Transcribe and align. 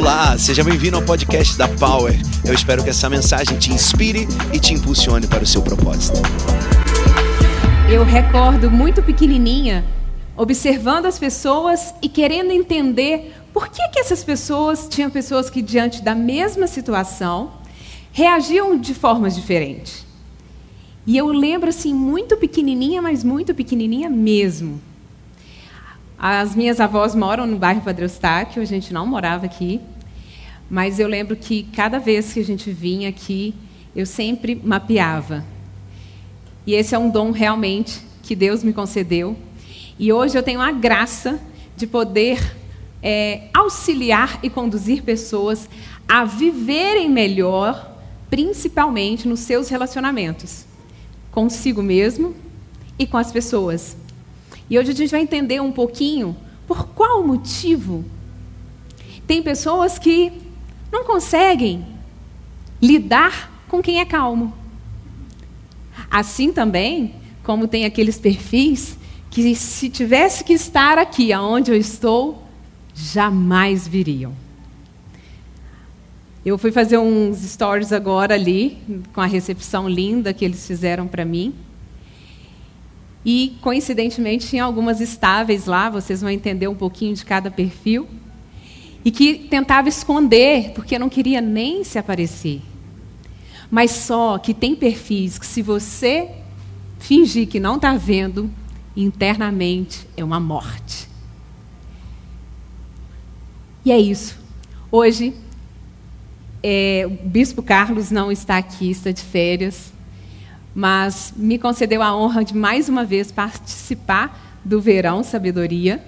Olá, 0.00 0.38
seja 0.38 0.64
bem-vindo 0.64 0.96
ao 0.96 1.02
podcast 1.02 1.58
da 1.58 1.68
Power. 1.68 2.18
Eu 2.42 2.54
espero 2.54 2.82
que 2.82 2.88
essa 2.88 3.06
mensagem 3.10 3.58
te 3.58 3.70
inspire 3.70 4.26
e 4.50 4.58
te 4.58 4.72
impulsione 4.72 5.26
para 5.26 5.44
o 5.44 5.46
seu 5.46 5.60
propósito. 5.60 6.16
Eu 7.86 8.02
recordo 8.02 8.70
muito 8.70 9.02
pequenininha, 9.02 9.84
observando 10.38 11.04
as 11.04 11.18
pessoas 11.18 11.92
e 12.00 12.08
querendo 12.08 12.50
entender 12.50 13.34
por 13.52 13.68
que, 13.68 13.86
que 13.90 14.00
essas 14.00 14.24
pessoas, 14.24 14.88
tinham 14.88 15.10
pessoas 15.10 15.50
que 15.50 15.60
diante 15.60 16.02
da 16.02 16.14
mesma 16.14 16.66
situação, 16.66 17.52
reagiam 18.10 18.78
de 18.78 18.94
formas 18.94 19.36
diferentes. 19.36 20.06
E 21.06 21.14
eu 21.14 21.26
lembro 21.26 21.68
assim, 21.68 21.92
muito 21.92 22.38
pequenininha, 22.38 23.02
mas 23.02 23.22
muito 23.22 23.54
pequenininha 23.54 24.08
mesmo. 24.08 24.80
As 26.22 26.54
minhas 26.54 26.78
avós 26.80 27.14
moram 27.14 27.46
no 27.46 27.56
bairro 27.56 27.80
Padre 27.80 28.04
Eustáquio, 28.04 28.60
a 28.60 28.66
gente 28.66 28.92
não 28.92 29.06
morava 29.06 29.46
aqui. 29.46 29.80
Mas 30.68 31.00
eu 31.00 31.08
lembro 31.08 31.34
que 31.34 31.62
cada 31.74 31.98
vez 31.98 32.34
que 32.34 32.40
a 32.40 32.44
gente 32.44 32.70
vinha 32.70 33.08
aqui, 33.08 33.54
eu 33.96 34.04
sempre 34.04 34.54
mapeava. 34.54 35.42
E 36.66 36.74
esse 36.74 36.94
é 36.94 36.98
um 36.98 37.08
dom 37.08 37.30
realmente 37.30 38.02
que 38.22 38.36
Deus 38.36 38.62
me 38.62 38.74
concedeu. 38.74 39.34
E 39.98 40.12
hoje 40.12 40.36
eu 40.36 40.42
tenho 40.42 40.60
a 40.60 40.70
graça 40.70 41.40
de 41.74 41.86
poder 41.86 42.54
é, 43.02 43.48
auxiliar 43.54 44.38
e 44.42 44.50
conduzir 44.50 45.02
pessoas 45.02 45.70
a 46.06 46.24
viverem 46.24 47.08
melhor, 47.08 47.98
principalmente 48.28 49.26
nos 49.26 49.40
seus 49.40 49.70
relacionamentos 49.70 50.68
consigo 51.30 51.82
mesmo 51.82 52.34
e 52.98 53.06
com 53.06 53.16
as 53.16 53.32
pessoas. 53.32 53.96
E 54.70 54.78
hoje 54.78 54.92
a 54.92 54.94
gente 54.94 55.10
vai 55.10 55.20
entender 55.20 55.60
um 55.60 55.72
pouquinho 55.72 56.36
por 56.66 56.86
qual 56.86 57.26
motivo 57.26 58.04
tem 59.26 59.42
pessoas 59.42 59.98
que 59.98 60.32
não 60.92 61.04
conseguem 61.04 61.84
lidar 62.80 63.64
com 63.68 63.82
quem 63.82 64.00
é 64.00 64.04
calmo. 64.04 64.54
Assim 66.10 66.52
também, 66.52 67.14
como 67.42 67.68
tem 67.68 67.84
aqueles 67.84 68.18
perfis 68.18 68.96
que, 69.30 69.54
se 69.54 69.88
tivesse 69.88 70.42
que 70.44 70.52
estar 70.52 70.98
aqui 70.98 71.32
aonde 71.32 71.70
eu 71.70 71.76
estou, 71.76 72.44
jamais 72.94 73.86
viriam. 73.86 74.32
Eu 76.44 76.56
fui 76.56 76.72
fazer 76.72 76.98
uns 76.98 77.38
stories 77.38 77.92
agora 77.92 78.34
ali, 78.34 78.78
com 79.12 79.20
a 79.20 79.26
recepção 79.26 79.88
linda 79.88 80.32
que 80.32 80.44
eles 80.44 80.66
fizeram 80.66 81.06
para 81.06 81.24
mim. 81.24 81.54
E, 83.24 83.56
coincidentemente, 83.60 84.48
tinha 84.48 84.64
algumas 84.64 85.00
estáveis 85.00 85.66
lá, 85.66 85.90
vocês 85.90 86.20
vão 86.20 86.30
entender 86.30 86.68
um 86.68 86.74
pouquinho 86.74 87.14
de 87.14 87.24
cada 87.24 87.50
perfil. 87.50 88.08
E 89.04 89.10
que 89.10 89.34
tentava 89.34 89.88
esconder, 89.88 90.72
porque 90.72 90.98
não 90.98 91.08
queria 91.08 91.40
nem 91.40 91.84
se 91.84 91.98
aparecer. 91.98 92.62
Mas 93.70 93.90
só 93.92 94.38
que 94.38 94.52
tem 94.52 94.74
perfis 94.74 95.38
que, 95.38 95.46
se 95.46 95.62
você 95.62 96.30
fingir 96.98 97.46
que 97.46 97.60
não 97.60 97.76
está 97.76 97.96
vendo, 97.96 98.50
internamente 98.96 100.06
é 100.16 100.24
uma 100.24 100.40
morte. 100.40 101.08
E 103.84 103.92
é 103.92 103.98
isso. 103.98 104.38
Hoje 104.90 105.34
é, 106.62 107.06
o 107.06 107.28
Bispo 107.28 107.62
Carlos 107.62 108.10
não 108.10 108.30
está 108.30 108.58
aqui, 108.58 108.90
está 108.90 109.10
de 109.10 109.22
férias, 109.22 109.92
mas 110.74 111.32
me 111.36 111.58
concedeu 111.58 112.02
a 112.02 112.16
honra 112.16 112.44
de 112.44 112.56
mais 112.56 112.88
uma 112.88 113.04
vez 113.04 113.32
participar 113.32 114.58
do 114.64 114.80
Verão 114.80 115.22
Sabedoria. 115.22 116.02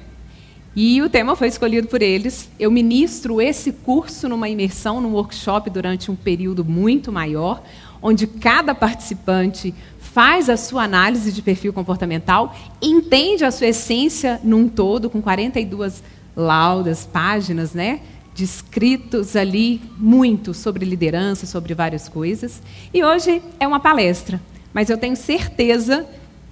E 0.75 1.03
o 1.03 1.09
tema 1.09 1.37
foi 1.37 1.49
escolhido 1.49 1.89
por 1.89 2.01
eles. 2.01 2.49
Eu 2.59 2.71
ministro 2.71 3.41
esse 3.41 3.73
curso 3.73 4.29
numa 4.29 4.49
imersão, 4.49 5.01
num 5.01 5.13
workshop 5.13 5.69
durante 5.69 6.11
um 6.11 6.17
período 6.17 6.65
muito 6.65 7.13
maior, 7.13 7.63
onde 8.01 8.27
cada 8.27 8.75
participante 8.75 9.75
faz 9.99 10.49
a 10.49 10.57
sua 10.57 10.85
análise 10.85 11.33
de 11.33 11.43
perfil 11.43 11.73
comportamental, 11.73 12.55
entende 12.81 13.45
a 13.45 13.51
sua 13.51 13.69
essência 13.69 14.41
num 14.43 14.69
todo, 14.69 15.09
com 15.09 15.21
42 15.21 16.03
laudas, 16.35 17.05
páginas, 17.05 17.75
né? 17.75 18.01
descritos 18.35 19.37
ali 19.37 19.81
muito 19.99 20.55
sobre 20.55 20.85
liderança, 20.85 21.47
sobre 21.47 21.75
várias 21.75 22.09
coisas. 22.09 22.63
E 22.93 23.05
hoje 23.05 23.43
é 23.61 23.67
uma 23.67 23.81
palestra, 23.81 24.41
mas 24.73 24.89
eu 24.91 24.99
tenho 24.99 25.17
certeza 25.17 26.07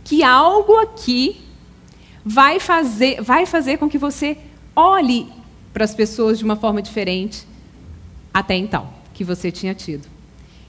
que 0.04 0.22
algo 0.22 0.76
aqui 0.78 1.40
vai 2.24 2.60
fazer, 2.60 3.22
vai 3.22 3.46
fazer 3.46 3.78
com 3.78 3.88
que 3.88 3.98
você 3.98 4.36
olhe 4.74 5.28
para 5.72 5.84
as 5.84 5.94
pessoas 5.94 6.38
de 6.38 6.44
uma 6.44 6.56
forma 6.56 6.82
diferente 6.82 7.46
até 8.32 8.56
então 8.56 8.88
que 9.14 9.24
você 9.24 9.50
tinha 9.50 9.74
tido. 9.74 10.06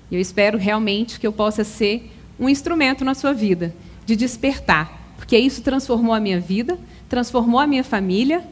E 0.09 0.15
eu 0.15 0.21
espero 0.21 0.57
realmente 0.57 1.19
que 1.19 1.25
eu 1.25 1.31
possa 1.31 1.63
ser 1.63 2.11
um 2.39 2.49
instrumento 2.49 3.05
na 3.05 3.13
sua 3.13 3.33
vida 3.33 3.73
de 4.05 4.15
despertar, 4.15 5.13
porque 5.15 5.37
isso 5.37 5.61
transformou 5.61 6.13
a 6.13 6.19
minha 6.19 6.39
vida, 6.39 6.77
transformou 7.07 7.59
a 7.59 7.67
minha 7.67 7.83
família 7.83 8.43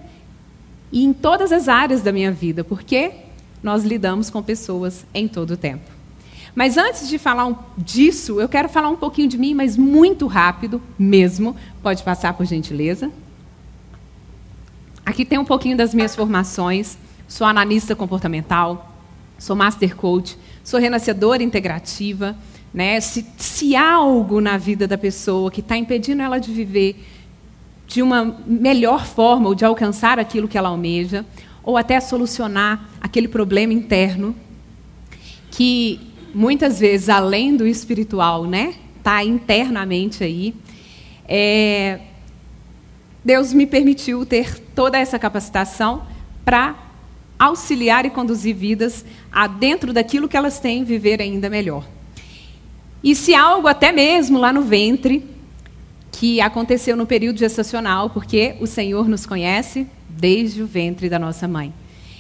e 0.92 1.04
em 1.04 1.12
todas 1.12 1.52
as 1.52 1.68
áreas 1.68 2.02
da 2.02 2.12
minha 2.12 2.31
vida, 2.31 2.64
porque 2.64 3.12
nós 3.62 3.84
lidamos 3.84 4.30
com 4.30 4.42
pessoas 4.42 5.06
em 5.14 5.28
todo 5.28 5.52
o 5.52 5.58
tempo. 5.58 5.99
Mas 6.59 6.75
antes 6.75 7.08
de 7.08 7.18
falar 7.18 7.46
um, 7.46 7.56
disso, 7.78 8.42
eu 8.42 8.50
quero 8.50 8.68
falar 8.68 8.90
um 8.90 8.96
pouquinho 8.97 9.30
de 9.30 9.38
mim, 9.38 9.53
mas 9.53 9.78
muito 9.78 10.28
rápido 10.28 10.81
mesmo. 11.00 11.56
Pode 11.81 12.03
passar, 12.03 12.34
por 12.34 12.46
gentileza. 12.46 13.09
Aqui 15.06 15.24
tem 15.24 15.40
um 15.40 15.46
pouquinho 15.46 15.78
das 15.78 15.94
minhas 15.94 16.14
formações. 16.14 16.98
Sou 17.30 17.48
analista 17.48 17.96
comportamental, 17.96 18.94
sou 19.38 19.56
master 19.56 19.96
coach, 19.96 20.38
sou 20.62 20.81
renascedora 20.81 21.42
integrativa. 21.42 22.36
Né? 22.74 23.00
Se, 23.00 23.25
se 23.38 23.74
há 23.78 23.94
algo 23.94 24.42
na 24.42 24.58
vida 24.58 24.86
da 24.86 24.98
pessoa 24.98 25.50
que 25.50 25.62
está 25.62 25.78
impedindo 25.78 26.22
ela 26.22 26.40
de 26.40 26.52
viver 26.52 27.08
de 27.88 28.02
uma 28.02 28.38
melhor 28.46 29.06
forma, 29.06 29.48
ou 29.48 29.56
de 29.56 29.64
alcançar 29.64 30.19
aquilo 30.19 30.46
que 30.46 30.58
ela 30.58 30.68
almeja, 30.68 31.25
ou 31.64 31.78
até 31.78 32.02
solucionar 32.02 32.90
aquele 33.00 33.30
problema 33.30 33.72
interno 33.72 34.36
que 35.52 36.09
muitas 36.34 36.80
vezes, 36.80 37.10
além 37.10 37.56
do 37.56 37.66
espiritual, 37.66 38.46
né, 38.46 38.76
está 38.98 39.24
internamente 39.24 40.24
aí. 40.24 40.54
É, 41.28 42.00
Deus 43.24 43.54
me 43.54 43.66
permitiu 43.66 44.26
ter 44.26 44.60
toda 44.74 44.98
essa 44.98 45.20
capacitação 45.20 46.04
para 46.44 46.76
auxiliar 47.38 48.06
e 48.06 48.10
conduzir 48.10 48.56
vidas 48.56 49.06
a 49.32 49.48
dentro 49.48 49.94
daquilo 49.94 50.28
que 50.28 50.36
elas 50.36 50.60
têm 50.60 50.84
viver 50.84 51.22
ainda 51.22 51.50
melhor. 51.50 51.88
E 53.04 53.16
se 53.16 53.34
algo 53.34 53.68
até 53.68 53.92
mesmo 53.92 54.38
lá 54.38 54.52
no 54.52 54.62
ventre 54.62 55.26
que 56.12 56.42
aconteceu 56.42 56.98
no 56.98 57.06
período 57.06 57.40
gestacional, 57.40 58.10
porque 58.10 58.56
o 58.60 58.68
Senhor 58.68 59.08
nos 59.08 59.26
conhece 59.26 59.88
desde 60.10 60.62
o 60.62 60.68
ventre 60.68 61.08
da 61.08 61.18
nossa 61.18 61.48
mãe. 61.48 61.74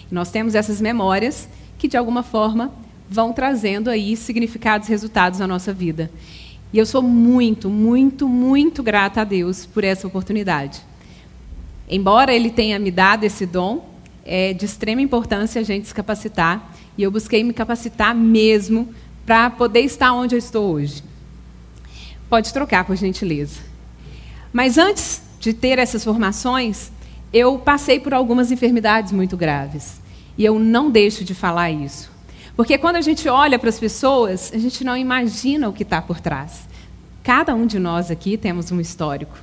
Nós 0.09 0.31
temos 0.31 0.55
essas 0.55 0.79
memórias 0.79 1.49
que, 1.77 1.87
de 1.87 1.97
alguma 1.97 2.23
forma, 2.23 2.71
vão 3.09 3.33
trazendo 3.33 3.89
aí 3.89 4.15
significados 4.15 4.87
resultados 4.87 5.39
na 5.39 5.47
nossa 5.47 5.73
vida. 5.73 6.11
E 6.71 6.77
eu 6.77 6.85
sou 6.85 7.01
muito, 7.01 7.69
muito, 7.69 8.29
muito 8.29 8.83
grata 8.83 9.21
a 9.21 9.23
Deus 9.23 9.65
por 9.65 9.83
essa 9.83 10.05
oportunidade. 10.05 10.81
Embora 11.89 12.33
Ele 12.33 12.51
tenha 12.51 12.77
me 12.77 12.91
dado 12.91 13.23
esse 13.23 13.45
dom, 13.45 13.89
é 14.23 14.53
de 14.53 14.65
extrema 14.65 15.01
importância 15.01 15.59
a 15.59 15.63
gente 15.63 15.87
se 15.87 15.93
capacitar. 15.93 16.71
E 16.95 17.01
eu 17.01 17.09
busquei 17.09 17.43
me 17.43 17.53
capacitar 17.53 18.13
mesmo 18.13 18.93
para 19.25 19.49
poder 19.49 19.81
estar 19.81 20.13
onde 20.13 20.35
eu 20.35 20.39
estou 20.39 20.71
hoje. 20.71 21.03
Pode 22.29 22.53
trocar, 22.53 22.85
por 22.85 22.95
gentileza. 22.95 23.59
Mas 24.53 24.77
antes 24.77 25.23
de 25.39 25.51
ter 25.51 25.79
essas 25.79 26.03
formações, 26.03 26.91
eu 27.33 27.57
passei 27.57 27.99
por 27.99 28.13
algumas 28.13 28.51
enfermidades 28.51 29.11
muito 29.11 29.35
graves. 29.35 29.99
E 30.37 30.45
eu 30.45 30.59
não 30.59 30.91
deixo 30.91 31.23
de 31.23 31.33
falar 31.33 31.71
isso. 31.71 32.11
Porque 32.59 32.77
quando 32.77 32.97
a 32.97 33.01
gente 33.01 33.29
olha 33.29 33.57
para 33.57 33.69
as 33.69 33.79
pessoas, 33.79 34.51
a 34.53 34.57
gente 34.57 34.83
não 34.83 34.97
imagina 34.97 35.69
o 35.69 35.71
que 35.71 35.83
está 35.83 36.01
por 36.01 36.19
trás. 36.19 36.67
Cada 37.23 37.55
um 37.55 37.65
de 37.65 37.79
nós 37.79 38.11
aqui 38.11 38.35
temos 38.35 38.69
um 38.69 38.81
histórico. 38.81 39.39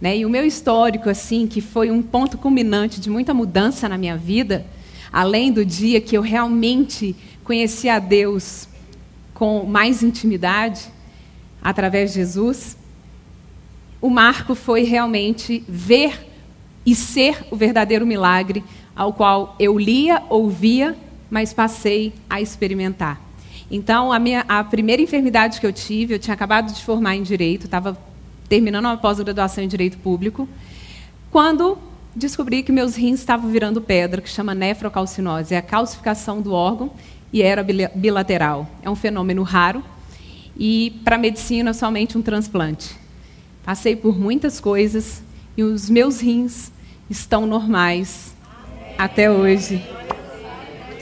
Né? 0.00 0.18
E 0.18 0.24
o 0.24 0.30
meu 0.30 0.46
histórico, 0.46 1.10
assim, 1.10 1.48
que 1.48 1.60
foi 1.60 1.90
um 1.90 2.00
ponto 2.00 2.38
culminante 2.38 3.00
de 3.00 3.10
muita 3.10 3.34
mudança 3.34 3.88
na 3.88 3.98
minha 3.98 4.16
vida, 4.16 4.64
além 5.12 5.50
do 5.50 5.64
dia 5.64 6.00
que 6.00 6.16
eu 6.16 6.22
realmente 6.22 7.16
conheci 7.42 7.88
a 7.88 7.98
Deus 7.98 8.68
com 9.34 9.64
mais 9.64 10.00
intimidade, 10.04 10.82
através 11.60 12.10
de 12.10 12.20
Jesus, 12.20 12.76
o 14.00 14.08
marco 14.08 14.54
foi 14.54 14.84
realmente 14.84 15.64
ver 15.68 16.24
e 16.86 16.94
ser 16.94 17.44
o 17.50 17.56
verdadeiro 17.56 18.06
milagre 18.06 18.62
ao 18.94 19.12
qual 19.12 19.56
eu 19.58 19.76
lia, 19.76 20.22
ouvia, 20.28 20.96
mas 21.30 21.52
passei 21.52 22.12
a 22.28 22.40
experimentar. 22.40 23.20
Então, 23.70 24.12
a, 24.12 24.18
minha, 24.18 24.44
a 24.48 24.64
primeira 24.64 25.00
enfermidade 25.00 25.60
que 25.60 25.66
eu 25.66 25.72
tive, 25.72 26.14
eu 26.14 26.18
tinha 26.18 26.34
acabado 26.34 26.72
de 26.72 26.84
formar 26.84 27.14
em 27.14 27.22
Direito, 27.22 27.66
estava 27.66 27.96
terminando 28.48 28.86
uma 28.86 28.96
pós-graduação 28.96 29.62
em 29.62 29.68
Direito 29.68 29.96
Público, 29.98 30.48
quando 31.30 31.78
descobri 32.14 32.64
que 32.64 32.72
meus 32.72 32.96
rins 32.96 33.20
estavam 33.20 33.48
virando 33.48 33.80
pedra, 33.80 34.20
que 34.20 34.28
chama 34.28 34.54
nefrocalcinose. 34.54 35.54
É 35.54 35.58
a 35.58 35.62
calcificação 35.62 36.42
do 36.42 36.52
órgão 36.52 36.90
e 37.32 37.42
era 37.42 37.64
bilateral. 37.94 38.68
É 38.82 38.90
um 38.90 38.96
fenômeno 38.96 39.42
raro 39.44 39.84
e, 40.56 41.00
para 41.04 41.16
a 41.16 41.18
medicina, 41.18 41.72
somente 41.72 42.18
um 42.18 42.22
transplante. 42.22 42.96
Passei 43.64 43.94
por 43.94 44.18
muitas 44.18 44.58
coisas 44.58 45.22
e 45.56 45.62
os 45.62 45.88
meus 45.88 46.20
rins 46.20 46.72
estão 47.08 47.46
normais 47.46 48.34
até 48.98 49.30
hoje. 49.30 49.82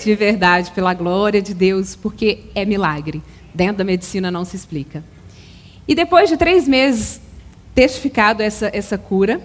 De 0.02 0.14
verdade, 0.14 0.70
pela 0.70 0.94
glória 0.94 1.42
de 1.42 1.52
Deus, 1.52 1.96
porque 1.96 2.44
é 2.54 2.64
milagre. 2.64 3.22
Dentro 3.52 3.78
da 3.78 3.84
medicina 3.84 4.30
não 4.30 4.44
se 4.44 4.56
explica. 4.56 5.02
E 5.86 5.94
depois 5.94 6.28
de 6.28 6.36
três 6.36 6.68
meses 6.68 7.20
testificado 7.74 8.42
essa, 8.42 8.70
essa 8.72 8.96
cura, 8.96 9.40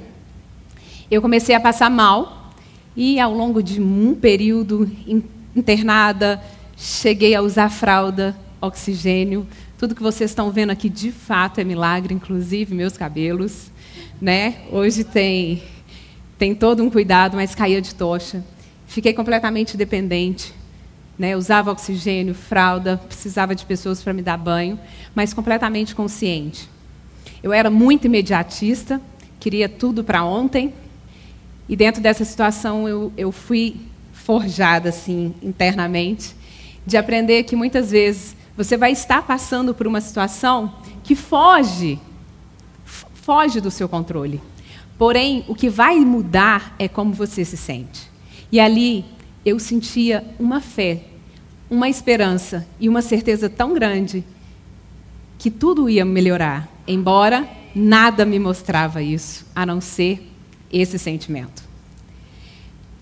eu 1.09 1.21
comecei 1.21 1.55
a 1.55 1.59
passar 1.59 1.89
mal 1.89 2.51
e 2.95 3.19
ao 3.19 3.33
longo 3.33 3.61
de 3.61 3.81
um 3.81 4.13
período 4.15 4.89
internada, 5.55 6.41
cheguei 6.77 7.33
a 7.35 7.41
usar 7.41 7.69
fralda, 7.69 8.35
oxigênio. 8.61 9.47
Tudo 9.77 9.95
que 9.95 10.03
vocês 10.03 10.31
estão 10.31 10.51
vendo 10.51 10.69
aqui 10.69 10.89
de 10.89 11.11
fato 11.11 11.59
é 11.59 11.63
milagre, 11.63 12.13
inclusive 12.13 12.73
meus 12.73 12.97
cabelos, 12.97 13.71
né? 14.21 14.57
Hoje 14.71 15.03
tem 15.03 15.63
tem 16.37 16.53
todo 16.53 16.83
um 16.83 16.89
cuidado, 16.89 17.37
mas 17.37 17.55
caía 17.55 17.81
de 17.81 17.95
tocha. 17.95 18.43
Fiquei 18.93 19.11
completamente 19.11 19.75
dependente. 19.75 20.53
Né? 21.17 21.35
Usava 21.35 21.71
oxigênio, 21.71 22.35
fralda, 22.35 23.01
precisava 23.07 23.55
de 23.55 23.65
pessoas 23.65 24.03
para 24.03 24.13
me 24.13 24.21
dar 24.21 24.37
banho, 24.37 24.79
mas 25.15 25.33
completamente 25.33 25.95
consciente. 25.95 26.69
Eu 27.41 27.51
era 27.51 27.71
muito 27.71 28.05
imediatista, 28.05 29.01
queria 29.39 29.67
tudo 29.67 30.03
para 30.03 30.23
ontem, 30.23 30.75
e 31.67 31.75
dentro 31.75 32.03
dessa 32.03 32.23
situação 32.23 32.87
eu, 32.87 33.11
eu 33.17 33.31
fui 33.31 33.77
forjada 34.11 34.89
assim 34.89 35.33
internamente 35.41 36.35
de 36.85 36.95
aprender 36.95 37.45
que 37.45 37.55
muitas 37.55 37.89
vezes 37.89 38.35
você 38.55 38.77
vai 38.77 38.91
estar 38.91 39.23
passando 39.23 39.73
por 39.73 39.87
uma 39.87 40.01
situação 40.01 40.71
que 41.03 41.15
foge 41.15 41.99
foge 42.85 43.59
do 43.59 43.71
seu 43.71 43.89
controle. 43.89 44.39
Porém, 44.99 45.43
o 45.47 45.55
que 45.55 45.67
vai 45.67 45.97
mudar 45.97 46.75
é 46.77 46.87
como 46.87 47.11
você 47.11 47.43
se 47.43 47.57
sente. 47.57 48.12
E 48.53 48.59
ali 48.59 49.03
eu 49.43 49.57
sentia 49.57 50.23
uma 50.39 50.61
fé, 50.61 51.05
uma 51.71 51.89
esperança 51.89 52.67
e 52.79 52.87
uma 52.87 53.01
certeza 53.01 53.49
tão 53.49 53.73
grande 53.73 54.23
que 55.39 55.49
tudo 55.49 55.89
ia 55.89 56.05
melhorar, 56.05 56.69
embora 56.87 57.49
nada 57.73 58.23
me 58.23 58.37
mostrava 58.37 59.01
isso, 59.01 59.43
a 59.55 59.65
não 59.65 59.81
ser 59.81 60.31
esse 60.71 60.99
sentimento. 60.99 61.63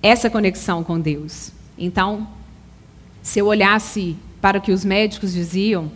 Essa 0.01 0.30
conexão 0.30 0.86
com 0.86 0.98
Deus. 0.98 1.51
Então, 1.77 2.25
se 3.21 3.39
eu 3.39 3.48
olhasse 3.48 4.15
para 4.39 4.57
o 4.57 4.62
que 4.62 4.71
os 4.71 4.86
médicos 4.86 5.33
diziam, 5.33 5.92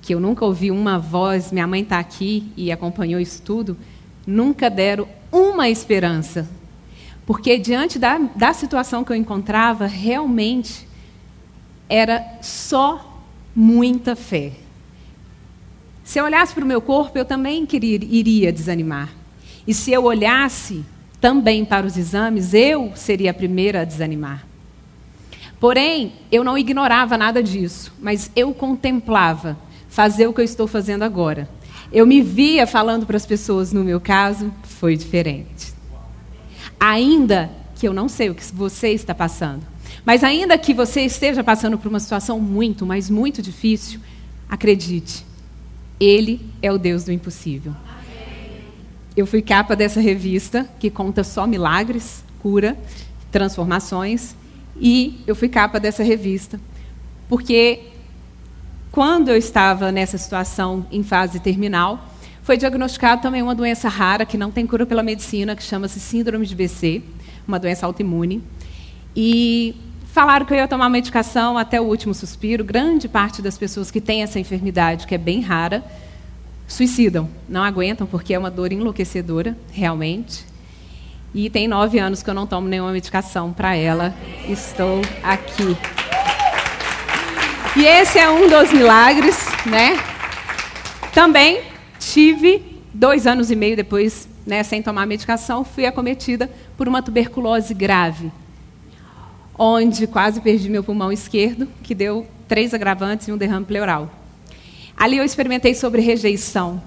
que 0.00 0.12
eu 0.12 0.18
nunca 0.18 0.44
ouvi 0.44 0.68
uma 0.72 0.98
voz, 0.98 1.52
minha 1.52 1.68
mãe 1.68 1.82
está 1.82 2.00
aqui 2.00 2.52
e 2.56 2.72
acompanhou 2.72 3.20
isso 3.20 3.40
tudo, 3.40 3.78
nunca 4.26 4.68
deram 4.68 5.06
uma 5.30 5.68
esperança. 5.68 6.50
Porque 7.26 7.58
diante 7.58 7.98
da, 7.98 8.18
da 8.18 8.52
situação 8.52 9.04
que 9.04 9.12
eu 9.12 9.16
encontrava, 9.16 9.86
realmente 9.86 10.86
era 11.88 12.38
só 12.40 13.22
muita 13.54 14.16
fé. 14.16 14.52
Se 16.02 16.18
eu 16.18 16.24
olhasse 16.24 16.52
para 16.52 16.64
o 16.64 16.66
meu 16.66 16.80
corpo, 16.80 17.16
eu 17.16 17.24
também 17.24 17.64
queria, 17.64 17.98
iria 18.02 18.52
desanimar. 18.52 19.10
E 19.66 19.72
se 19.72 19.92
eu 19.92 20.04
olhasse 20.04 20.84
também 21.20 21.64
para 21.64 21.86
os 21.86 21.96
exames, 21.96 22.52
eu 22.52 22.92
seria 22.96 23.30
a 23.30 23.34
primeira 23.34 23.82
a 23.82 23.84
desanimar. 23.84 24.44
Porém, 25.60 26.14
eu 26.32 26.42
não 26.42 26.58
ignorava 26.58 27.16
nada 27.16 27.40
disso, 27.40 27.92
mas 28.00 28.30
eu 28.34 28.52
contemplava 28.52 29.56
fazer 29.88 30.26
o 30.26 30.32
que 30.32 30.40
eu 30.40 30.44
estou 30.44 30.66
fazendo 30.66 31.02
agora. 31.02 31.48
Eu 31.92 32.04
me 32.04 32.20
via 32.20 32.66
falando 32.66 33.06
para 33.06 33.16
as 33.16 33.24
pessoas, 33.24 33.72
no 33.72 33.84
meu 33.84 34.00
caso, 34.00 34.52
foi 34.64 34.96
diferente. 34.96 35.71
Ainda 36.84 37.48
que 37.76 37.86
eu 37.86 37.94
não 37.94 38.08
sei 38.08 38.28
o 38.28 38.34
que 38.34 38.44
você 38.52 38.88
está 38.88 39.14
passando, 39.14 39.62
mas 40.04 40.24
ainda 40.24 40.58
que 40.58 40.74
você 40.74 41.02
esteja 41.02 41.44
passando 41.44 41.78
por 41.78 41.88
uma 41.88 42.00
situação 42.00 42.40
muito, 42.40 42.84
mas 42.84 43.08
muito 43.08 43.40
difícil, 43.40 44.00
acredite, 44.48 45.24
Ele 46.00 46.44
é 46.60 46.72
o 46.72 46.78
Deus 46.78 47.04
do 47.04 47.12
impossível. 47.12 47.72
Eu 49.16 49.28
fui 49.28 49.40
capa 49.42 49.76
dessa 49.76 50.00
revista 50.00 50.68
que 50.80 50.90
conta 50.90 51.22
só 51.22 51.46
milagres, 51.46 52.24
cura, 52.40 52.76
transformações, 53.30 54.34
e 54.76 55.20
eu 55.24 55.36
fui 55.36 55.48
capa 55.48 55.78
dessa 55.78 56.02
revista. 56.02 56.58
Porque 57.28 57.78
quando 58.90 59.28
eu 59.28 59.36
estava 59.36 59.92
nessa 59.92 60.18
situação 60.18 60.84
em 60.90 61.04
fase 61.04 61.38
terminal, 61.38 62.11
foi 62.42 62.56
diagnosticado 62.56 63.22
também 63.22 63.40
uma 63.40 63.54
doença 63.54 63.88
rara 63.88 64.26
que 64.26 64.36
não 64.36 64.50
tem 64.50 64.66
cura 64.66 64.84
pela 64.84 65.02
medicina, 65.02 65.54
que 65.54 65.62
chama-se 65.62 66.00
síndrome 66.00 66.44
de 66.44 66.54
BC, 66.56 67.02
uma 67.46 67.58
doença 67.58 67.86
autoimune. 67.86 68.42
E 69.14 69.76
falaram 70.06 70.44
que 70.44 70.52
eu 70.52 70.56
ia 70.56 70.66
tomar 70.66 70.88
medicação 70.88 71.56
até 71.56 71.80
o 71.80 71.84
último 71.84 72.12
suspiro. 72.12 72.64
Grande 72.64 73.08
parte 73.08 73.40
das 73.40 73.56
pessoas 73.56 73.92
que 73.92 74.00
têm 74.00 74.22
essa 74.22 74.40
enfermidade, 74.40 75.06
que 75.06 75.14
é 75.14 75.18
bem 75.18 75.40
rara, 75.40 75.84
suicidam, 76.66 77.28
não 77.48 77.62
aguentam 77.62 78.06
porque 78.08 78.34
é 78.34 78.38
uma 78.38 78.50
dor 78.50 78.72
enlouquecedora, 78.72 79.56
realmente. 79.70 80.44
E 81.32 81.48
tem 81.48 81.68
nove 81.68 81.98
anos 81.98 82.22
que 82.22 82.28
eu 82.28 82.34
não 82.34 82.46
tomo 82.46 82.66
nenhuma 82.66 82.90
medicação 82.90 83.52
para 83.52 83.76
ela. 83.76 84.12
Estou 84.48 85.00
aqui. 85.22 85.76
E 87.76 87.84
esse 87.84 88.18
é 88.18 88.28
um 88.28 88.48
dos 88.48 88.70
milagres, 88.72 89.46
né? 89.64 89.96
Também 91.14 91.71
tive 92.10 92.80
dois 92.92 93.26
anos 93.26 93.50
e 93.50 93.56
meio 93.56 93.76
depois, 93.76 94.28
né, 94.46 94.62
sem 94.62 94.82
tomar 94.82 95.06
medicação, 95.06 95.64
fui 95.64 95.86
acometida 95.86 96.50
por 96.76 96.88
uma 96.88 97.02
tuberculose 97.02 97.72
grave, 97.72 98.32
onde 99.56 100.06
quase 100.06 100.40
perdi 100.40 100.68
meu 100.68 100.82
pulmão 100.82 101.12
esquerdo, 101.12 101.68
que 101.82 101.94
deu 101.94 102.26
três 102.48 102.74
agravantes 102.74 103.28
e 103.28 103.32
um 103.32 103.36
derrame 103.36 103.64
pleural. 103.64 104.10
Ali 104.96 105.16
eu 105.16 105.24
experimentei 105.24 105.74
sobre 105.74 106.02
rejeição, 106.02 106.82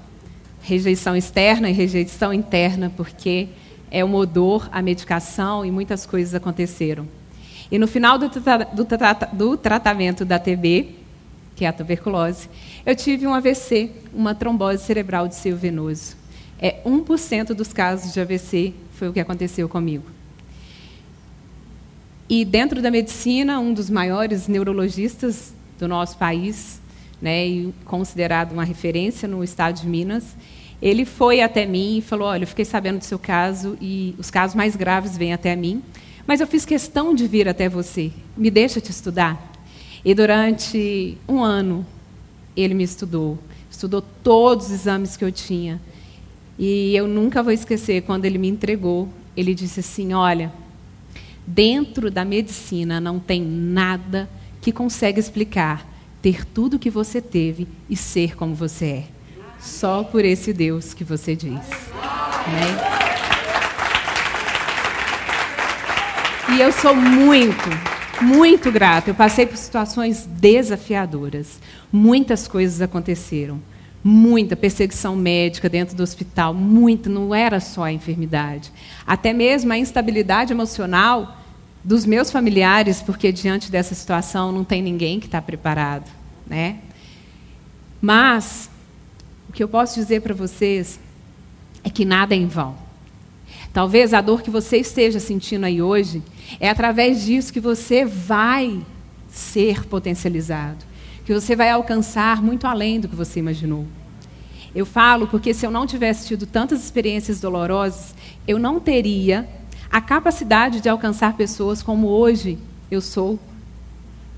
rejeição 0.62 1.16
externa 1.16 1.70
e 1.70 1.74
rejeição 1.74 2.34
interna, 2.34 2.92
porque 2.96 3.48
é 3.90 4.04
um 4.04 4.14
odor, 4.16 4.68
a 4.72 4.82
medicação 4.82 5.66
e 5.66 5.72
muitas 5.72 6.06
coisas 6.06 6.34
aconteceram. 6.36 7.08
E 7.72 7.80
no 7.80 7.88
final 7.88 8.18
do, 8.20 8.30
do, 8.30 8.88
do 9.34 9.58
tratamento 9.58 10.24
da 10.24 10.38
TB, 10.38 10.96
que 11.56 11.66
é 11.66 11.70
a 11.70 11.74
tuberculose, 11.74 12.50
eu 12.86 12.96
tive 12.96 13.26
um 13.26 13.34
AVC, 13.34 13.90
uma 14.14 14.36
trombose 14.36 14.84
cerebral 14.84 15.28
de 15.28 15.36
seio 15.36 15.58
venoso. 15.58 16.16
É 16.60 16.82
1% 16.86 17.48
dos 17.48 17.74
casos 17.74 18.14
de 18.14 18.20
AVC 18.20 18.74
foi 18.92 19.10
o 19.10 19.14
que 19.14 19.20
aconteceu 19.20 19.68
comigo. 19.68 20.06
E 22.30 22.46
dentro 22.46 22.82
da 22.82 22.92
medicina, 22.92 23.60
um 23.60 23.74
dos 23.74 23.90
maiores 23.90 24.48
neurologistas 24.48 25.54
do 25.80 25.88
nosso 25.88 26.18
país, 26.18 26.80
né, 27.22 27.48
e 27.48 27.74
considerado 27.86 28.52
uma 28.52 28.64
referência 28.64 29.28
no 29.28 29.44
estado 29.44 29.82
de 29.82 29.88
Minas, 29.88 30.36
ele 30.82 31.06
foi 31.06 31.42
até 31.42 31.66
mim 31.66 31.98
e 31.98 32.02
falou: 32.02 32.28
Olha, 32.28 32.44
eu 32.44 32.48
fiquei 32.48 32.66
sabendo 32.66 33.00
do 33.00 33.06
seu 33.06 33.18
caso 33.18 33.78
e 33.82 34.16
os 34.18 34.30
casos 34.30 34.56
mais 34.56 34.76
graves 34.76 35.18
vêm 35.18 35.34
até 35.34 35.56
mim, 35.56 35.82
mas 36.28 36.40
eu 36.40 36.48
fiz 36.48 36.66
questão 36.66 37.14
de 37.14 37.28
vir 37.28 37.48
até 37.48 37.68
você. 37.68 38.12
Me 38.36 38.50
deixa 38.52 38.80
te 38.80 38.92
estudar. 38.92 39.54
E 40.04 40.14
durante 40.14 41.18
um 41.28 41.44
ano 41.44 41.86
ele 42.56 42.74
me 42.74 42.84
estudou, 42.84 43.38
estudou 43.70 44.02
todos 44.02 44.68
os 44.68 44.72
exames 44.72 45.18
que 45.18 45.26
eu 45.26 45.32
tinha. 45.32 45.82
E 46.58 46.96
eu 46.96 47.08
nunca 47.08 47.44
vou 47.44 47.52
esquecer 47.52 48.04
quando 48.04 48.26
ele 48.26 48.38
me 48.38 48.48
entregou. 48.48 49.10
Ele 49.36 49.54
disse 49.54 49.82
assim: 49.82 50.14
Olha, 50.14 50.54
dentro 51.46 52.10
da 52.10 52.24
medicina 52.24 53.00
não 53.00 53.20
tem 53.20 53.42
nada 53.42 54.30
que 54.62 54.72
consegue 54.72 55.20
explicar 55.20 55.86
ter 56.22 56.46
tudo 56.46 56.78
o 56.78 56.80
que 56.80 56.90
você 56.90 57.22
teve 57.22 57.68
e 57.90 57.96
ser 57.96 58.36
como 58.36 58.56
você 58.56 58.86
é 58.86 59.16
só 59.66 60.04
por 60.04 60.24
esse 60.24 60.54
Deus 60.54 60.94
que 60.94 61.04
você 61.04 61.36
diz. 61.36 61.52
Né? 61.52 62.70
E 66.56 66.62
eu 66.62 66.72
sou 66.72 66.96
muito, 66.96 67.70
muito 68.22 68.72
grata. 68.72 69.10
Eu 69.10 69.16
passei 69.16 69.46
por 69.46 69.58
situações 69.58 70.26
desafiadoras. 70.26 71.60
Muitas 71.92 72.48
coisas 72.48 72.82
aconteceram. 72.82 73.62
Muita 74.04 74.56
perseguição 74.56 75.16
médica 75.16 75.68
dentro 75.68 75.96
do 75.96 76.04
hospital. 76.04 76.54
Muita, 76.54 77.10
não 77.10 77.34
era 77.34 77.60
só 77.60 77.84
a 77.84 77.92
enfermidade. 77.92 78.72
Até 79.06 79.34
mesmo 79.34 79.74
a 79.74 79.78
instabilidade 79.78 80.54
emocional 80.54 81.38
dos 81.84 82.06
meus 82.06 82.32
familiares, 82.32 83.02
porque 83.02 83.32
diante 83.32 83.72
dessa 83.72 83.94
situação 83.94 84.52
não 84.52 84.64
tem 84.64 84.82
ninguém 84.82 85.20
que 85.20 85.26
está 85.26 85.42
preparado. 85.42 86.10
Né? 86.48 86.78
Mas 88.02 88.70
que 89.56 89.64
eu 89.64 89.70
posso 89.70 89.96
dizer 89.96 90.22
para 90.22 90.34
vocês 90.34 91.00
é 91.82 91.90
que 91.90 92.04
nada 92.04 92.36
é 92.36 92.38
em 92.38 92.46
vão. 92.46 92.76
Talvez 93.76 94.14
a 94.14 94.22
dor 94.22 94.42
que 94.42 94.50
você 94.50 94.78
esteja 94.78 95.20
sentindo 95.20 95.66
aí 95.66 95.82
hoje 95.82 96.24
é 96.62 96.70
através 96.70 97.26
disso 97.26 97.52
que 97.52 97.60
você 97.60 98.06
vai 98.06 98.82
ser 99.28 99.86
potencializado, 99.86 100.86
que 101.26 101.34
você 101.34 101.58
vai 101.58 101.70
alcançar 101.70 102.42
muito 102.42 102.66
além 102.68 103.02
do 103.02 103.10
que 103.10 103.16
você 103.18 103.40
imaginou. 103.40 103.86
Eu 104.74 104.86
falo 104.86 105.28
porque 105.28 105.54
se 105.54 105.66
eu 105.66 105.72
não 105.72 105.86
tivesse 105.86 106.26
tido 106.26 106.46
tantas 106.46 106.86
experiências 106.86 107.42
dolorosas, 107.42 108.16
eu 108.48 108.58
não 108.58 108.80
teria 108.80 109.46
a 109.92 110.00
capacidade 110.00 110.80
de 110.80 110.88
alcançar 110.88 111.36
pessoas 111.36 111.84
como 111.84 112.08
hoje 112.08 112.58
eu 112.90 113.02
sou 113.02 113.38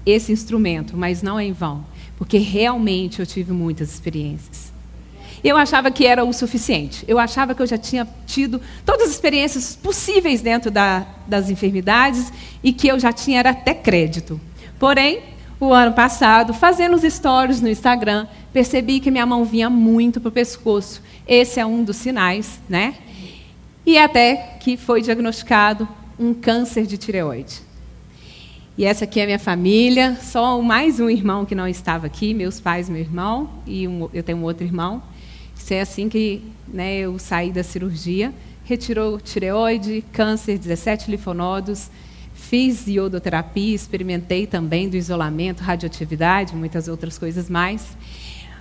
esse 0.03 0.31
instrumento, 0.31 0.97
mas 0.97 1.21
não 1.21 1.39
é 1.39 1.45
em 1.45 1.53
vão, 1.53 1.85
porque 2.17 2.39
realmente 2.39 3.19
eu 3.19 3.25
tive 3.27 3.53
muitas 3.53 3.93
experiências. 3.93 4.66
Eu 5.43 5.55
achava 5.57 5.91
que 5.91 6.05
era 6.05 6.23
o 6.23 6.33
suficiente. 6.33 7.03
Eu 7.07 7.19
achava 7.19 7.53
que 7.53 7.61
eu 7.61 7.67
já 7.67 7.77
tinha 7.77 8.07
tido 8.25 8.61
todas 8.85 9.07
as 9.07 9.13
experiências 9.13 9.75
possíveis 9.75 10.41
dentro 10.41 10.71
da, 10.71 11.05
das 11.27 11.49
enfermidades 11.49 12.31
e 12.63 12.73
que 12.73 12.87
eu 12.87 12.99
já 12.99 13.11
tinha 13.11 13.41
até 13.41 13.73
crédito. 13.73 14.39
Porém, 14.79 15.21
o 15.59 15.73
ano 15.73 15.93
passado, 15.93 16.53
fazendo 16.53 16.95
os 16.95 17.01
stories 17.01 17.61
no 17.61 17.67
Instagram, 17.67 18.27
percebi 18.53 18.99
que 18.99 19.09
minha 19.09 19.25
mão 19.25 19.43
vinha 19.43 19.69
muito 19.69 20.21
para 20.21 20.29
o 20.29 20.31
pescoço. 20.31 21.01
Esse 21.27 21.59
é 21.59 21.65
um 21.65 21.83
dos 21.83 21.97
sinais, 21.97 22.59
né? 22.69 22.95
E 23.85 23.97
até 23.97 24.57
que 24.59 24.77
foi 24.77 25.01
diagnosticado 25.01 25.87
um 26.19 26.33
câncer 26.33 26.85
de 26.85 26.97
tireoide. 26.97 27.61
E 28.77 28.85
essa 28.85 29.05
aqui 29.05 29.19
é 29.19 29.23
a 29.23 29.25
minha 29.25 29.39
família, 29.39 30.15
só 30.21 30.61
mais 30.61 30.99
um 30.99 31.09
irmão 31.09 31.45
que 31.45 31.55
não 31.55 31.67
estava 31.67 32.05
aqui, 32.05 32.33
meus 32.33 32.59
pais, 32.59 32.87
meu 32.87 33.01
irmão, 33.01 33.49
e 33.65 33.87
um, 33.87 34.07
eu 34.13 34.21
tenho 34.21 34.37
um 34.37 34.43
outro 34.43 34.63
irmão. 34.63 35.01
Isso 35.67 35.73
é 35.73 35.81
assim 35.81 36.07
que 36.07 36.41
né, 36.65 36.99
eu 36.99 37.19
saí 37.19 37.51
da 37.51 37.61
cirurgia. 37.61 38.33
Retirou 38.63 39.19
tireoide, 39.19 40.01
câncer, 40.13 40.57
17 40.57 41.11
linfonodos, 41.11 41.91
Fiz 42.33 42.87
iodoterapia, 42.87 43.75
experimentei 43.75 44.47
também 44.47 44.87
do 44.87 44.95
isolamento, 44.95 45.61
radioatividade, 45.61 46.55
muitas 46.55 46.87
outras 46.87 47.17
coisas 47.17 47.49
mais. 47.49 47.97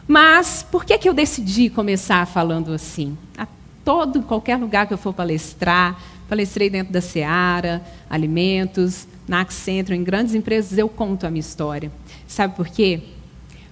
Mas 0.08 0.66
por 0.68 0.84
que, 0.84 0.98
que 0.98 1.08
eu 1.08 1.14
decidi 1.14 1.70
começar 1.70 2.26
falando 2.26 2.72
assim? 2.72 3.16
A 3.38 3.46
todo, 3.84 4.22
qualquer 4.22 4.56
lugar 4.56 4.88
que 4.88 4.92
eu 4.92 4.98
for 4.98 5.14
palestrar, 5.14 5.96
palestrei 6.28 6.68
dentro 6.68 6.92
da 6.92 7.00
Seara, 7.00 7.84
Alimentos, 8.10 9.06
na 9.28 9.42
Accentro, 9.42 9.94
em 9.94 10.02
grandes 10.02 10.34
empresas, 10.34 10.76
eu 10.76 10.88
conto 10.88 11.24
a 11.24 11.30
minha 11.30 11.38
história. 11.38 11.92
Sabe 12.26 12.56
por 12.56 12.66
quê? 12.66 13.00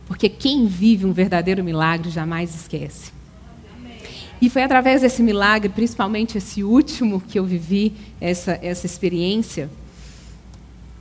Porque 0.06 0.28
quem 0.28 0.66
vive 0.66 1.04
um 1.04 1.12
verdadeiro 1.12 1.64
milagre 1.64 2.10
jamais 2.10 2.54
esquece. 2.54 3.23
E 4.40 4.50
foi 4.50 4.62
através 4.62 5.02
desse 5.02 5.22
milagre, 5.22 5.68
principalmente 5.68 6.38
esse 6.38 6.62
último 6.62 7.20
que 7.20 7.38
eu 7.38 7.44
vivi, 7.44 7.92
essa, 8.20 8.58
essa 8.62 8.86
experiência, 8.86 9.70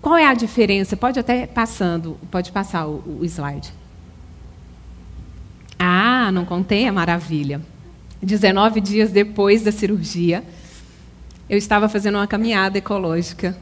qual 0.01 0.17
é 0.17 0.25
a 0.25 0.33
diferença? 0.33 0.97
Pode 0.97 1.17
até 1.17 1.47
passando, 1.47 2.17
pode 2.29 2.51
passar 2.51 2.87
o, 2.87 3.19
o 3.21 3.25
slide. 3.25 3.73
Ah, 5.79 6.29
não 6.31 6.43
contei, 6.43 6.85
é 6.85 6.91
maravilha. 6.91 7.61
19 8.21 8.81
dias 8.81 9.11
depois 9.11 9.63
da 9.63 9.71
cirurgia, 9.71 10.43
eu 11.49 11.57
estava 11.57 11.87
fazendo 11.89 12.15
uma 12.15 12.27
caminhada 12.27 12.77
ecológica. 12.77 13.57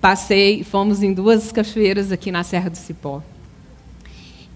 Passei, 0.00 0.64
fomos 0.64 1.02
em 1.02 1.12
duas 1.12 1.52
cachoeiras 1.52 2.10
aqui 2.10 2.32
na 2.32 2.42
Serra 2.42 2.70
do 2.70 2.76
Cipó. 2.76 3.22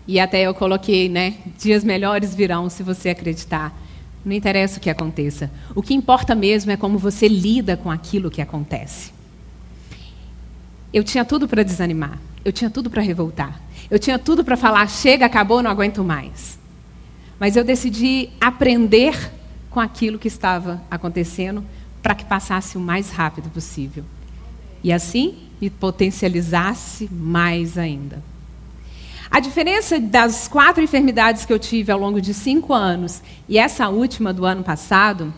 E 0.06 0.20
até 0.20 0.42
eu 0.42 0.54
coloquei, 0.54 1.08
né? 1.08 1.34
Dias 1.58 1.82
melhores 1.82 2.34
virão 2.34 2.70
se 2.70 2.82
você 2.82 3.08
acreditar. 3.08 3.76
Não 4.25 4.32
interessa 4.32 4.78
o 4.78 4.80
que 4.80 4.90
aconteça. 4.90 5.50
O 5.75 5.82
que 5.82 5.94
importa 5.94 6.34
mesmo 6.34 6.70
é 6.70 6.76
como 6.76 6.98
você 6.98 7.28
lida 7.28 7.76
com 7.76 7.90
aquilo 7.90 8.30
que 8.30 8.40
acontece. 8.40 9.12
Eu 10.92 11.02
tinha 11.02 11.25
tudo 11.25 11.48
para 11.48 11.62
desanimar. 11.62 12.18
Eu 12.44 12.52
tinha 12.52 12.70
tudo 12.70 12.88
para 12.88 13.02
revoltar. 13.02 13.60
Eu 13.90 13.98
tinha 13.98 14.18
tudo 14.18 14.44
para 14.44 14.56
falar: 14.56 14.88
chega, 14.88 15.26
acabou, 15.26 15.62
não 15.62 15.70
aguento 15.70 16.02
mais. 16.04 16.58
Mas 17.38 17.56
eu 17.56 17.64
decidi 17.64 18.30
aprender 18.40 19.32
com 19.70 19.80
aquilo 19.80 20.18
que 20.18 20.28
estava 20.28 20.80
acontecendo 20.90 21.64
para 22.02 22.14
que 22.14 22.25
passasse 22.25 22.78
o 22.78 22.80
mais 22.80 23.10
rápido 23.10 23.50
possível. 23.50 24.04
E 24.82 24.92
assim 24.92 25.34
me 25.60 25.68
potencializasse 25.68 27.08
mais 27.12 27.76
ainda. 27.76 28.22
A 29.30 29.40
diferença 29.40 29.99
das 29.99 30.49
quatro 30.49 30.83
enfermidades 30.83 31.45
que 31.45 31.52
eu 31.52 31.59
tive 31.59 31.90
ao 31.90 31.99
longo 31.99 32.21
de 32.21 32.33
cinco 32.33 32.73
anos 32.73 33.23
e 33.49 33.59
essa 33.59 33.88
última 33.88 34.33
do 34.33 34.47
ano 34.47 34.62
passado, 34.62 35.33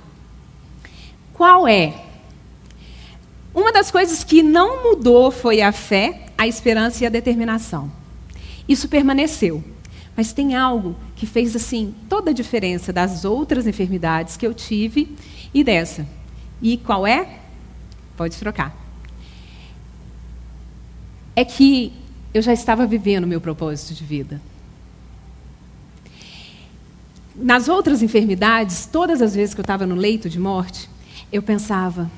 qual 1.33 1.67
é? 1.67 2.05
Uma 3.55 3.73
das 3.73 3.91
coisas 3.91 4.23
que 4.23 4.43
não 4.43 4.83
mudou 4.83 5.31
foi 5.31 5.61
a 5.63 5.73
fé, 5.73 6.27
a 6.37 6.47
esperança 6.47 7.03
e 7.03 7.07
a 7.07 7.11
determinação. 7.11 7.91
Isso 8.69 8.89
permaneceu. 8.89 9.65
Mas 10.17 10.33
tem 10.33 10.55
algo 10.55 10.97
que 11.15 11.27
fez 11.27 11.55
assim 11.57 11.95
toda 12.09 12.31
a 12.31 12.35
diferença 12.35 12.93
das 12.93 13.25
outras 13.25 13.67
enfermidades 13.67 14.37
que 14.37 14.47
eu 14.47 14.53
tive 14.53 15.17
e 15.55 15.65
dessa. 15.65 16.07
E 16.61 16.77
qual 16.77 17.07
é? 17.07 17.39
Pode 18.17 18.37
trocar. 18.37 18.77
É 21.35 21.45
que 21.45 21.93
eu 22.33 22.43
já 22.43 22.53
estava 22.53 22.87
vivendo 22.87 23.25
o 23.25 23.29
meu 23.29 23.41
propósito 23.41 23.95
de 23.95 24.05
vida. 24.05 24.41
Nas 27.35 27.69
outras 27.69 28.03
enfermidades, 28.03 28.87
todas 28.87 29.23
as 29.23 29.35
vezes 29.35 29.55
que 29.55 29.61
eu 29.61 29.63
estava 29.63 29.87
no 29.87 29.95
leito 29.95 30.29
de 30.29 30.39
morte, 30.39 30.91
eu 31.33 31.43
pensava: 31.43 32.11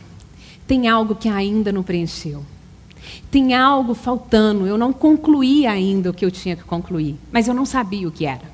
tem 0.66 0.88
algo 0.88 1.14
que 1.14 1.28
ainda 1.28 1.70
não 1.70 1.82
preencheu. 1.82 2.44
Tem 3.30 3.54
algo 3.54 3.94
faltando, 3.94 4.66
eu 4.66 4.76
não 4.76 4.92
concluí 4.92 5.66
ainda 5.66 6.10
o 6.10 6.14
que 6.14 6.24
eu 6.24 6.30
tinha 6.30 6.56
que 6.56 6.64
concluir, 6.64 7.16
mas 7.32 7.48
eu 7.48 7.54
não 7.54 7.64
sabia 7.64 8.06
o 8.06 8.12
que 8.12 8.26
era. 8.26 8.50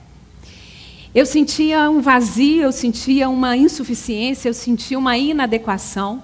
Eu 1.14 1.24
sentia 1.24 1.88
um 1.90 2.00
vazio, 2.00 2.62
eu 2.62 2.72
sentia 2.72 3.28
uma 3.28 3.56
insuficiência, 3.56 4.48
eu 4.48 4.54
sentia 4.54 4.98
uma 4.98 5.16
inadequação. 5.16 6.22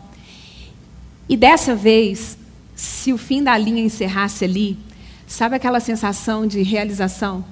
E 1.28 1.36
dessa 1.36 1.74
vez, 1.74 2.36
se 2.74 3.12
o 3.12 3.16
fim 3.16 3.42
da 3.42 3.56
linha 3.56 3.82
encerrasse 3.82 4.44
ali, 4.44 4.76
sabe 5.32 5.56
aquela 5.56 5.80
sensação 5.80 6.46
de 6.46 6.62
realização? 6.62 7.44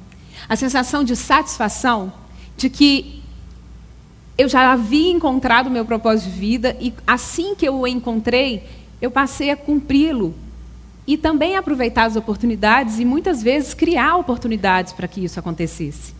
A 0.49 0.55
sensação 0.55 1.03
de 1.03 1.17
satisfação 1.17 2.13
de 2.57 2.69
que 2.69 3.23
eu 4.37 4.49
já 4.49 4.73
havia 4.73 5.11
encontrado 5.11 5.69
o 5.69 5.71
meu 5.71 5.85
propósito 5.85 6.31
de 6.31 6.39
vida 6.39 6.77
e 6.81 6.93
assim 7.07 7.55
que 7.55 7.67
eu 7.67 7.81
o 7.81 7.87
encontrei, 7.87 8.65
eu 9.01 9.11
passei 9.11 9.51
a 9.51 9.57
cumpri-lo 9.57 10.35
e 11.07 11.17
também 11.17 11.57
aproveitar 11.57 12.05
as 12.05 12.17
oportunidades 12.17 12.99
e 12.99 13.05
muitas 13.05 13.43
vezes 13.43 13.73
criar 13.73 14.17
oportunidades 14.17 14.93
para 14.93 15.09
que 15.09 15.25
isso 15.25 15.41
acontecesse. 15.41 16.15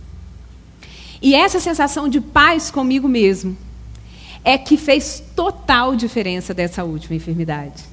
E 1.21 1.35
essa 1.35 1.61
sensação 1.61 2.09
de 2.09 2.21
paz 2.21 2.71
comigo 2.71 3.07
mesmo 3.07 3.57
é 4.43 4.57
que 4.57 4.79
fez 4.79 5.23
total 5.37 5.95
diferença 5.95 6.55
dessa 6.55 6.85
última 6.85 7.17
enfermidade. 7.17 7.85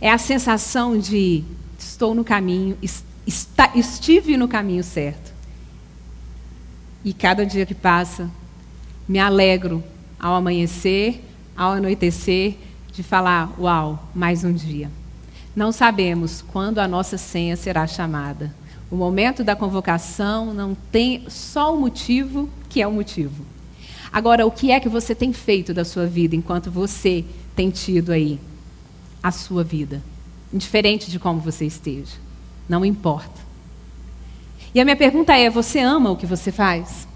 É 0.00 0.10
a 0.10 0.18
sensação 0.18 0.96
de 0.96 1.44
estou 1.78 2.14
no 2.14 2.24
caminho, 2.24 2.76
está, 3.26 3.72
estive 3.74 4.36
no 4.36 4.46
caminho 4.46 4.84
certo. 4.84 5.34
E 7.04 7.12
cada 7.12 7.44
dia 7.44 7.66
que 7.66 7.74
passa, 7.74 8.30
me 9.08 9.18
alegro 9.18 9.82
ao 10.18 10.34
amanhecer, 10.34 11.22
ao 11.56 11.72
anoitecer, 11.72 12.56
de 12.92 13.02
falar: 13.02 13.52
Uau, 13.58 14.08
mais 14.14 14.44
um 14.44 14.52
dia. 14.52 14.90
Não 15.54 15.72
sabemos 15.72 16.42
quando 16.42 16.78
a 16.78 16.88
nossa 16.88 17.16
senha 17.16 17.56
será 17.56 17.86
chamada. 17.86 18.54
O 18.90 18.96
momento 18.96 19.42
da 19.42 19.56
convocação 19.56 20.54
não 20.54 20.76
tem 20.92 21.24
só 21.28 21.74
o 21.74 21.80
motivo 21.80 22.48
que 22.68 22.80
é 22.80 22.86
o 22.86 22.92
motivo. 22.92 23.44
Agora, 24.12 24.46
o 24.46 24.50
que 24.50 24.70
é 24.70 24.78
que 24.78 24.88
você 24.88 25.14
tem 25.14 25.32
feito 25.32 25.74
da 25.74 25.84
sua 25.84 26.06
vida 26.06 26.36
enquanto 26.36 26.70
você 26.70 27.24
tem 27.54 27.70
tido 27.70 28.12
aí 28.12 28.38
a 29.22 29.30
sua 29.32 29.64
vida? 29.64 30.02
Indiferente 30.52 31.10
de 31.10 31.18
como 31.18 31.40
você 31.40 31.66
esteja. 31.66 32.25
Não 32.68 32.84
importa. 32.84 33.46
E 34.74 34.80
a 34.80 34.84
minha 34.84 34.96
pergunta 34.96 35.36
é: 35.36 35.48
você 35.48 35.80
ama 35.80 36.10
o 36.10 36.16
que 36.16 36.26
você 36.26 36.52
faz? 36.52 37.06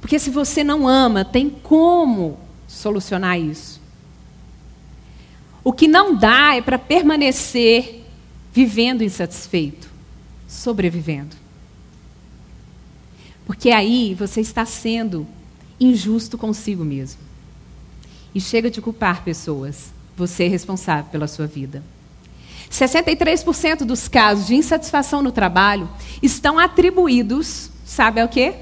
Porque 0.00 0.18
se 0.18 0.30
você 0.30 0.62
não 0.62 0.86
ama, 0.86 1.24
tem 1.24 1.48
como 1.48 2.38
solucionar 2.66 3.38
isso. 3.38 3.80
O 5.62 5.72
que 5.72 5.88
não 5.88 6.14
dá 6.14 6.54
é 6.54 6.62
para 6.62 6.78
permanecer 6.78 8.04
vivendo 8.52 9.02
insatisfeito, 9.02 9.90
sobrevivendo. 10.48 11.36
Porque 13.44 13.70
aí 13.70 14.14
você 14.14 14.40
está 14.40 14.64
sendo 14.64 15.26
injusto 15.78 16.38
consigo 16.38 16.84
mesmo. 16.84 17.20
E 18.34 18.40
chega 18.40 18.70
de 18.70 18.80
culpar 18.80 19.22
pessoas. 19.22 19.92
Você 20.16 20.44
é 20.44 20.48
responsável 20.48 21.10
pela 21.10 21.28
sua 21.28 21.46
vida. 21.46 21.82
63% 22.70 23.84
dos 23.84 24.08
casos 24.08 24.46
de 24.46 24.54
insatisfação 24.54 25.22
no 25.22 25.32
trabalho 25.32 25.88
estão 26.22 26.58
atribuídos, 26.58 27.70
sabe 27.84 28.20
ao 28.20 28.28
quê? 28.28 28.54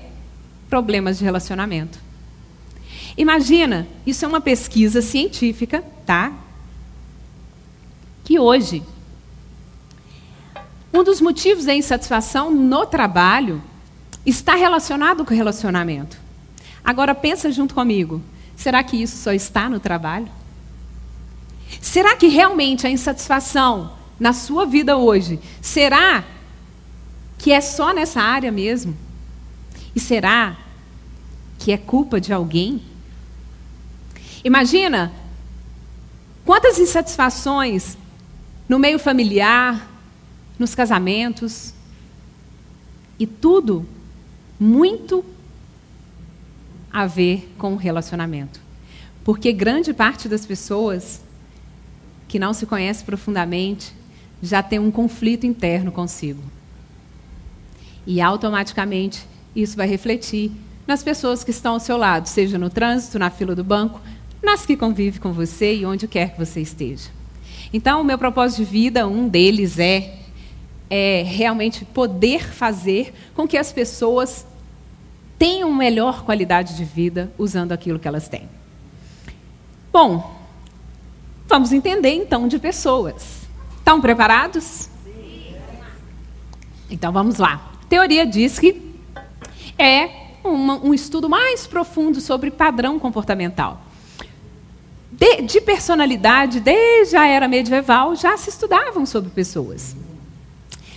problemas 0.74 1.18
de 1.18 1.24
relacionamento. 1.24 2.00
Imagina, 3.16 3.86
isso 4.04 4.24
é 4.24 4.28
uma 4.28 4.40
pesquisa 4.40 5.00
científica, 5.00 5.84
tá? 6.04 6.32
Que 8.24 8.40
hoje 8.40 8.82
um 10.92 11.04
dos 11.04 11.20
motivos 11.20 11.64
da 11.64 11.74
insatisfação 11.74 12.50
no 12.50 12.86
trabalho 12.86 13.62
está 14.26 14.56
relacionado 14.56 15.24
com 15.24 15.32
o 15.32 15.36
relacionamento. 15.36 16.16
Agora 16.84 17.14
pensa 17.14 17.52
junto 17.52 17.72
comigo. 17.72 18.20
Será 18.56 18.82
que 18.82 19.00
isso 19.00 19.16
só 19.16 19.32
está 19.32 19.68
no 19.68 19.78
trabalho? 19.78 20.28
Será 21.80 22.16
que 22.16 22.28
realmente 22.28 22.86
a 22.86 22.90
insatisfação 22.90 23.92
na 24.18 24.32
sua 24.32 24.64
vida 24.64 24.96
hoje, 24.96 25.40
será 25.60 26.24
que 27.38 27.52
é 27.52 27.60
só 27.60 27.92
nessa 27.92 28.20
área 28.20 28.50
mesmo? 28.50 28.96
E 29.94 30.00
será 30.00 30.56
que 31.58 31.72
é 31.72 31.76
culpa 31.76 32.20
de 32.20 32.32
alguém? 32.32 32.82
Imagina 34.44 35.12
quantas 36.44 36.78
insatisfações 36.78 37.96
no 38.68 38.78
meio 38.78 38.98
familiar, 38.98 39.90
nos 40.58 40.74
casamentos, 40.74 41.74
e 43.18 43.26
tudo 43.26 43.86
muito 44.58 45.24
a 46.92 47.06
ver 47.06 47.52
com 47.58 47.74
o 47.74 47.76
relacionamento. 47.76 48.60
Porque 49.24 49.52
grande 49.52 49.92
parte 49.92 50.28
das 50.28 50.44
pessoas 50.44 51.20
que 52.28 52.38
não 52.38 52.52
se 52.52 52.66
conhece 52.66 53.04
profundamente 53.04 53.92
já 54.42 54.62
tem 54.62 54.78
um 54.78 54.90
conflito 54.90 55.46
interno 55.46 55.90
consigo. 55.90 56.42
E 58.06 58.20
automaticamente 58.20 59.26
isso 59.54 59.76
vai 59.76 59.86
refletir 59.86 60.52
nas 60.86 61.02
pessoas 61.02 61.42
que 61.42 61.50
estão 61.50 61.74
ao 61.74 61.80
seu 61.80 61.96
lado, 61.96 62.26
seja 62.28 62.58
no 62.58 62.68
trânsito, 62.68 63.18
na 63.18 63.30
fila 63.30 63.54
do 63.54 63.64
banco, 63.64 64.00
nas 64.42 64.66
que 64.66 64.76
convivem 64.76 65.20
com 65.20 65.32
você 65.32 65.74
e 65.74 65.86
onde 65.86 66.06
quer 66.06 66.32
que 66.32 66.38
você 66.38 66.60
esteja. 66.60 67.08
Então, 67.72 68.00
o 68.00 68.04
meu 68.04 68.18
propósito 68.18 68.58
de 68.58 68.64
vida, 68.70 69.06
um 69.08 69.26
deles 69.26 69.78
é, 69.78 70.18
é 70.90 71.24
realmente 71.26 71.84
poder 71.84 72.46
fazer 72.52 73.14
com 73.34 73.48
que 73.48 73.56
as 73.56 73.72
pessoas 73.72 74.46
tenham 75.38 75.72
melhor 75.72 76.24
qualidade 76.24 76.76
de 76.76 76.84
vida 76.84 77.32
usando 77.38 77.72
aquilo 77.72 77.98
que 77.98 78.06
elas 78.06 78.28
têm. 78.28 78.48
Bom, 79.92 80.33
vamos 81.54 81.72
entender 81.72 82.12
então 82.12 82.48
de 82.48 82.58
pessoas. 82.58 83.46
Estão 83.78 84.00
preparados? 84.00 84.88
Então 86.90 87.12
vamos 87.12 87.38
lá. 87.38 87.70
teoria 87.88 88.26
diz 88.26 88.58
que 88.58 88.82
é 89.78 90.10
uma, 90.42 90.84
um 90.84 90.92
estudo 90.92 91.28
mais 91.28 91.64
profundo 91.64 92.20
sobre 92.20 92.50
padrão 92.50 92.98
comportamental. 92.98 93.80
De, 95.12 95.42
de, 95.42 95.60
personalidade, 95.60 96.58
desde 96.58 97.16
a 97.16 97.24
era 97.24 97.46
medieval, 97.46 98.16
já 98.16 98.36
se 98.36 98.50
estudavam 98.50 99.06
sobre 99.06 99.30
pessoas. 99.30 99.94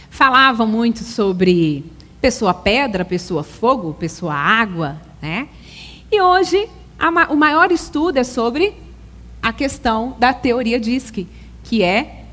Falavam 0.10 0.66
muito 0.66 1.04
sobre 1.04 1.86
pessoa 2.20 2.52
pedra, 2.52 3.06
pessoa 3.06 3.44
fogo, 3.44 3.94
pessoa 3.94 4.34
água, 4.34 5.00
né? 5.22 5.50
E 6.12 6.20
hoje 6.20 6.68
a, 6.98 7.32
o 7.32 7.36
maior 7.36 7.72
estudo 7.72 8.18
é 8.18 8.24
sobre 8.24 8.87
a 9.48 9.54
questão 9.54 10.13
da 10.20 10.34
teoria 10.34 10.77
DISC, 10.77 11.25
que 11.63 11.82
é 11.82 12.25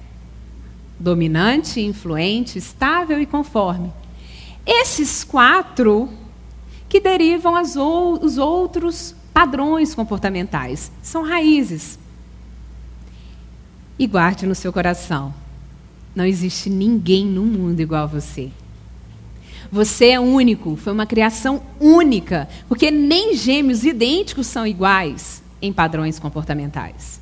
dominante, 0.99 1.81
influente, 1.81 2.59
estável 2.59 3.23
e 3.23 3.25
conforme. 3.25 3.93
Esses 4.67 5.23
quatro 5.23 6.09
que 6.89 6.99
derivam 6.99 7.55
as, 7.55 7.77
os 7.77 8.37
outros 8.37 9.15
padrões 9.33 9.95
comportamentais. 9.95 10.91
São 11.05 11.23
raízes. 11.23 12.01
E 13.97 14.09
guarde 14.09 14.45
no 14.45 14.55
seu 14.57 14.73
coração: 14.73 15.33
não 16.17 16.25
existe 16.25 16.69
ninguém 16.69 17.25
no 17.27 17.45
mundo 17.45 17.79
igual 17.79 18.03
a 18.03 18.07
você. 18.07 18.51
Você 19.71 20.07
é 20.07 20.19
único, 20.19 20.75
foi 20.75 20.93
uma 20.93 21.07
criação 21.07 21.63
única, 21.79 22.49
porque 22.69 22.91
nem 22.91 23.37
gêmeos 23.37 23.85
idênticos 23.85 24.49
são 24.49 24.67
iguais 24.67 25.44
em 25.65 25.73
padrões 25.73 26.19
comportamentais. 26.19 27.21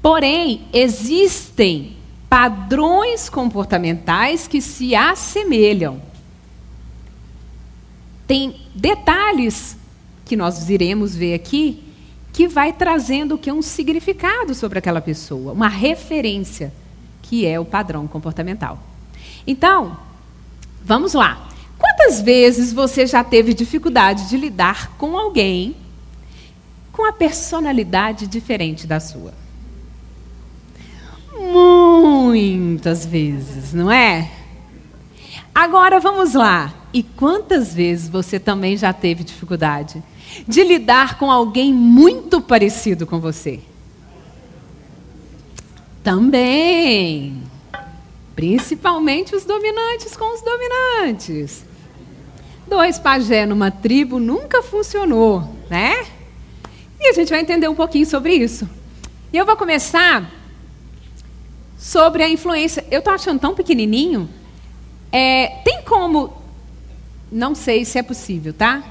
Porém, 0.00 0.66
existem 0.72 1.96
padrões 2.28 3.28
comportamentais 3.28 4.46
que 4.46 4.60
se 4.60 4.94
assemelham 4.94 6.00
tem 8.26 8.60
detalhes 8.74 9.76
que 10.24 10.36
nós 10.36 10.68
iremos 10.68 11.14
ver 11.14 11.34
aqui 11.34 11.82
que 12.32 12.48
vai 12.48 12.72
trazendo 12.72 13.38
que 13.38 13.48
é 13.48 13.52
um 13.54 13.62
significado 13.62 14.54
sobre 14.54 14.78
aquela 14.78 15.00
pessoa, 15.00 15.52
uma 15.52 15.68
referência, 15.68 16.72
que 17.22 17.46
é 17.46 17.58
o 17.58 17.64
padrão 17.64 18.06
comportamental. 18.06 18.78
Então, 19.46 19.96
vamos 20.84 21.14
lá. 21.14 21.48
Quantas 21.78 22.20
vezes 22.20 22.72
você 22.72 23.06
já 23.06 23.24
teve 23.24 23.54
dificuldade 23.54 24.28
de 24.28 24.36
lidar 24.36 24.96
com 24.98 25.16
alguém 25.16 25.76
com 26.96 27.04
a 27.04 27.12
personalidade 27.12 28.26
diferente 28.26 28.86
da 28.86 28.98
sua? 28.98 29.34
Muitas 31.38 33.04
vezes, 33.04 33.74
não 33.74 33.92
é? 33.92 34.30
Agora 35.54 36.00
vamos 36.00 36.32
lá. 36.32 36.74
E 36.94 37.02
quantas 37.02 37.74
vezes 37.74 38.08
você 38.08 38.40
também 38.40 38.78
já 38.78 38.94
teve 38.94 39.22
dificuldade 39.22 40.02
de 40.48 40.64
lidar 40.64 41.18
com 41.18 41.30
alguém 41.30 41.72
muito 41.72 42.40
parecido 42.40 43.06
com 43.06 43.20
você? 43.20 43.60
Também. 46.02 47.42
Principalmente 48.34 49.36
os 49.36 49.44
dominantes 49.44 50.16
com 50.16 50.34
os 50.34 50.40
dominantes. 50.40 51.64
Dois 52.66 52.98
pajé 52.98 53.44
numa 53.44 53.70
tribo 53.70 54.18
nunca 54.18 54.62
funcionou, 54.62 55.54
né? 55.68 56.15
E 57.00 57.08
a 57.08 57.12
gente 57.12 57.30
vai 57.30 57.40
entender 57.40 57.68
um 57.68 57.74
pouquinho 57.74 58.06
sobre 58.06 58.34
isso. 58.34 58.68
E 59.32 59.36
eu 59.36 59.44
vou 59.44 59.56
começar 59.56 60.30
sobre 61.76 62.22
a 62.22 62.28
influência. 62.28 62.84
Eu 62.90 63.00
estou 63.00 63.12
achando 63.12 63.38
tão 63.38 63.54
pequenininho. 63.54 64.28
É, 65.12 65.48
tem 65.64 65.82
como 65.82 66.46
não 67.30 67.54
sei 67.54 67.84
se 67.84 67.98
é 67.98 68.02
possível, 68.02 68.52
tá? 68.52 68.82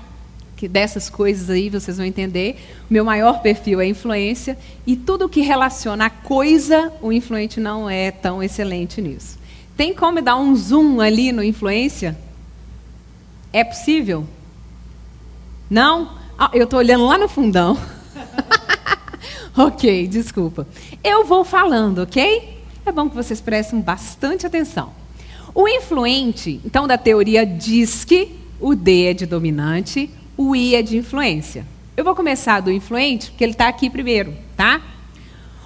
Que 0.56 0.68
dessas 0.68 1.10
coisas 1.10 1.50
aí 1.50 1.70
vocês 1.70 1.98
vão 1.98 2.06
entender. 2.06 2.58
O 2.90 2.94
meu 2.94 3.04
maior 3.04 3.42
perfil 3.42 3.82
é 3.82 3.88
influência 3.88 4.58
e 4.86 4.96
tudo 4.96 5.30
que 5.30 5.42
relaciona 5.42 6.06
a 6.06 6.10
coisa, 6.10 6.92
o 7.02 7.12
influente 7.12 7.60
não 7.60 7.90
é 7.90 8.12
tão 8.12 8.44
excelente 8.44 9.02
nisso. 9.02 9.38
Tem 9.76 9.94
como 9.94 10.22
dar 10.22 10.38
um 10.38 10.56
zoom 10.56 11.02
ali 11.02 11.32
no 11.32 11.44
influência? 11.44 12.18
É 13.52 13.64
possível? 13.64 14.26
Não? 15.70 16.18
Ah, 16.38 16.52
eu 16.54 16.66
estou 16.66 16.80
olhando 16.80 17.06
lá 17.06 17.18
no 17.18 17.28
fundão. 17.28 17.78
ok, 19.58 20.08
desculpa. 20.08 20.68
Eu 21.04 21.26
vou 21.26 21.46
falando, 21.46 22.00
ok? 22.00 22.60
É 22.86 22.92
bom 22.92 23.10
que 23.10 23.16
vocês 23.16 23.40
prestem 23.40 23.80
bastante 23.80 24.46
atenção. 24.46 24.92
O 25.54 25.68
influente, 25.68 26.60
então, 26.66 26.86
da 26.86 26.98
teoria 26.98 27.46
diz 27.46 28.04
que 28.04 28.36
o 28.60 28.76
D 28.76 29.06
é 29.06 29.14
de 29.14 29.26
dominante, 29.26 30.10
o 30.38 30.56
I 30.56 30.76
é 30.76 30.82
de 30.82 30.98
influência. 30.98 31.66
Eu 31.96 32.04
vou 32.04 32.14
começar 32.14 32.60
do 32.60 32.72
influente, 32.72 33.32
porque 33.32 33.44
ele 33.44 33.54
está 33.54 33.70
aqui 33.70 33.90
primeiro, 33.90 34.34
tá? 34.58 34.82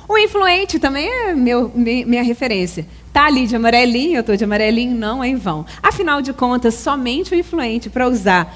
O 0.07 0.17
influente 0.17 0.79
também 0.79 1.07
é 1.07 1.33
meu, 1.33 1.71
minha 1.75 2.23
referência. 2.23 2.85
Está 3.07 3.25
ali 3.25 3.47
de 3.47 3.55
amarelinho, 3.55 4.17
eu 4.17 4.21
estou 4.21 4.37
de 4.37 4.43
amarelinho, 4.43 4.95
não 4.95 5.23
é 5.23 5.27
em 5.27 5.35
vão. 5.35 5.65
Afinal 5.81 6.21
de 6.21 6.31
contas, 6.33 6.75
somente 6.75 7.33
o 7.33 7.35
influente 7.35 7.89
para 7.89 8.07
usar 8.07 8.55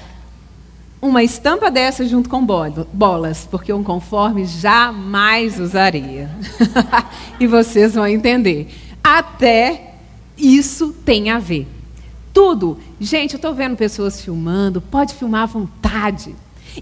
uma 1.04 1.22
estampa 1.22 1.70
dessa 1.70 2.06
junto 2.08 2.30
com 2.30 2.42
bolas, 2.90 3.46
porque 3.50 3.70
um 3.70 3.84
conforme 3.84 4.46
jamais 4.46 5.60
usaria. 5.60 6.30
e 7.38 7.46
vocês 7.46 7.94
vão 7.94 8.06
entender. 8.06 8.74
Até 9.02 9.96
isso 10.36 10.94
tem 11.04 11.28
a 11.28 11.38
ver. 11.38 11.68
Tudo. 12.32 12.78
Gente, 12.98 13.34
eu 13.34 13.36
estou 13.36 13.54
vendo 13.54 13.76
pessoas 13.76 14.22
filmando, 14.22 14.80
pode 14.80 15.12
filmar 15.12 15.42
à 15.42 15.46
vontade. 15.46 16.34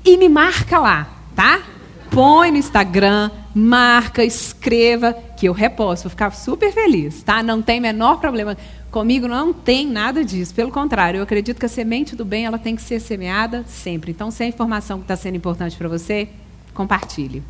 E 0.04 0.16
me 0.16 0.28
marca 0.28 0.78
lá, 0.78 1.08
tá? 1.35 1.61
Põe 2.08 2.52
no 2.52 2.58
Instagram, 2.58 3.28
marca, 3.54 4.24
escreva, 4.24 5.12
que 5.12 5.46
eu 5.46 5.52
reposto. 5.52 6.04
Vou 6.04 6.10
ficar 6.10 6.30
super 6.32 6.72
feliz, 6.72 7.22
tá? 7.22 7.42
Não 7.42 7.60
tem 7.60 7.80
menor 7.80 8.18
problema. 8.18 8.56
Comigo 8.90 9.26
não 9.26 9.52
tem 9.52 9.86
nada 9.86 10.24
disso. 10.24 10.54
Pelo 10.54 10.70
contrário, 10.70 11.18
eu 11.18 11.22
acredito 11.22 11.58
que 11.58 11.66
a 11.66 11.68
semente 11.68 12.14
do 12.14 12.24
bem 12.24 12.44
ela 12.44 12.58
tem 12.58 12.76
que 12.76 12.82
ser 12.82 13.00
semeada 13.00 13.64
sempre. 13.66 14.10
Então, 14.10 14.30
se 14.30 14.42
a 14.42 14.46
informação 14.46 14.98
que 14.98 15.04
está 15.04 15.16
sendo 15.16 15.36
importante 15.36 15.76
para 15.76 15.88
você, 15.88 16.28
compartilhe. 16.74 17.42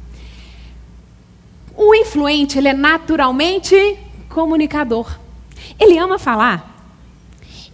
O 1.77 1.95
influente, 1.95 2.59
ele 2.59 2.69
é 2.69 2.75
naturalmente 2.75 3.99
comunicador. 4.29 5.19
Ele 5.79 5.99
ama 5.99 6.19
falar. 6.19 6.69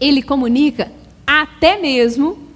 Ele 0.01 0.23
comunica 0.23 0.91
até 1.27 1.79
mesmo 1.79 2.49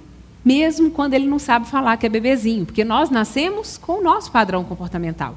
mesmo 0.43 0.91
quando 0.91 1.13
ele 1.13 1.25
não 1.25 1.39
sabe 1.39 1.67
falar 1.67 1.95
que 1.95 2.05
é 2.05 2.09
bebezinho, 2.09 2.65
porque 2.65 2.83
nós 2.83 3.09
nascemos 3.09 3.77
com 3.77 3.99
o 3.99 4.03
nosso 4.03 4.31
padrão 4.31 4.63
comportamental. 4.63 5.35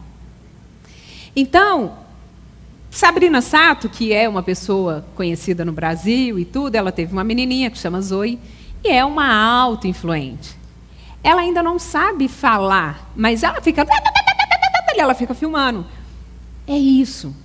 Então, 1.39 1.93
Sabrina 2.91 3.43
Sato, 3.43 3.91
que 3.91 4.11
é 4.11 4.27
uma 4.27 4.43
pessoa 4.43 5.05
conhecida 5.15 5.67
no 5.67 5.73
Brasil 5.73 6.39
e 6.39 6.47
tudo, 6.47 6.75
ela 6.77 6.91
teve 6.91 7.13
uma 7.13 7.23
menininha 7.23 7.71
que 7.71 7.77
chama 7.77 8.01
Zoe 8.01 8.39
e 8.83 8.89
é 8.89 9.05
uma 9.05 9.31
auto-influente. 9.35 10.57
Ela 11.23 11.43
ainda 11.43 11.63
não 11.63 11.79
sabe 11.79 12.27
falar, 12.27 13.13
mas 13.15 13.43
ela 13.43 13.61
fica 13.61 13.85
ela 14.97 15.15
fica 15.15 15.35
filmando. 15.35 15.85
É 16.67 16.77
isso. 16.77 17.37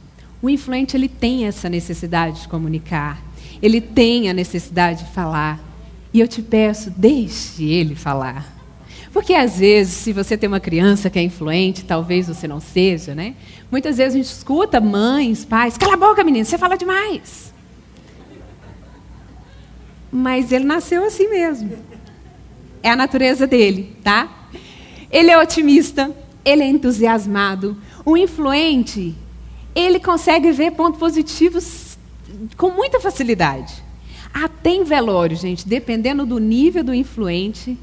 O 0.41 0.49
influente 0.49 0.95
ele 0.95 1.10
tem 1.10 1.45
essa 1.45 1.67
necessidade 1.67 2.41
de 2.41 2.47
comunicar. 2.47 3.21
Ele 3.62 3.82
tem 3.82 4.30
a 4.30 4.34
necessidade 4.34 5.04
de 5.04 5.12
falar. 5.12 5.60
E 6.13 6.19
eu 6.21 6.27
te 6.30 6.41
peço, 6.41 6.89
deixe 6.89 7.65
ele 7.65 7.93
falar. 7.93 8.61
Porque 9.12 9.34
às 9.34 9.60
vezes, 9.60 9.93
se 9.93 10.13
você 10.13 10.38
tem 10.38 10.47
uma 10.47 10.60
criança 10.60 11.10
que 11.10 11.19
é 11.19 11.21
influente, 11.21 11.84
talvez 11.84 12.28
você 12.28 12.47
não 12.47 12.62
seja, 12.62 13.13
né? 13.13 13.36
Muitas 13.69 13.97
vezes 13.97 14.13
a 14.13 14.17
gente 14.17 14.34
escuta 14.34 14.80
mães, 14.80 15.43
pais, 15.43 15.78
cala 15.78 15.93
a 15.93 15.97
boca, 15.97 16.24
menina, 16.24 16.45
você 16.45 16.58
fala 16.58 16.78
demais. 16.78 17.54
Mas 20.10 20.52
ele 20.52 20.65
nasceu 20.65 21.06
assim 21.06 21.30
mesmo. 21.30 21.78
É 22.82 22.89
a 22.89 22.95
natureza 22.95 23.45
dele, 23.45 23.95
tá? 24.02 24.47
Ele 25.12 25.30
é 25.30 25.38
otimista, 25.38 26.12
ele 26.43 26.63
é 26.63 26.67
entusiasmado. 26.67 27.78
O 28.06 28.15
influente, 28.15 29.13
ele 29.76 30.00
consegue 30.00 30.52
ver 30.52 30.71
pontos 30.71 31.00
positivos 31.00 31.97
com 32.58 32.71
muita 32.71 33.00
facilidade. 33.00 33.74
Até 34.34 34.69
em 34.69 34.86
velório, 34.86 35.36
gente, 35.36 35.67
dependendo 35.67 36.26
do 36.26 36.39
nível 36.39 36.84
do 36.84 36.93
influente, 36.93 37.78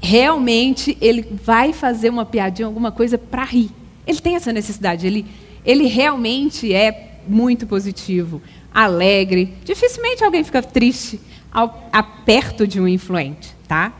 realmente 0.00 0.96
ele 1.00 1.22
vai 1.44 1.72
fazer 1.72 2.10
uma 2.10 2.24
piadinha, 2.24 2.66
alguma 2.66 2.92
coisa 2.92 3.18
para 3.18 3.44
rir. 3.44 3.70
Ele 4.06 4.20
tem 4.20 4.36
essa 4.36 4.52
necessidade, 4.52 5.06
ele, 5.06 5.26
ele 5.64 5.86
realmente 5.86 6.72
é 6.72 7.18
muito 7.26 7.66
positivo, 7.66 8.40
alegre. 8.72 9.54
Dificilmente 9.64 10.24
alguém 10.24 10.42
fica 10.44 10.62
triste 10.62 11.20
ao, 11.52 11.88
a, 11.92 12.02
perto 12.02 12.66
de 12.66 12.80
um 12.80 12.88
influente, 12.88 13.54
tá? 13.66 13.92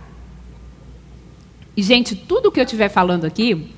E, 1.76 1.82
gente, 1.82 2.16
tudo 2.16 2.50
que 2.50 2.58
eu 2.58 2.64
estiver 2.64 2.88
falando 2.88 3.24
aqui 3.24 3.72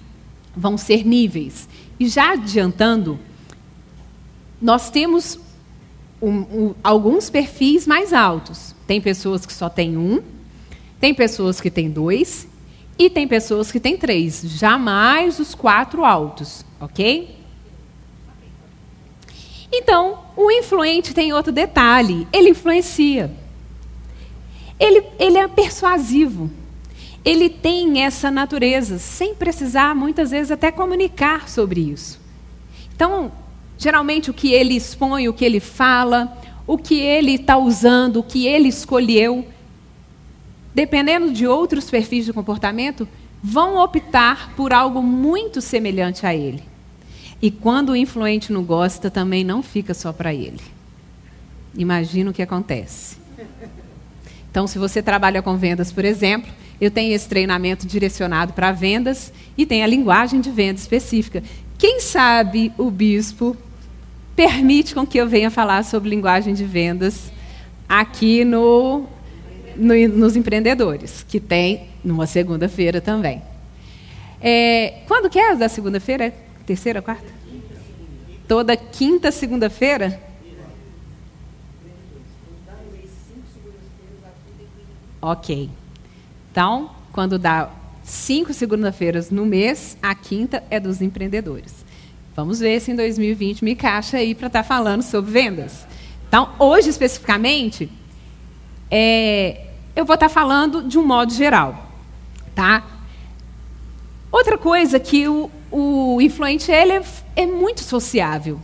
vão 0.56 0.78
ser 0.78 1.04
níveis. 1.04 1.68
E 1.98 2.09
já 2.09 2.33
adiantando, 2.33 3.18
nós 4.61 4.90
temos 4.90 5.38
um, 6.20 6.30
um, 6.30 6.74
alguns 6.83 7.28
perfis 7.28 7.87
mais 7.87 8.12
altos. 8.12 8.74
Tem 8.87 9.00
pessoas 9.00 9.44
que 9.44 9.52
só 9.52 9.68
têm 9.68 9.96
um, 9.96 10.22
tem 11.00 11.14
pessoas 11.14 11.60
que 11.60 11.70
têm 11.70 11.90
dois 11.90 12.46
e 12.98 13.08
tem 13.08 13.26
pessoas 13.26 13.72
que 13.72 13.80
têm 13.80 13.96
três. 13.96 14.42
Jamais 14.44 15.38
os 15.38 15.54
quatro 15.54 16.04
altos, 16.04 16.64
ok? 16.80 17.36
Então, 19.72 20.18
o 20.36 20.50
influente 20.50 21.14
tem 21.14 21.32
outro 21.32 21.52
detalhe: 21.52 22.28
ele 22.32 22.50
influencia. 22.50 23.30
Ele, 24.78 25.02
ele 25.18 25.38
é 25.38 25.48
persuasivo. 25.48 26.50
Ele 27.24 27.50
tem 27.50 28.02
essa 28.02 28.30
natureza, 28.30 28.98
sem 28.98 29.34
precisar, 29.34 29.94
muitas 29.94 30.30
vezes, 30.30 30.50
até 30.50 30.72
comunicar 30.72 31.48
sobre 31.48 31.80
isso. 31.80 32.18
Então, 32.94 33.30
Geralmente 33.80 34.30
o 34.30 34.34
que 34.34 34.52
ele 34.52 34.76
expõe, 34.76 35.26
o 35.26 35.32
que 35.32 35.42
ele 35.42 35.58
fala, 35.58 36.36
o 36.66 36.76
que 36.76 37.00
ele 37.00 37.36
está 37.36 37.56
usando, 37.56 38.18
o 38.18 38.22
que 38.22 38.46
ele 38.46 38.68
escolheu, 38.68 39.46
dependendo 40.74 41.33
de 41.33 41.46
outros 41.46 41.90
perfis 41.90 42.24
de 42.24 42.33
comportamento, 42.33 43.06
vão 43.42 43.76
optar 43.76 44.52
por 44.54 44.72
algo 44.72 45.02
muito 45.02 45.61
semelhante 45.61 46.26
a 46.26 46.35
ele. 46.35 46.62
E 47.42 47.50
quando 47.50 47.90
o 47.90 47.96
influente 47.96 48.52
não 48.52 48.62
gosta, 48.62 49.11
também 49.11 49.42
não 49.42 49.62
fica 49.62 49.94
só 49.94 50.12
para 50.12 50.33
ele. 50.35 50.61
Imagina 51.74 52.30
o 52.30 52.35
que 52.35 52.42
acontece. 52.42 53.16
Então, 54.50 54.66
se 54.66 54.78
você 54.78 55.00
trabalha 55.02 55.40
com 55.40 55.56
vendas, 55.56 55.92
por 55.92 56.04
exemplo, 56.04 56.52
eu 56.80 56.90
tenho 56.90 57.14
esse 57.14 57.28
treinamento 57.28 57.87
direcionado 57.87 58.52
para 58.52 58.72
vendas 58.72 59.33
e 59.56 59.64
tem 59.64 59.83
a 59.83 59.87
linguagem 59.87 60.40
de 60.40 60.50
venda 60.50 60.80
específica. 60.80 61.42
Quem 61.78 62.00
sabe 62.00 62.72
o 62.76 62.90
bispo 62.90 63.56
permite 64.35 64.94
com 64.94 65.06
que 65.06 65.18
eu 65.18 65.28
venha 65.28 65.50
falar 65.50 65.85
sobre 65.85 66.11
linguagem 66.11 66.52
de 66.52 66.64
vendas 66.64 67.30
aqui 67.88 68.44
no, 68.44 69.06
no 69.80 69.94
nos 70.08 70.36
empreendedores, 70.36 71.24
que 71.28 71.40
tem 71.40 71.88
numa 72.04 72.26
segunda-feira 72.26 73.00
também. 73.00 73.42
É, 74.40 75.00
quando 75.06 75.28
que 75.28 75.38
é 75.38 75.54
da 75.54 75.68
segunda-feira? 75.68 76.32
Terceira, 76.66 77.02
quarta? 77.02 77.32
Toda 78.46 78.76
quinta 78.76 79.30
segunda-feira? 79.30 80.20
Ok. 85.22 85.68
Então, 86.50 86.90
quando 87.12 87.38
dá 87.38 87.70
cinco 88.02 88.54
segunda-feiras 88.54 89.30
no 89.30 89.44
mês, 89.44 89.96
a 90.02 90.14
quinta 90.14 90.64
é 90.70 90.80
dos 90.80 91.02
empreendedores. 91.02 91.84
Vamos 92.34 92.60
ver 92.60 92.80
se 92.80 92.90
em 92.90 92.96
2020 92.96 93.62
me 93.62 93.72
encaixa 93.72 94.16
aí 94.16 94.34
para 94.34 94.46
estar 94.46 94.62
tá 94.62 94.68
falando 94.68 95.02
sobre 95.02 95.30
vendas. 95.30 95.86
Então, 96.26 96.54
hoje 96.58 96.88
especificamente, 96.88 97.90
é, 98.90 99.66
eu 99.94 100.05
vou 100.05 100.14
estar 100.14 100.29
falando 100.29 100.83
de 100.83 100.98
um 100.98 101.05
modo 101.05 101.33
geral, 101.33 101.87
tá? 102.55 102.85
Outra 104.31 104.57
coisa 104.57 105.00
que 105.00 105.26
o, 105.26 105.50
o 105.70 106.20
influente 106.20 106.70
ele 106.70 106.92
é, 106.92 107.03
é 107.37 107.46
muito 107.46 107.83
sociável. 107.83 108.61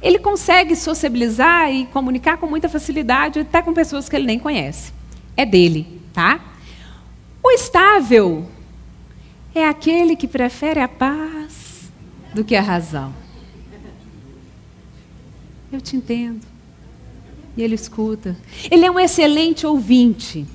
Ele 0.00 0.18
consegue 0.18 0.74
sociabilizar 0.76 1.70
e 1.70 1.86
comunicar 1.86 2.38
com 2.38 2.46
muita 2.46 2.68
facilidade, 2.68 3.40
até 3.40 3.60
com 3.60 3.74
pessoas 3.74 4.08
que 4.08 4.16
ele 4.16 4.24
nem 4.24 4.38
conhece. 4.38 4.92
É 5.36 5.44
dele, 5.44 6.00
tá? 6.12 6.40
O 7.42 7.50
estável 7.50 8.46
é 9.54 9.66
aquele 9.66 10.16
que 10.16 10.28
prefere 10.28 10.80
a 10.80 10.88
paz 10.88 11.90
do 12.32 12.44
que 12.44 12.54
a 12.54 12.62
razão. 12.62 13.12
Eu 15.72 15.80
te 15.80 15.96
entendo. 15.96 16.46
E 17.56 17.62
ele 17.62 17.74
escuta. 17.74 18.36
Ele 18.70 18.86
é 18.86 18.90
um 18.90 18.98
excelente 18.98 19.66
ouvinte. 19.66 20.46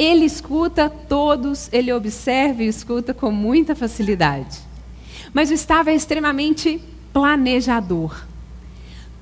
Ele 0.00 0.24
escuta 0.24 0.88
todos, 0.88 1.68
ele 1.70 1.92
observa 1.92 2.62
e 2.62 2.68
escuta 2.68 3.12
com 3.12 3.30
muita 3.30 3.74
facilidade. 3.74 4.58
Mas 5.30 5.50
o 5.50 5.52
Estava 5.52 5.90
é 5.90 5.94
extremamente 5.94 6.82
planejador. 7.12 8.24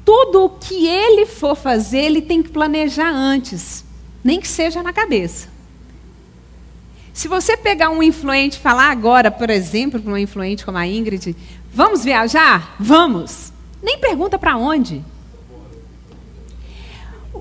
Tudo 0.04 0.44
o 0.44 0.50
que 0.50 0.86
ele 0.86 1.26
for 1.26 1.56
fazer, 1.56 1.98
ele 1.98 2.22
tem 2.22 2.44
que 2.44 2.50
planejar 2.50 3.10
antes, 3.10 3.84
nem 4.22 4.40
que 4.40 4.46
seja 4.46 4.80
na 4.80 4.92
cabeça. 4.92 5.48
Se 7.12 7.26
você 7.26 7.56
pegar 7.56 7.90
um 7.90 8.00
influente 8.00 8.54
e 8.54 8.60
falar 8.60 8.92
agora, 8.92 9.32
por 9.32 9.50
exemplo, 9.50 10.00
para 10.00 10.12
uma 10.12 10.20
influente 10.20 10.64
como 10.64 10.78
a 10.78 10.86
Ingrid, 10.86 11.34
vamos 11.74 12.04
viajar? 12.04 12.76
Vamos. 12.78 13.52
Nem 13.82 13.98
pergunta 13.98 14.38
para 14.38 14.56
onde. 14.56 15.04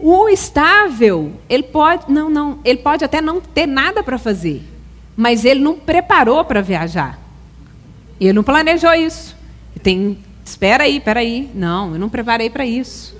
O 0.01 0.29
estável, 0.29 1.33
ele 1.49 1.63
pode, 1.63 2.11
não, 2.11 2.29
não, 2.29 2.59
ele 2.63 2.79
pode 2.79 3.03
até 3.03 3.19
não 3.19 3.41
ter 3.41 3.65
nada 3.65 4.03
para 4.03 4.17
fazer, 4.17 4.63
mas 5.15 5.43
ele 5.43 5.59
não 5.59 5.75
preparou 5.77 6.43
para 6.45 6.61
viajar. 6.61 7.19
Ele 8.19 8.33
não 8.33 8.43
planejou 8.43 8.93
isso. 8.93 9.35
Tem, 9.81 10.17
espera 10.45 10.83
aí, 10.83 10.97
espera 10.97 11.19
aí. 11.19 11.49
Não, 11.53 11.93
eu 11.93 11.99
não 11.99 12.09
preparei 12.09 12.49
para 12.49 12.65
isso 12.65 13.16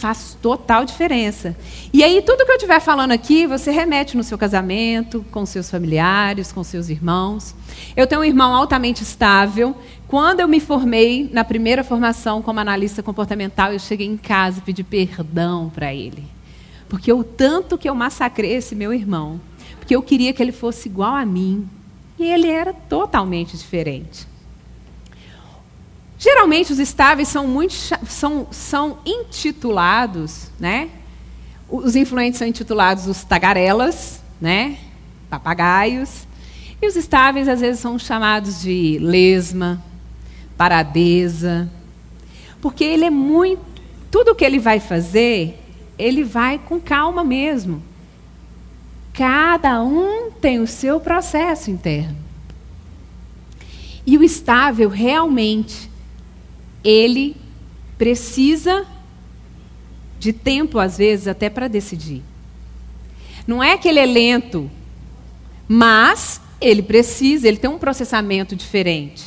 faz 0.00 0.36
total 0.40 0.86
diferença. 0.86 1.54
E 1.92 2.02
aí, 2.02 2.22
tudo 2.22 2.46
que 2.46 2.50
eu 2.50 2.56
estiver 2.56 2.80
falando 2.80 3.12
aqui, 3.12 3.46
você 3.46 3.70
remete 3.70 4.16
no 4.16 4.24
seu 4.24 4.38
casamento, 4.38 5.24
com 5.30 5.44
seus 5.44 5.70
familiares, 5.70 6.50
com 6.50 6.64
seus 6.64 6.88
irmãos. 6.88 7.54
Eu 7.94 8.06
tenho 8.06 8.22
um 8.22 8.24
irmão 8.24 8.54
altamente 8.54 9.02
estável. 9.02 9.76
Quando 10.08 10.40
eu 10.40 10.48
me 10.48 10.58
formei 10.58 11.28
na 11.30 11.44
primeira 11.44 11.84
formação 11.84 12.40
como 12.40 12.58
analista 12.58 13.02
comportamental, 13.02 13.74
eu 13.74 13.78
cheguei 13.78 14.06
em 14.06 14.16
casa 14.16 14.58
e 14.58 14.62
pedi 14.62 14.82
perdão 14.82 15.70
para 15.72 15.94
ele. 15.94 16.24
Porque 16.88 17.12
o 17.12 17.22
tanto 17.22 17.76
que 17.76 17.88
eu 17.88 17.94
massacrei 17.94 18.54
esse 18.54 18.74
meu 18.74 18.94
irmão, 18.94 19.38
porque 19.78 19.94
eu 19.94 20.02
queria 20.02 20.32
que 20.32 20.42
ele 20.42 20.50
fosse 20.50 20.88
igual 20.88 21.14
a 21.14 21.26
mim, 21.26 21.68
e 22.18 22.24
ele 22.24 22.48
era 22.48 22.72
totalmente 22.72 23.56
diferente. 23.56 24.29
Geralmente 26.20 26.70
os 26.70 26.78
estáveis 26.78 27.28
são 27.28 27.46
muito 27.46 27.72
são, 28.06 28.46
são 28.50 28.98
intitulados, 29.06 30.50
né? 30.60 30.90
Os 31.66 31.96
influentes 31.96 32.38
são 32.38 32.46
intitulados 32.46 33.06
os 33.06 33.24
tagarelas, 33.24 34.22
né? 34.38 34.76
Papagaios. 35.30 36.28
E 36.82 36.86
os 36.86 36.94
estáveis 36.94 37.48
às 37.48 37.60
vezes 37.60 37.80
são 37.80 37.98
chamados 37.98 38.60
de 38.60 38.98
lesma, 39.00 39.82
paradeza. 40.58 41.70
Porque 42.60 42.84
ele 42.84 43.06
é 43.06 43.10
muito 43.10 43.62
tudo 44.10 44.34
que 44.34 44.44
ele 44.44 44.58
vai 44.58 44.78
fazer, 44.78 45.58
ele 45.98 46.22
vai 46.22 46.58
com 46.58 46.78
calma 46.78 47.24
mesmo. 47.24 47.82
Cada 49.14 49.82
um 49.82 50.30
tem 50.32 50.60
o 50.60 50.66
seu 50.66 51.00
processo 51.00 51.70
interno. 51.70 52.16
E 54.04 54.18
o 54.18 54.22
estável 54.22 54.90
realmente 54.90 55.89
ele 56.84 57.36
precisa 57.98 58.86
de 60.18 60.32
tempo 60.32 60.78
às 60.78 60.98
vezes 60.98 61.26
até 61.28 61.48
para 61.48 61.68
decidir. 61.68 62.22
Não 63.46 63.62
é 63.62 63.76
que 63.76 63.88
ele 63.88 63.98
é 63.98 64.06
lento, 64.06 64.70
mas 65.66 66.40
ele 66.60 66.82
precisa, 66.82 67.48
ele 67.48 67.56
tem 67.56 67.70
um 67.70 67.78
processamento 67.78 68.54
diferente. 68.54 69.24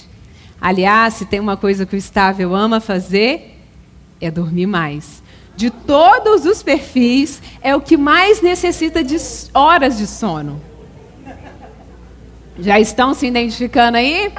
Aliás, 0.61 1.15
se 1.15 1.25
tem 1.25 1.39
uma 1.39 1.57
coisa 1.57 1.85
que 1.85 1.95
o 1.95 1.97
estável 1.97 2.55
ama 2.55 2.79
fazer, 2.79 3.59
é 4.21 4.31
dormir 4.31 4.67
mais. 4.67 5.21
De 5.55 5.69
todos 5.69 6.45
os 6.45 6.63
perfis, 6.63 7.41
é 7.61 7.75
o 7.75 7.81
que 7.81 7.97
mais 7.97 8.41
necessita 8.41 9.03
de 9.03 9.17
horas 9.53 9.97
de 9.97 10.07
sono. 10.07 10.61
Já 12.59 12.79
estão 12.79 13.13
se 13.13 13.27
identificando 13.27 13.97
aí? 13.97 14.31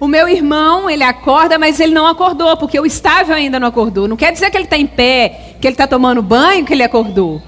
O 0.00 0.08
meu 0.08 0.26
irmão, 0.26 0.88
ele 0.88 1.04
acorda, 1.04 1.58
mas 1.58 1.78
ele 1.78 1.92
não 1.92 2.06
acordou, 2.06 2.56
porque 2.56 2.80
o 2.80 2.86
estável 2.86 3.36
ainda 3.36 3.60
não 3.60 3.68
acordou. 3.68 4.08
Não 4.08 4.16
quer 4.16 4.32
dizer 4.32 4.50
que 4.50 4.56
ele 4.56 4.64
está 4.64 4.78
em 4.78 4.86
pé, 4.86 5.56
que 5.60 5.66
ele 5.66 5.74
está 5.74 5.86
tomando 5.86 6.22
banho, 6.22 6.64
que 6.64 6.72
ele 6.72 6.82
acordou. 6.82 7.42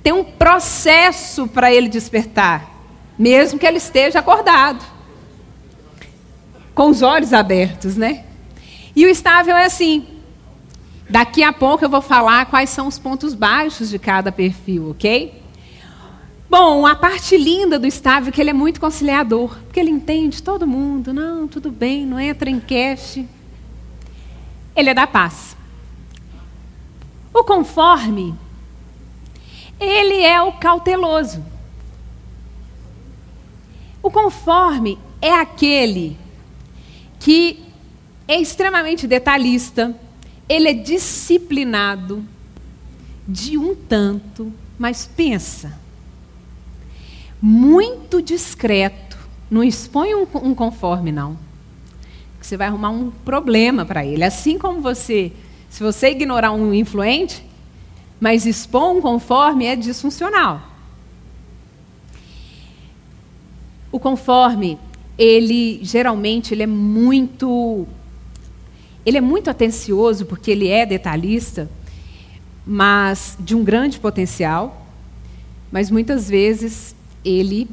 Tem 0.00 0.12
um 0.12 0.22
processo 0.22 1.48
para 1.48 1.72
ele 1.74 1.88
despertar, 1.88 2.70
mesmo 3.18 3.58
que 3.58 3.66
ele 3.66 3.78
esteja 3.78 4.20
acordado 4.20 4.84
com 6.72 6.88
os 6.88 7.02
olhos 7.02 7.32
abertos, 7.32 7.96
né? 7.96 8.24
E 8.94 9.04
o 9.04 9.08
estável 9.08 9.56
é 9.56 9.64
assim. 9.64 10.06
Daqui 11.10 11.42
a 11.42 11.52
pouco 11.52 11.84
eu 11.84 11.88
vou 11.88 12.00
falar 12.00 12.46
quais 12.46 12.70
são 12.70 12.86
os 12.86 12.98
pontos 12.98 13.34
baixos 13.34 13.90
de 13.90 13.98
cada 13.98 14.30
perfil, 14.30 14.90
ok? 14.90 15.42
Bom, 16.48 16.86
a 16.86 16.94
parte 16.94 17.36
linda 17.36 17.78
do 17.78 17.86
estável 17.86 18.28
é 18.28 18.32
que 18.32 18.40
ele 18.40 18.50
é 18.50 18.52
muito 18.52 18.80
conciliador, 18.80 19.56
porque 19.64 19.80
ele 19.80 19.90
entende 19.90 20.42
todo 20.42 20.66
mundo, 20.66 21.12
não, 21.12 21.48
tudo 21.48 21.72
bem, 21.72 22.06
não 22.06 22.20
entra 22.20 22.48
em 22.48 22.60
cash. 22.60 23.24
Ele 24.74 24.90
é 24.90 24.94
da 24.94 25.06
paz. 25.06 25.56
O 27.34 27.42
conforme, 27.42 28.34
ele 29.80 30.22
é 30.22 30.40
o 30.40 30.52
cauteloso. 30.52 31.44
O 34.00 34.10
conforme 34.10 34.98
é 35.20 35.32
aquele 35.32 36.16
que 37.18 37.64
é 38.28 38.40
extremamente 38.40 39.06
detalhista, 39.06 39.94
ele 40.48 40.68
é 40.68 40.72
disciplinado 40.72 42.24
de 43.26 43.58
um 43.58 43.74
tanto, 43.74 44.52
mas 44.78 45.06
pensa, 45.06 45.76
muito 47.46 48.20
discreto, 48.20 49.16
não 49.48 49.62
expõe 49.62 50.16
um, 50.16 50.26
um 50.42 50.52
conforme, 50.52 51.12
não. 51.12 51.38
Você 52.40 52.56
vai 52.56 52.66
arrumar 52.66 52.90
um 52.90 53.12
problema 53.24 53.84
para 53.84 54.04
ele. 54.04 54.24
Assim 54.24 54.58
como 54.58 54.80
você, 54.80 55.30
se 55.70 55.80
você 55.80 56.10
ignorar 56.10 56.50
um 56.50 56.74
influente, 56.74 57.46
mas 58.18 58.46
expor 58.46 58.96
um 58.96 59.00
conforme 59.00 59.64
é 59.64 59.76
disfuncional. 59.76 60.60
O 63.92 64.00
conforme 64.00 64.76
ele 65.16 65.78
geralmente 65.84 66.52
ele 66.52 66.64
é 66.64 66.66
muito 66.66 67.86
ele 69.04 69.18
é 69.18 69.20
muito 69.20 69.48
atencioso 69.48 70.26
porque 70.26 70.50
ele 70.50 70.66
é 70.66 70.84
detalhista, 70.84 71.70
mas 72.66 73.38
de 73.38 73.54
um 73.54 73.62
grande 73.62 74.00
potencial, 74.00 74.84
mas 75.70 75.92
muitas 75.92 76.28
vezes 76.28 76.96
ele 77.26 77.68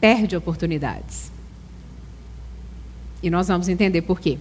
perde 0.00 0.36
oportunidades. 0.36 1.30
E 3.22 3.30
nós 3.30 3.48
vamos 3.48 3.68
entender 3.68 4.02
por 4.02 4.20
quê. 4.20 4.38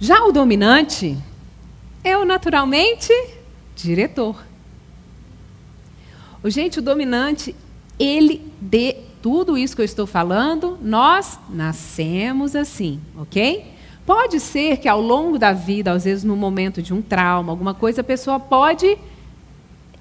Já 0.00 0.24
o 0.24 0.32
dominante 0.32 1.16
é 2.02 2.16
o 2.16 2.24
naturalmente 2.24 3.12
diretor. 3.76 4.44
O 6.42 6.50
gente, 6.50 6.78
o 6.78 6.82
dominante, 6.82 7.54
ele 7.98 8.50
de 8.60 8.96
tudo 9.22 9.56
isso 9.56 9.74
que 9.74 9.80
eu 9.80 9.86
estou 9.86 10.06
falando, 10.06 10.78
nós 10.82 11.38
nascemos 11.48 12.54
assim, 12.54 13.00
ok? 13.16 13.72
Pode 14.04 14.38
ser 14.38 14.76
que 14.76 14.88
ao 14.88 15.00
longo 15.00 15.38
da 15.38 15.52
vida, 15.52 15.92
às 15.92 16.04
vezes 16.04 16.24
no 16.24 16.36
momento 16.36 16.82
de 16.82 16.92
um 16.92 17.00
trauma, 17.00 17.50
alguma 17.50 17.72
coisa, 17.72 18.02
a 18.02 18.04
pessoa 18.04 18.38
pode, 18.38 18.98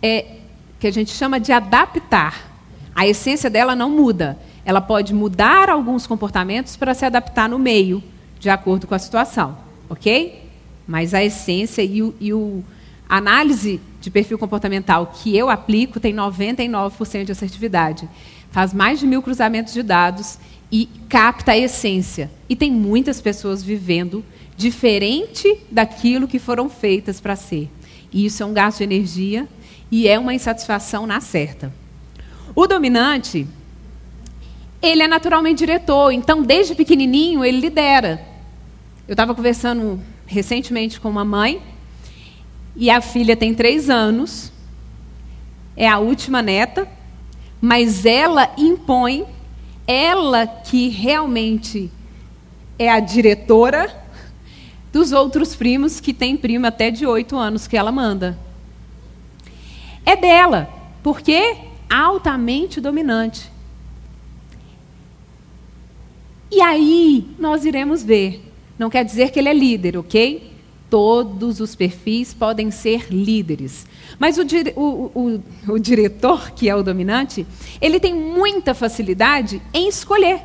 é, 0.02 0.39
que 0.80 0.88
a 0.88 0.92
gente 0.92 1.12
chama 1.12 1.39
de 1.39 1.54
adaptar. 1.54 2.53
A 2.95 3.08
essência 3.08 3.49
dela 3.49 3.75
não 3.75 3.89
muda. 3.89 4.38
Ela 4.65 4.82
pode 4.82 5.13
mudar 5.13 5.69
alguns 5.69 6.08
comportamentos 6.08 6.75
para 6.75 6.93
se 6.93 7.06
adaptar 7.06 7.49
no 7.49 7.60
meio, 7.60 8.03
de 8.39 8.49
acordo 8.49 8.88
com 8.88 8.95
a 8.95 8.99
situação, 8.99 9.58
ok? 9.89 10.49
Mas 10.88 11.13
a 11.13 11.23
essência 11.23 11.82
e 11.82 12.01
o, 12.01 12.13
e 12.19 12.34
o 12.34 12.63
a 13.08 13.17
análise 13.17 13.79
de 14.01 14.10
perfil 14.10 14.39
comportamental 14.39 15.13
que 15.13 15.38
eu 15.38 15.49
aplico 15.49 15.99
tem 15.99 16.15
99% 16.15 17.25
de 17.25 17.32
assertividade 17.32 18.10
faz 18.49 18.73
mais 18.73 18.99
de 18.99 19.08
mil 19.08 19.21
cruzamentos 19.21 19.73
de 19.73 19.84
dados 19.84 20.38
e 20.71 20.88
capta 21.10 21.51
a 21.51 21.58
essência. 21.58 22.32
E 22.47 22.56
tem 22.56 22.71
muitas 22.71 23.21
pessoas 23.21 23.63
vivendo 23.63 24.23
diferente 24.56 25.60
daquilo 25.71 26.27
que 26.27 26.39
foram 26.39 26.69
feitas 26.69 27.19
para 27.19 27.36
ser. 27.36 27.69
E 28.12 28.25
isso 28.25 28.41
é 28.41 28.45
um 28.45 28.53
gasto 28.53 28.79
de 28.79 28.84
energia 28.84 29.47
e 29.91 30.08
é 30.08 30.17
uma 30.17 30.34
insatisfação 30.34 31.06
na 31.06 31.19
certa. 31.19 31.73
O 32.56 32.68
dominante, 32.68 33.48
ele 34.82 35.02
é 35.02 35.08
naturalmente 35.08 35.60
diretor, 35.60 36.12
então 36.12 36.44
desde 36.44 36.76
pequenininho 36.76 37.44
ele 37.44 37.60
lidera. 37.60 38.22
Eu 39.08 39.13
estava 39.13 39.34
conversando 39.34 40.00
recentemente 40.26 41.00
com 41.00 41.10
uma 41.10 41.26
mãe 41.26 41.62
e 42.76 42.89
a 42.89 43.02
filha 43.02 43.36
tem 43.36 43.54
três 43.54 43.89
anos, 43.89 44.52
é 45.76 45.88
a 45.88 46.00
última 46.00 46.42
neta, 46.42 46.88
mas 47.60 48.06
ela 48.06 48.52
impõe, 48.58 49.26
ela 49.88 50.46
que 50.46 50.89
realmente 50.89 51.92
é 52.78 52.89
a 52.92 53.00
diretora 53.00 54.04
dos 54.92 55.12
outros 55.12 55.56
primos, 55.56 56.00
que 56.00 56.13
tem 56.13 56.38
primo 56.38 56.68
até 56.68 56.92
de 56.92 57.06
oito 57.06 57.36
anos 57.36 57.66
que 57.66 57.76
ela 57.76 57.92
manda. 57.92 58.38
É 60.06 60.16
dela, 60.16 60.70
porque 61.02 61.73
altamente 61.89 62.80
dominante. 62.82 63.52
E 66.52 66.62
aí 66.62 67.28
nós 67.39 67.65
iremos 67.65 68.04
ver. 68.04 68.52
Não 68.78 68.89
quer 68.89 69.04
dizer 69.04 69.32
que 69.32 69.39
ele 69.39 69.50
é 69.50 69.54
líder, 69.54 69.98
ok? 69.98 70.52
Todos 70.89 71.60
os 71.60 71.76
perfis 71.76 72.34
podem 72.34 72.69
ser 72.69 73.08
líderes. 73.12 73.88
Mas 74.19 74.38
o, 74.38 74.43
o, 74.76 75.12
o, 75.15 75.43
o, 75.74 75.80
diretor, 75.80 76.52
que 76.52 76.69
é 76.69 76.76
o 76.76 76.84
dominante, 76.84 77.46
ele 77.82 78.00
tem 78.00 78.13
muita 78.13 78.76
facilidade 78.76 79.62
em 79.74 79.88
escolher, 79.88 80.41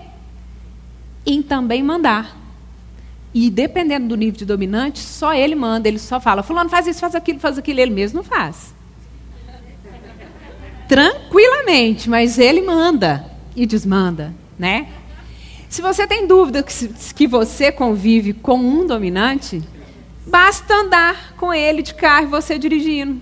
em 1.26 1.42
também 1.42 1.82
mandar. 1.82 2.36
E 3.34 3.50
dependendo 3.50 4.08
do 4.08 4.16
nível 4.16 4.38
de 4.38 4.46
dominante, 4.46 5.00
só 5.00 5.34
ele 5.34 5.54
manda, 5.54 5.86
ele 5.86 5.98
só 5.98 6.18
fala: 6.18 6.42
Fulano, 6.42 6.70
faz 6.70 6.86
isso, 6.86 7.00
faz 7.00 7.14
aquilo, 7.14 7.38
faz 7.38 7.58
aquilo, 7.58 7.80
ele 7.80 7.92
mesmo 7.92 8.16
não 8.16 8.24
faz. 8.24 8.74
Tranquilamente, 10.88 12.08
mas 12.08 12.38
ele 12.38 12.62
manda 12.62 13.24
e 13.54 13.66
desmanda, 13.66 14.34
né? 14.58 14.88
Se 15.68 15.82
você 15.82 16.06
tem 16.06 16.26
dúvida 16.26 16.64
que, 17.14 17.26
você 17.26 17.70
convive 17.70 18.32
com 18.32 18.56
um 18.56 18.86
dominante, 18.86 19.62
basta 20.26 20.74
andar 20.74 21.34
com 21.36 21.52
ele 21.52 21.82
de 21.82 21.92
carro 21.92 22.24
e 22.24 22.30
você 22.30 22.58
dirigindo. 22.58 23.20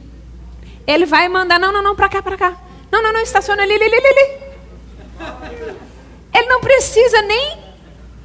Ele 0.87 1.05
vai 1.05 1.29
mandar, 1.29 1.59
não, 1.59 1.72
não, 1.72 1.83
não, 1.83 1.96
para 1.96 2.09
cá, 2.09 2.22
para 2.22 2.37
cá. 2.37 2.57
Não, 2.90 3.02
não, 3.02 3.12
não, 3.12 3.20
estaciona 3.20 3.64
ali, 3.64 3.74
ali, 3.74 3.85
ali, 3.85 3.96
ali. 3.96 4.46
Ele 6.33 6.46
não 6.46 6.61
precisa 6.61 7.20
nem 7.22 7.59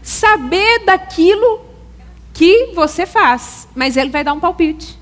saber 0.03 0.85
daquilo 0.85 1.65
que 2.31 2.73
você 2.75 3.07
faz, 3.07 3.67
mas 3.75 3.97
ele 3.97 4.11
vai 4.11 4.23
dar 4.23 4.33
um 4.33 4.39
palpite. 4.39 5.00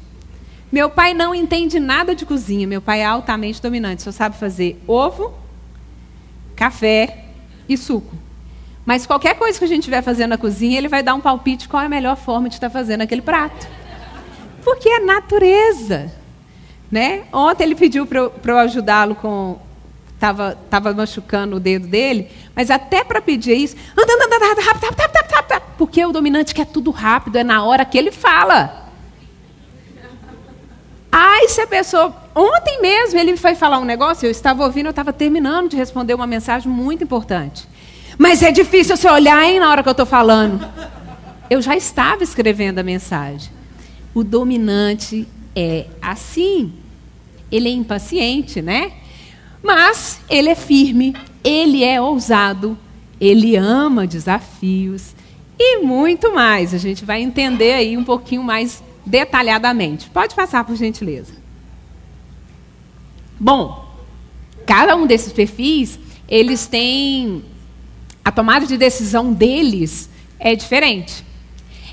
Meu 0.71 0.89
pai 0.89 1.13
não 1.13 1.33
entende 1.33 1.79
nada 1.79 2.13
de 2.13 2.25
cozinha, 2.25 2.67
meu 2.67 2.81
pai 2.81 3.01
é 3.01 3.05
altamente 3.05 3.61
dominante, 3.61 4.03
só 4.03 4.11
sabe 4.11 4.37
fazer 4.37 4.79
ovo, 4.87 5.33
café 6.55 7.25
e 7.67 7.75
suco. 7.75 8.15
Mas 8.85 9.05
qualquer 9.05 9.35
coisa 9.35 9.57
que 9.57 9.65
a 9.65 9.67
gente 9.67 9.79
estiver 9.79 10.01
fazendo 10.01 10.31
na 10.31 10.37
cozinha, 10.37 10.77
ele 10.77 10.87
vai 10.87 11.01
dar 11.01 11.13
um 11.15 11.21
palpite 11.21 11.67
qual 11.67 11.81
é 11.81 11.85
a 11.85 11.89
melhor 11.89 12.15
forma 12.15 12.49
de 12.49 12.55
estar 12.55 12.69
fazendo 12.69 13.01
aquele 13.01 13.21
prato. 13.21 13.67
Porque 14.63 14.89
é 14.89 14.99
natureza. 14.99 16.11
Né? 16.91 17.23
Ontem 17.31 17.65
ele 17.65 17.75
pediu 17.75 18.05
para 18.05 18.19
eu, 18.19 18.33
eu 18.43 18.57
ajudá-lo 18.57 19.15
com. 19.15 19.59
Estava 20.15 20.57
tava 20.69 20.93
machucando 20.93 21.55
o 21.55 21.59
dedo 21.59 21.87
dele, 21.87 22.29
mas 22.53 22.69
até 22.69 23.05
para 23.05 23.21
pedir 23.21 23.55
isso, 23.55 23.75
anda, 23.97 24.11
anda, 24.11 24.35
anda, 24.35 24.45
rápido, 24.47 24.65
rápido, 24.65 24.99
rápido, 24.99 25.33
rápido, 25.33 25.61
porque 25.77 26.05
o 26.05 26.11
dominante 26.11 26.53
quer 26.53 26.65
tudo 26.65 26.91
rápido, 26.91 27.37
é 27.37 27.43
na 27.43 27.63
hora 27.63 27.85
que 27.85 27.97
ele 27.97 28.11
fala. 28.11 28.88
Ai, 31.11 31.47
se 31.47 31.61
a 31.61 31.67
pessoa 31.67 32.15
ontem 32.35 32.81
mesmo 32.81 33.19
ele 33.19 33.35
foi 33.35 33.55
falar 33.55 33.79
um 33.79 33.85
negócio, 33.85 34.25
eu 34.25 34.31
estava 34.31 34.63
ouvindo, 34.63 34.87
eu 34.87 34.91
estava 34.91 35.11
terminando 35.11 35.69
de 35.69 35.75
responder 35.75 36.13
uma 36.13 36.27
mensagem 36.27 36.71
muito 36.71 37.03
importante. 37.03 37.67
Mas 38.17 38.43
é 38.43 38.51
difícil 38.51 38.95
você 38.95 39.09
olhar, 39.09 39.43
hein, 39.43 39.59
na 39.59 39.69
hora 39.69 39.81
que 39.81 39.89
eu 39.89 39.91
estou 39.91 40.05
falando. 40.05 40.67
Eu 41.49 41.61
já 41.61 41.75
estava 41.75 42.23
escrevendo 42.23 42.79
a 42.79 42.83
mensagem. 42.83 43.49
O 44.13 44.23
dominante 44.23 45.27
é 45.55 45.85
assim. 46.01 46.73
Ele 47.51 47.69
é 47.69 47.71
impaciente, 47.71 48.61
né? 48.61 48.91
Mas 49.63 50.19
ele 50.29 50.49
é 50.49 50.55
firme, 50.55 51.15
ele 51.43 51.83
é 51.83 51.99
ousado, 51.99 52.77
ele 53.19 53.55
ama 53.55 54.05
desafios 54.05 55.15
e 55.57 55.79
muito 55.79 56.33
mais. 56.33 56.73
A 56.73 56.77
gente 56.77 57.03
vai 57.03 57.21
entender 57.21 57.73
aí 57.73 57.97
um 57.97 58.03
pouquinho 58.03 58.43
mais 58.43 58.83
detalhadamente. 59.09 60.09
Pode 60.09 60.35
passar, 60.35 60.63
por 60.63 60.75
gentileza. 60.75 61.33
Bom, 63.39 63.87
cada 64.65 64.95
um 64.95 65.07
desses 65.07 65.33
perfis, 65.33 65.99
eles 66.27 66.67
têm 66.67 67.43
a 68.23 68.31
tomada 68.31 68.67
de 68.67 68.77
decisão 68.77 69.33
deles 69.33 70.09
é 70.39 70.55
diferente. 70.55 71.25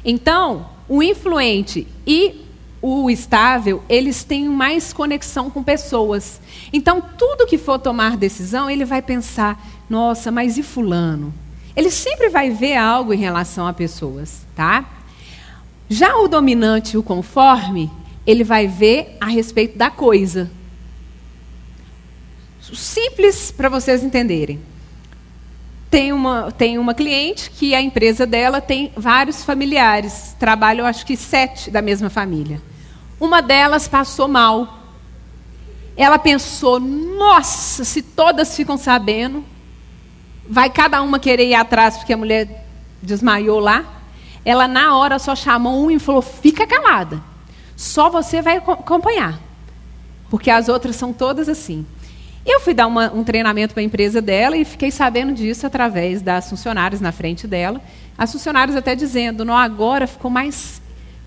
Então, 0.05 0.69
o 0.89 1.03
influente 1.03 1.87
e 2.07 2.45
o 2.83 3.09
estável, 3.09 3.83
eles 3.89 4.23
têm 4.23 4.49
mais 4.49 4.93
conexão 4.93 5.51
com 5.51 5.63
pessoas. 5.63 6.41
Então, 6.73 7.01
tudo 7.01 7.47
que 7.47 7.57
for 7.57 7.79
tomar 7.79 8.17
decisão, 8.17 8.69
ele 8.69 8.85
vai 8.85 9.01
pensar: 9.01 9.59
nossa, 9.89 10.31
mas 10.31 10.59
e 10.59 10.63
Fulano? 10.63 11.33
Ele 11.75 11.91
sempre 11.91 12.29
vai 12.29 12.51
ver 12.51 12.77
algo 12.77 13.13
em 13.13 13.19
relação 13.19 13.67
a 13.67 13.73
pessoas, 13.73 14.47
tá? 14.55 14.96
Já 15.89 16.17
o 16.17 16.29
dominante, 16.29 16.97
o 16.97 17.03
conforme, 17.03 17.91
ele 18.27 18.43
vai 18.43 18.67
ver 18.67 19.17
a 19.21 19.27
respeito 19.27 19.79
da 19.79 19.91
coisa. 19.91 20.51
Simples 22.61 23.53
para 23.53 23.69
vocês 23.69 24.03
entenderem. 24.03 24.61
Tem 25.89 26.13
uma, 26.13 26.51
tem 26.51 26.79
uma 26.79 26.95
cliente 26.95 27.51
que 27.51 27.75
a 27.75 27.81
empresa 27.81 28.27
dela 28.27 28.61
tem 28.61 28.93
vários 28.97 29.45
familiares, 29.45 30.35
trabalham 30.39 30.85
acho 30.85 31.07
que 31.07 31.17
sete 31.17 31.71
da 31.71 31.81
mesma 31.81 32.11
família. 32.11 32.61
Uma 33.21 33.41
delas 33.41 33.87
passou 33.87 34.27
mal. 34.27 34.81
Ela 35.97 36.19
pensou: 36.19 36.81
nossa, 36.81 37.85
se 37.85 38.03
todas 38.03 38.57
ficam 38.57 38.77
sabendo, 38.77 39.45
vai 40.49 40.69
cada 40.69 41.01
uma 41.03 41.21
querer 41.21 41.49
ir 41.49 41.55
atrás 41.55 41.97
porque 41.97 42.13
a 42.13 42.17
mulher 42.17 42.67
desmaiou 43.01 43.61
lá. 43.61 43.96
Ela, 44.47 44.69
na 44.69 44.97
hora, 44.97 45.19
só 45.19 45.35
chamou 45.35 45.85
um 45.85 45.91
e 45.91 45.99
falou: 45.99 46.23
fica 46.23 46.65
calada. 46.69 47.21
Só 47.75 48.09
você 48.09 48.41
vai 48.41 48.59
acompanhar. 48.59 49.41
Porque 50.31 50.51
as 50.51 50.69
outras 50.69 50.95
são 50.95 51.13
todas 51.13 51.49
assim. 51.49 51.85
Eu 52.47 52.61
fui 52.61 52.73
dar 52.73 52.87
uma, 52.87 53.13
um 53.13 53.25
treinamento 53.25 53.75
para 53.75 53.81
a 53.81 53.85
empresa 53.85 54.23
dela 54.23 54.57
e 54.57 54.65
fiquei 54.65 54.93
sabendo 54.93 55.35
disso 55.35 55.67
através 55.67 56.23
das 56.23 56.49
funcionárias 56.49 57.01
na 57.01 57.11
frente 57.11 57.45
dela. 57.45 57.83
As 58.17 58.31
funcionárias 58.31 58.77
até 58.77 58.95
dizendo: 58.95 59.45
não, 59.45 59.57
agora 59.57 60.07
ficou 60.07 60.31
mais 60.31 60.81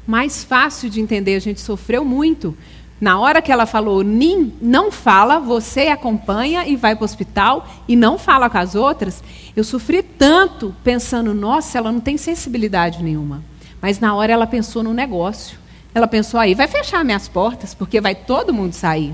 mais 0.07 0.43
fácil 0.43 0.89
de 0.89 1.01
entender. 1.01 1.35
A 1.35 1.41
gente 1.41 1.59
sofreu 1.59 2.05
muito. 2.05 2.57
Na 2.99 3.19
hora 3.19 3.41
que 3.41 3.51
ela 3.51 3.65
falou, 3.65 4.03
não 4.03 4.91
fala, 4.91 5.39
você 5.39 5.87
acompanha 5.87 6.67
e 6.67 6.75
vai 6.75 6.95
para 6.95 7.03
o 7.03 7.05
hospital 7.05 7.65
e 7.87 7.95
não 7.95 8.17
fala 8.17 8.49
com 8.49 8.57
as 8.57 8.75
outras, 8.75 9.23
eu 9.55 9.63
sofri 9.63 10.03
tanto 10.03 10.75
pensando, 10.83 11.33
nossa, 11.33 11.77
ela 11.77 11.91
não 11.91 12.01
tem 12.01 12.17
sensibilidade 12.17 13.01
nenhuma. 13.01 13.41
Mas 13.81 13.99
na 13.99 14.13
hora 14.13 14.33
ela 14.33 14.45
pensou 14.45 14.83
no 14.83 14.93
negócio. 14.93 15.57
Ela 15.95 16.07
pensou, 16.07 16.39
aí 16.39 16.53
vai 16.53 16.67
fechar 16.67 17.05
minhas 17.05 17.27
portas, 17.27 17.73
porque 17.73 18.01
vai 18.01 18.13
todo 18.13 18.53
mundo 18.53 18.73
sair. 18.73 19.13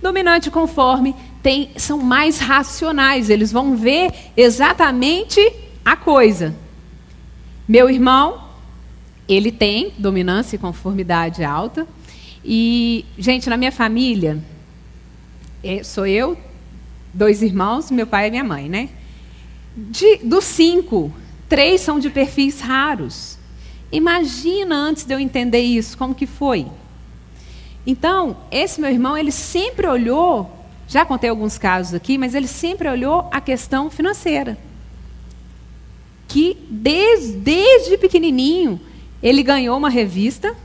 Dominante 0.00 0.50
conforme 0.50 1.14
tem, 1.42 1.70
são 1.76 1.98
mais 1.98 2.38
racionais, 2.38 3.30
eles 3.30 3.50
vão 3.50 3.76
ver 3.76 4.12
exatamente 4.36 5.40
a 5.84 5.96
coisa. 5.96 6.54
Meu 7.66 7.90
irmão 7.90 8.48
ele 9.28 9.52
tem 9.52 9.92
dominância 9.98 10.56
e 10.56 10.58
conformidade 10.58 11.44
alta. 11.44 11.86
E, 12.50 13.04
gente, 13.18 13.50
na 13.50 13.58
minha 13.58 13.70
família, 13.70 14.42
é, 15.62 15.82
sou 15.82 16.06
eu, 16.06 16.34
dois 17.12 17.42
irmãos, 17.42 17.90
meu 17.90 18.06
pai 18.06 18.28
e 18.28 18.30
minha 18.30 18.42
mãe, 18.42 18.70
né? 18.70 18.88
De, 19.76 20.16
dos 20.24 20.44
cinco, 20.44 21.12
três 21.46 21.82
são 21.82 21.98
de 21.98 22.08
perfis 22.08 22.58
raros. 22.58 23.38
Imagina 23.92 24.74
antes 24.74 25.04
de 25.04 25.12
eu 25.12 25.20
entender 25.20 25.60
isso, 25.60 25.98
como 25.98 26.14
que 26.14 26.26
foi? 26.26 26.66
Então, 27.86 28.34
esse 28.50 28.80
meu 28.80 28.88
irmão, 28.88 29.14
ele 29.14 29.30
sempre 29.30 29.86
olhou, 29.86 30.50
já 30.88 31.04
contei 31.04 31.28
alguns 31.28 31.58
casos 31.58 31.92
aqui, 31.92 32.16
mas 32.16 32.34
ele 32.34 32.48
sempre 32.48 32.88
olhou 32.88 33.28
a 33.30 33.42
questão 33.42 33.90
financeira. 33.90 34.56
Que 36.26 36.56
desde, 36.70 37.32
desde 37.34 37.98
pequenininho 37.98 38.80
ele 39.22 39.42
ganhou 39.42 39.76
uma 39.76 39.90
revista, 39.90 40.56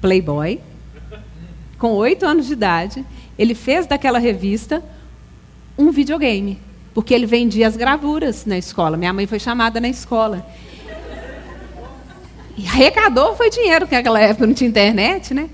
Playboy, 0.00 0.60
com 1.78 1.92
oito 1.92 2.24
anos 2.24 2.46
de 2.46 2.52
idade. 2.52 3.04
Ele 3.38 3.54
fez 3.54 3.86
daquela 3.86 4.18
revista 4.18 4.82
um 5.76 5.90
videogame, 5.90 6.58
porque 6.92 7.12
ele 7.12 7.26
vendia 7.26 7.66
as 7.66 7.76
gravuras 7.76 8.46
na 8.46 8.56
escola. 8.56 8.96
Minha 8.96 9.12
mãe 9.12 9.26
foi 9.26 9.38
chamada 9.38 9.80
na 9.80 9.88
escola. 9.88 10.46
E 12.56 12.66
arrecadou 12.66 13.34
foi 13.34 13.50
dinheiro, 13.50 13.86
porque 13.86 13.96
naquela 13.96 14.20
época 14.20 14.46
não 14.46 14.54
tinha 14.54 14.68
internet, 14.68 15.34
né? 15.34 15.50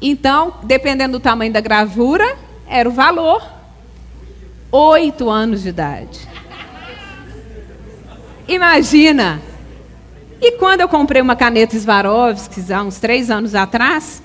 Então, 0.00 0.54
dependendo 0.62 1.18
do 1.18 1.20
tamanho 1.20 1.52
da 1.52 1.60
gravura, 1.60 2.36
era 2.66 2.88
o 2.88 2.92
valor. 2.92 3.42
Oito 4.70 5.30
anos 5.30 5.62
de 5.62 5.70
idade. 5.70 6.28
Imagina 8.46 9.40
e 10.46 10.58
quando 10.58 10.82
eu 10.82 10.88
comprei 10.90 11.22
uma 11.22 11.34
caneta 11.34 11.74
Swarovski, 11.78 12.70
há 12.70 12.82
uns 12.82 12.98
três 12.98 13.30
anos 13.30 13.54
atrás, 13.54 14.22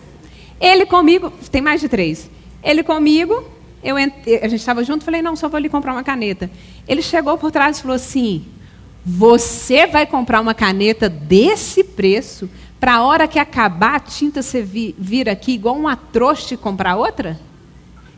ele 0.59 0.85
comigo, 0.85 1.31
tem 1.51 1.61
mais 1.61 1.81
de 1.81 1.87
três, 1.87 2.29
ele 2.63 2.83
comigo, 2.83 3.43
eu, 3.83 3.95
a 3.95 4.47
gente 4.47 4.55
estava 4.55 4.83
junto, 4.83 5.05
falei, 5.05 5.21
não, 5.21 5.35
só 5.35 5.47
vou 5.47 5.59
lhe 5.59 5.69
comprar 5.69 5.93
uma 5.93 6.03
caneta. 6.03 6.51
Ele 6.87 7.01
chegou 7.01 7.37
por 7.37 7.51
trás 7.51 7.77
e 7.77 7.81
falou 7.81 7.95
assim, 7.95 8.45
você 9.05 9.87
vai 9.87 10.05
comprar 10.05 10.41
uma 10.41 10.53
caneta 10.53 11.07
desse 11.07 11.83
preço 11.83 12.49
para 12.79 12.95
a 12.95 13.03
hora 13.03 13.27
que 13.27 13.39
acabar 13.39 13.95
a 13.95 13.99
tinta 13.99 14.41
você 14.41 14.61
vir 14.61 15.29
aqui 15.29 15.53
igual 15.53 15.77
um 15.77 15.87
atroste 15.87 16.55
comprar 16.57 16.95
outra? 16.95 17.39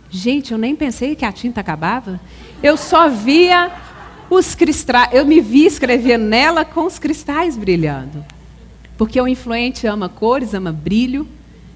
Gente, 0.10 0.51
eu 0.51 0.58
nem 0.58 0.75
pensei 0.75 1.15
que 1.15 1.23
a 1.23 1.32
tinta 1.32 1.62
acabava. 1.62 2.19
Eu 2.62 2.75
só 2.75 3.08
via 3.08 3.71
os 4.30 4.54
cristais, 4.56 5.10
eu 5.13 5.25
me 5.25 5.39
vi 5.39 5.65
escrevendo 5.65 6.25
nela 6.25 6.65
com 6.65 6.86
os 6.86 6.99
cristais 6.99 7.56
brilhando. 7.56 8.25
Porque 8.97 9.19
o 9.19 9.27
influente 9.27 9.88
ama 9.88 10.10
cores, 10.10 10.54
ama 10.54 10.71
brilho, 10.71 11.27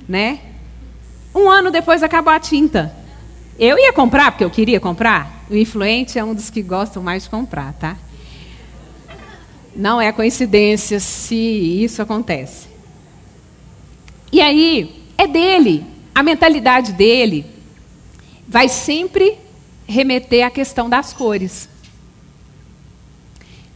né? 0.08 0.40
Um 1.36 1.50
ano 1.50 1.70
depois 1.70 2.02
acabou 2.02 2.32
a 2.32 2.40
tinta. 2.40 2.96
Eu 3.60 3.78
ia 3.78 3.92
comprar, 3.92 4.32
porque 4.32 4.44
eu 4.46 4.50
queria 4.50 4.80
comprar. 4.80 5.46
O 5.50 5.56
influente 5.56 6.18
é 6.18 6.24
um 6.24 6.34
dos 6.34 6.50
que 6.50 6.62
gostam 6.62 7.04
mais 7.04 7.24
de 7.24 7.30
comprar, 7.30 7.74
tá? 7.74 7.98
Não 9.76 10.00
é 10.00 10.12
coincidência 10.14 11.00
se 11.02 11.36
isso 11.36 12.02
acontece. 12.02 12.68
E 14.32 14.40
aí, 14.40 15.04
é 15.18 15.28
dele. 15.28 15.86
A 16.14 16.24
mentalidade 16.24 16.94
dele 16.94 17.46
vai 18.48 18.70
sempre 18.70 19.38
remeter 19.86 20.46
à 20.46 20.50
questão 20.50 20.90
das 20.90 21.12
cores 21.12 21.68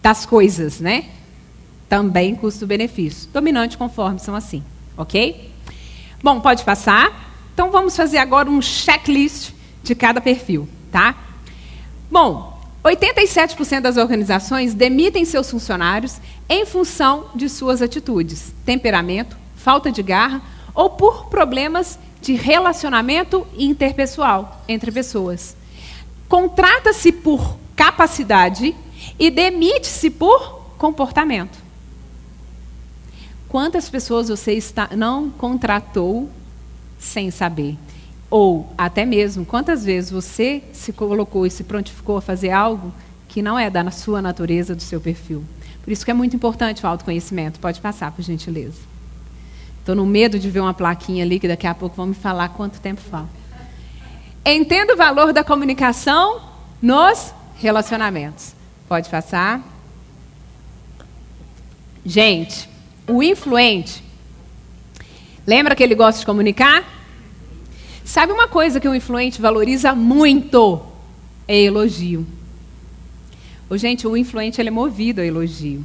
das 0.02 0.26
coisas, 0.26 0.80
né? 0.80 1.06
Também 1.88 2.36
custo-benefício. 2.36 3.30
Dominante 3.32 3.78
conforme 3.78 4.20
são 4.20 4.34
assim, 4.34 4.64
ok? 4.98 5.52
Bom, 6.24 6.40
pode 6.40 6.64
passar. 6.64 7.29
Então 7.60 7.72
vamos 7.72 7.94
fazer 7.94 8.20
agora 8.20 8.50
um 8.50 8.62
checklist 8.62 9.52
de 9.84 9.94
cada 9.94 10.22
perfil, 10.22 10.66
tá? 10.90 11.14
Bom, 12.10 12.58
87% 12.82 13.82
das 13.82 13.98
organizações 13.98 14.74
demitem 14.74 15.26
seus 15.26 15.52
funcionários 15.52 16.22
em 16.48 16.66
função 16.66 17.26
de 17.36 17.50
suas 17.50 17.82
atitudes, 17.82 18.54
temperamento, 18.66 19.36
falta 19.58 19.92
de 19.92 20.02
garra 20.02 20.42
ou 20.74 20.92
por 20.92 21.26
problemas 21.26 22.00
de 22.22 22.34
relacionamento 22.34 23.46
interpessoal 23.58 24.64
entre 24.66 24.90
pessoas. 24.90 25.54
Contrata-se 26.30 27.12
por 27.12 27.58
capacidade 27.76 28.74
e 29.20 29.30
demite-se 29.30 30.10
por 30.10 30.62
comportamento. 30.78 31.60
Quantas 33.50 33.90
pessoas 33.90 34.30
você 34.30 34.54
está, 34.54 34.92
não 34.96 35.30
contratou 35.30 36.30
sem 37.00 37.32
saber? 37.32 37.78
Ou 38.30 38.72
até 38.78 39.06
mesmo, 39.06 39.46
quantas 39.46 39.84
vezes 39.84 40.12
você 40.12 40.62
se 40.72 40.94
colocou 40.94 41.46
e 41.46 41.50
se 41.50 41.64
prontificou 41.64 42.18
a 42.18 42.22
fazer 42.22 42.52
algo 42.52 42.94
que 43.28 43.42
não 43.42 43.58
é 43.58 43.70
da 43.70 43.90
sua 43.90 44.22
natureza, 44.22 44.76
do 44.76 44.84
seu 44.84 45.02
perfil? 45.02 45.44
Por 45.82 45.92
isso 45.92 46.06
que 46.06 46.12
é 46.12 46.14
muito 46.14 46.36
importante 46.36 46.86
o 46.86 46.88
autoconhecimento. 46.88 47.60
Pode 47.60 47.82
passar, 47.82 48.12
por 48.12 48.22
gentileza. 48.22 48.78
Estou 49.80 49.96
no 49.96 50.06
medo 50.06 50.38
de 50.38 50.50
ver 50.52 50.60
uma 50.60 50.74
plaquinha 50.74 51.24
ali 51.24 51.40
que 51.40 51.48
daqui 51.48 51.66
a 51.66 51.74
pouco 51.74 51.96
vão 51.96 52.08
me 52.08 52.14
falar 52.14 52.50
quanto 52.50 52.80
tempo 52.80 53.02
falta. 53.02 53.30
Entenda 54.46 54.94
o 54.94 54.98
valor 54.98 55.34
da 55.34 55.44
comunicação 55.44 56.42
nos 56.82 57.34
relacionamentos. 57.56 58.54
Pode 58.88 59.10
passar. 59.10 59.62
Gente, 62.06 62.70
o 63.08 63.24
influente, 63.24 64.04
lembra 65.50 65.76
que 65.76 65.82
ele 65.82 65.96
gosta 65.96 66.20
de 66.20 66.28
comunicar? 66.28 66.84
Sabe 68.06 68.32
uma 68.32 68.48
coisa 68.48 68.80
que 68.80 68.88
o 68.88 68.94
influente 68.94 69.42
valoriza 69.42 69.96
muito? 69.96 70.80
É 71.48 71.60
elogio. 71.60 72.24
Ô, 73.68 73.76
gente, 73.76 74.08
o 74.08 74.16
influente 74.16 74.62
ele 74.62 74.70
é 74.70 74.72
movido 74.72 75.22
a 75.22 75.26
elogio. 75.26 75.84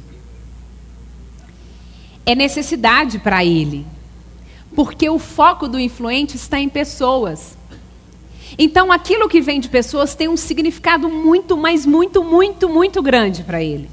É 2.23 2.35
necessidade 2.35 3.17
para 3.17 3.43
ele. 3.43 3.87
Porque 4.75 5.09
o 5.09 5.17
foco 5.17 5.67
do 5.67 5.79
influente 5.79 6.35
está 6.35 6.59
em 6.59 6.69
pessoas. 6.69 7.57
Então, 8.59 8.91
aquilo 8.91 9.27
que 9.27 9.41
vem 9.41 9.59
de 9.59 9.67
pessoas 9.67 10.13
tem 10.13 10.27
um 10.27 10.37
significado 10.37 11.09
muito, 11.09 11.57
mas 11.57 11.87
muito, 11.87 12.23
muito, 12.23 12.69
muito 12.69 13.01
grande 13.01 13.41
para 13.41 13.63
ele. 13.63 13.89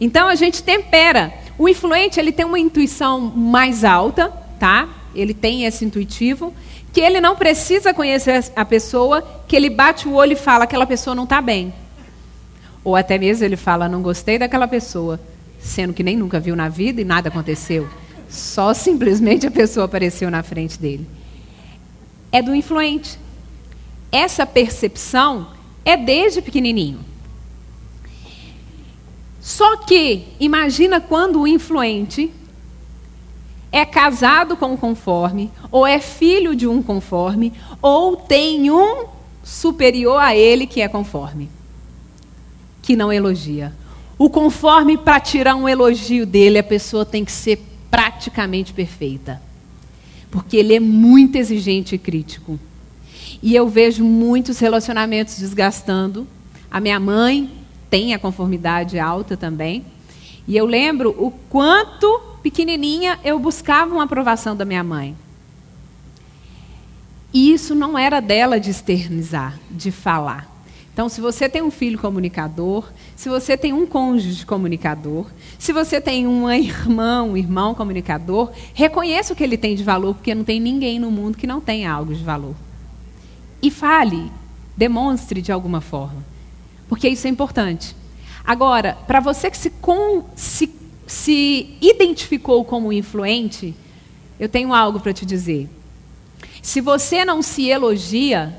Então, 0.00 0.26
a 0.26 0.34
gente 0.34 0.62
tempera. 0.62 1.34
O 1.58 1.68
influente, 1.68 2.18
ele 2.18 2.32
tem 2.32 2.46
uma 2.46 2.58
intuição 2.58 3.20
mais 3.20 3.84
alta, 3.84 4.43
Ele 5.14 5.34
tem 5.34 5.64
esse 5.64 5.84
intuitivo, 5.84 6.52
que 6.92 7.00
ele 7.00 7.20
não 7.20 7.36
precisa 7.36 7.92
conhecer 7.92 8.52
a 8.54 8.64
pessoa, 8.64 9.22
que 9.46 9.54
ele 9.56 9.70
bate 9.70 10.08
o 10.08 10.14
olho 10.14 10.32
e 10.32 10.36
fala, 10.36 10.64
aquela 10.64 10.86
pessoa 10.86 11.14
não 11.14 11.24
está 11.24 11.40
bem. 11.40 11.72
Ou 12.82 12.96
até 12.96 13.18
mesmo 13.18 13.44
ele 13.44 13.56
fala, 13.56 13.88
não 13.88 14.02
gostei 14.02 14.38
daquela 14.38 14.68
pessoa, 14.68 15.20
sendo 15.58 15.92
que 15.92 16.02
nem 16.02 16.16
nunca 16.16 16.40
viu 16.40 16.54
na 16.54 16.68
vida 16.68 17.00
e 17.00 17.04
nada 17.04 17.28
aconteceu. 17.28 17.88
Só 18.28 18.74
simplesmente 18.74 19.46
a 19.46 19.50
pessoa 19.50 19.86
apareceu 19.86 20.30
na 20.30 20.42
frente 20.42 20.78
dele. 20.78 21.06
É 22.32 22.42
do 22.42 22.54
influente 22.54 23.18
essa 24.14 24.46
percepção 24.46 25.48
é 25.84 25.96
desde 25.96 26.40
pequenininho. 26.40 27.00
Só 29.40 29.76
que, 29.78 30.22
imagina 30.38 31.00
quando 31.00 31.40
o 31.40 31.48
influente 31.48 32.30
é 33.74 33.84
casado 33.84 34.56
com 34.56 34.66
um 34.66 34.76
conforme, 34.76 35.50
ou 35.68 35.84
é 35.84 35.98
filho 35.98 36.54
de 36.54 36.64
um 36.64 36.80
conforme, 36.80 37.52
ou 37.82 38.14
tem 38.14 38.70
um 38.70 39.06
superior 39.42 40.20
a 40.20 40.36
ele 40.36 40.64
que 40.64 40.80
é 40.80 40.86
conforme, 40.86 41.50
que 42.80 42.94
não 42.94 43.12
elogia. 43.12 43.72
O 44.16 44.30
conforme, 44.30 44.96
para 44.96 45.18
tirar 45.18 45.56
um 45.56 45.68
elogio 45.68 46.24
dele, 46.24 46.56
a 46.56 46.62
pessoa 46.62 47.04
tem 47.04 47.24
que 47.24 47.32
ser 47.32 47.60
praticamente 47.90 48.72
perfeita, 48.72 49.42
porque 50.30 50.56
ele 50.56 50.76
é 50.76 50.80
muito 50.80 51.34
exigente 51.34 51.96
e 51.96 51.98
crítico. 51.98 52.60
E 53.42 53.56
eu 53.56 53.68
vejo 53.68 54.04
muitos 54.04 54.60
relacionamentos 54.60 55.36
desgastando. 55.36 56.28
A 56.70 56.78
minha 56.78 57.00
mãe 57.00 57.50
tem 57.90 58.14
a 58.14 58.20
conformidade 58.20 59.00
alta 59.00 59.36
também. 59.36 59.84
E 60.46 60.56
eu 60.56 60.64
lembro 60.64 61.10
o 61.18 61.32
quanto 61.50 62.33
pequenininha 62.44 63.18
eu 63.24 63.36
buscava 63.40 63.92
uma 63.92 64.04
aprovação 64.04 64.54
da 64.54 64.64
minha 64.64 64.84
mãe. 64.84 65.16
E 67.32 67.52
isso 67.52 67.74
não 67.74 67.98
era 67.98 68.20
dela 68.20 68.60
de 68.60 68.70
externizar, 68.70 69.58
de 69.68 69.90
falar. 69.90 70.48
Então, 70.92 71.08
se 71.08 71.20
você 71.20 71.48
tem 71.48 71.60
um 71.60 71.72
filho 71.72 71.98
comunicador, 71.98 72.88
se 73.16 73.28
você 73.28 73.56
tem 73.56 73.72
um 73.72 73.84
cônjuge 73.84 74.46
comunicador, 74.46 75.26
se 75.58 75.72
você 75.72 76.00
tem 76.00 76.28
um 76.28 76.48
irmão 76.48 77.74
comunicador, 77.74 78.52
reconheça 78.72 79.32
o 79.32 79.36
que 79.36 79.42
ele 79.42 79.56
tem 79.56 79.74
de 79.74 79.82
valor, 79.82 80.14
porque 80.14 80.32
não 80.32 80.44
tem 80.44 80.60
ninguém 80.60 81.00
no 81.00 81.10
mundo 81.10 81.36
que 81.36 81.48
não 81.48 81.60
tenha 81.60 81.90
algo 81.90 82.14
de 82.14 82.22
valor 82.22 82.54
e 83.64 83.70
fale, 83.70 84.30
demonstre 84.76 85.40
de 85.40 85.50
alguma 85.50 85.80
forma. 85.80 86.22
Porque 86.86 87.08
isso 87.08 87.26
é 87.26 87.30
importante. 87.30 87.96
Agora, 88.44 88.98
para 89.06 89.20
você 89.20 89.50
que 89.50 89.56
se, 89.56 89.70
com, 89.70 90.24
se, 90.36 90.66
se 91.14 91.76
identificou 91.80 92.64
como 92.64 92.92
influente, 92.92 93.72
eu 94.38 94.48
tenho 94.48 94.74
algo 94.74 94.98
para 94.98 95.12
te 95.12 95.24
dizer. 95.24 95.68
Se 96.60 96.80
você 96.80 97.24
não 97.24 97.40
se 97.40 97.68
elogia, 97.68 98.52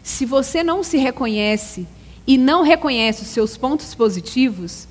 se 0.00 0.24
você 0.24 0.62
não 0.62 0.84
se 0.84 0.96
reconhece 0.96 1.84
e 2.24 2.38
não 2.38 2.62
reconhece 2.62 3.22
os 3.22 3.28
seus 3.28 3.56
pontos 3.56 3.92
positivos, 3.92 4.86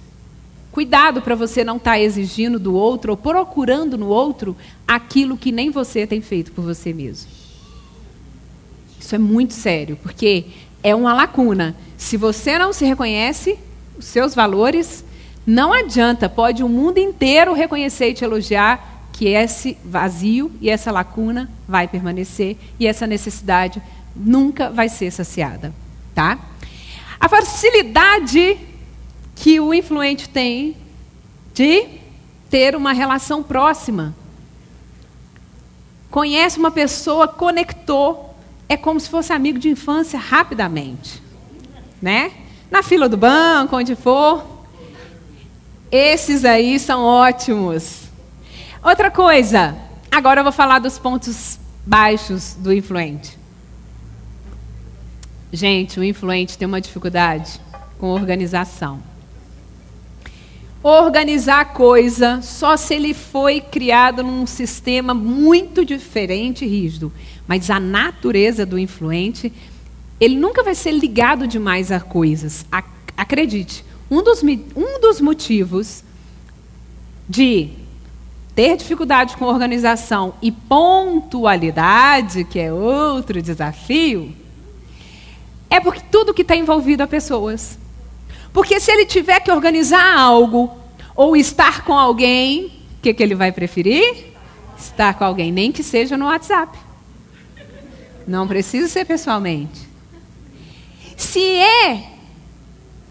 cuidado 0.74 1.22
para 1.22 1.36
você 1.36 1.64
não 1.64 1.78
estar 1.78 1.92
tá 1.92 2.00
exigindo 2.02 2.60
do 2.60 2.74
outro 2.74 3.14
ou 3.14 3.18
procurando 3.18 3.98
no 3.98 4.08
outro 4.08 4.56
aquilo 4.86 5.38
que 5.38 5.54
nem 5.54 5.70
você 5.72 6.06
tem 6.06 6.20
feito 6.20 6.52
por 6.52 6.66
você 6.66 6.92
mesmo. 6.92 7.32
Isso 9.00 9.16
é 9.16 9.18
muito 9.18 9.54
sério, 9.54 9.98
porque 10.04 10.46
é 10.84 10.94
uma 10.94 11.14
lacuna. 11.14 11.78
Se 11.98 12.18
você 12.18 12.58
não 12.58 12.74
se 12.74 12.84
reconhece, 12.84 13.58
os 13.98 14.06
seus 14.06 14.36
valores, 14.36 15.06
não 15.46 15.74
adianta, 15.74 16.30
pode 16.30 16.64
o 16.64 16.70
mundo 16.70 16.98
inteiro 16.98 17.54
reconhecer 17.54 18.10
e 18.10 18.14
te 18.14 18.24
elogiar 18.24 19.08
que 19.12 19.28
esse 19.28 19.78
vazio 19.84 20.52
e 20.60 20.70
essa 20.70 20.92
lacuna 20.92 21.50
vai 21.68 21.88
permanecer 21.88 22.58
e 22.80 22.88
essa 22.88 23.06
necessidade 23.06 23.82
nunca 24.16 24.70
vai 24.70 24.90
ser 24.90 25.12
saciada, 25.12 25.74
tá? 26.16 26.40
A 27.20 27.30
facilidade 27.30 28.58
que 29.36 29.60
o 29.60 29.74
influente 29.74 30.30
tem 30.30 30.76
de 31.54 31.88
ter 32.50 32.76
uma 32.76 32.94
relação 32.94 33.42
próxima. 33.42 34.16
Conhece 36.10 36.60
uma 36.60 36.72
pessoa, 36.72 37.28
conectou, 37.28 38.36
é 38.70 38.78
como 38.78 39.00
se 39.00 39.10
fosse 39.10 39.34
amigo 39.34 39.58
de 39.60 39.70
infância 39.70 40.20
rapidamente. 40.20 41.22
Né? 42.02 42.32
Na 42.70 42.84
fila 42.84 43.10
do 43.10 43.18
banco, 43.18 43.76
onde 43.76 43.96
for. 43.96 44.53
Esses 45.94 46.44
aí 46.44 46.80
são 46.80 47.04
ótimos. 47.04 48.06
Outra 48.84 49.12
coisa, 49.12 49.78
agora 50.10 50.40
eu 50.40 50.44
vou 50.44 50.52
falar 50.52 50.80
dos 50.80 50.98
pontos 50.98 51.60
baixos 51.86 52.56
do 52.56 52.74
influente. 52.74 53.38
Gente, 55.52 56.00
o 56.00 56.04
influente 56.04 56.58
tem 56.58 56.68
uma 56.68 56.82
dificuldade 56.82 57.62
com 58.00 58.08
organização. 58.08 59.04
Organizar 60.82 61.74
coisa 61.74 62.42
só 62.42 62.76
se 62.76 62.96
ele 62.96 63.14
foi 63.14 63.62
criado 63.62 64.24
num 64.24 64.48
sistema 64.48 65.14
muito 65.14 65.86
diferente 65.86 66.66
e 66.66 66.68
rígido. 66.68 67.14
Mas 67.46 67.70
a 67.70 67.80
natureza 67.80 68.66
do 68.66 68.80
influente, 68.80 69.54
ele 70.20 70.38
nunca 70.38 70.64
vai 70.64 70.74
ser 70.74 70.94
ligado 70.94 71.46
demais 71.46 71.92
a 71.92 72.00
coisas. 72.00 72.66
Acredite, 73.16 73.86
um 74.10 74.22
dos, 74.22 74.44
um 74.44 75.00
dos 75.00 75.20
motivos 75.22 76.04
de 77.28 77.70
ter 78.56 78.78
dificuldade 78.78 79.36
com 79.38 79.46
organização 79.46 80.36
e 80.42 80.52
pontualidade, 80.52 82.44
que 82.44 82.60
é 82.60 82.72
outro 82.72 83.42
desafio, 83.42 84.34
é 85.70 85.80
porque 85.80 86.02
tudo 86.12 86.34
que 86.34 86.44
está 86.44 86.56
envolvido 86.56 87.02
a 87.02 87.08
pessoas. 87.08 87.80
Porque 88.54 88.80
se 88.80 88.92
ele 88.92 89.06
tiver 89.06 89.40
que 89.40 89.52
organizar 89.52 90.16
algo 90.16 90.72
ou 91.16 91.36
estar 91.36 91.84
com 91.84 91.94
alguém, 91.94 92.68
o 92.68 93.02
que, 93.02 93.14
que 93.14 93.24
ele 93.24 93.34
vai 93.34 93.52
preferir? 93.52 94.28
Estar 94.78 95.16
com 95.16 95.24
alguém, 95.24 95.52
nem 95.52 95.72
que 95.72 95.82
seja 95.82 96.16
no 96.16 96.26
WhatsApp. 96.26 96.78
Não 98.28 98.48
precisa 98.48 98.88
ser 98.88 99.06
pessoalmente. 99.06 99.82
Se 101.18 101.42
é 101.42 102.13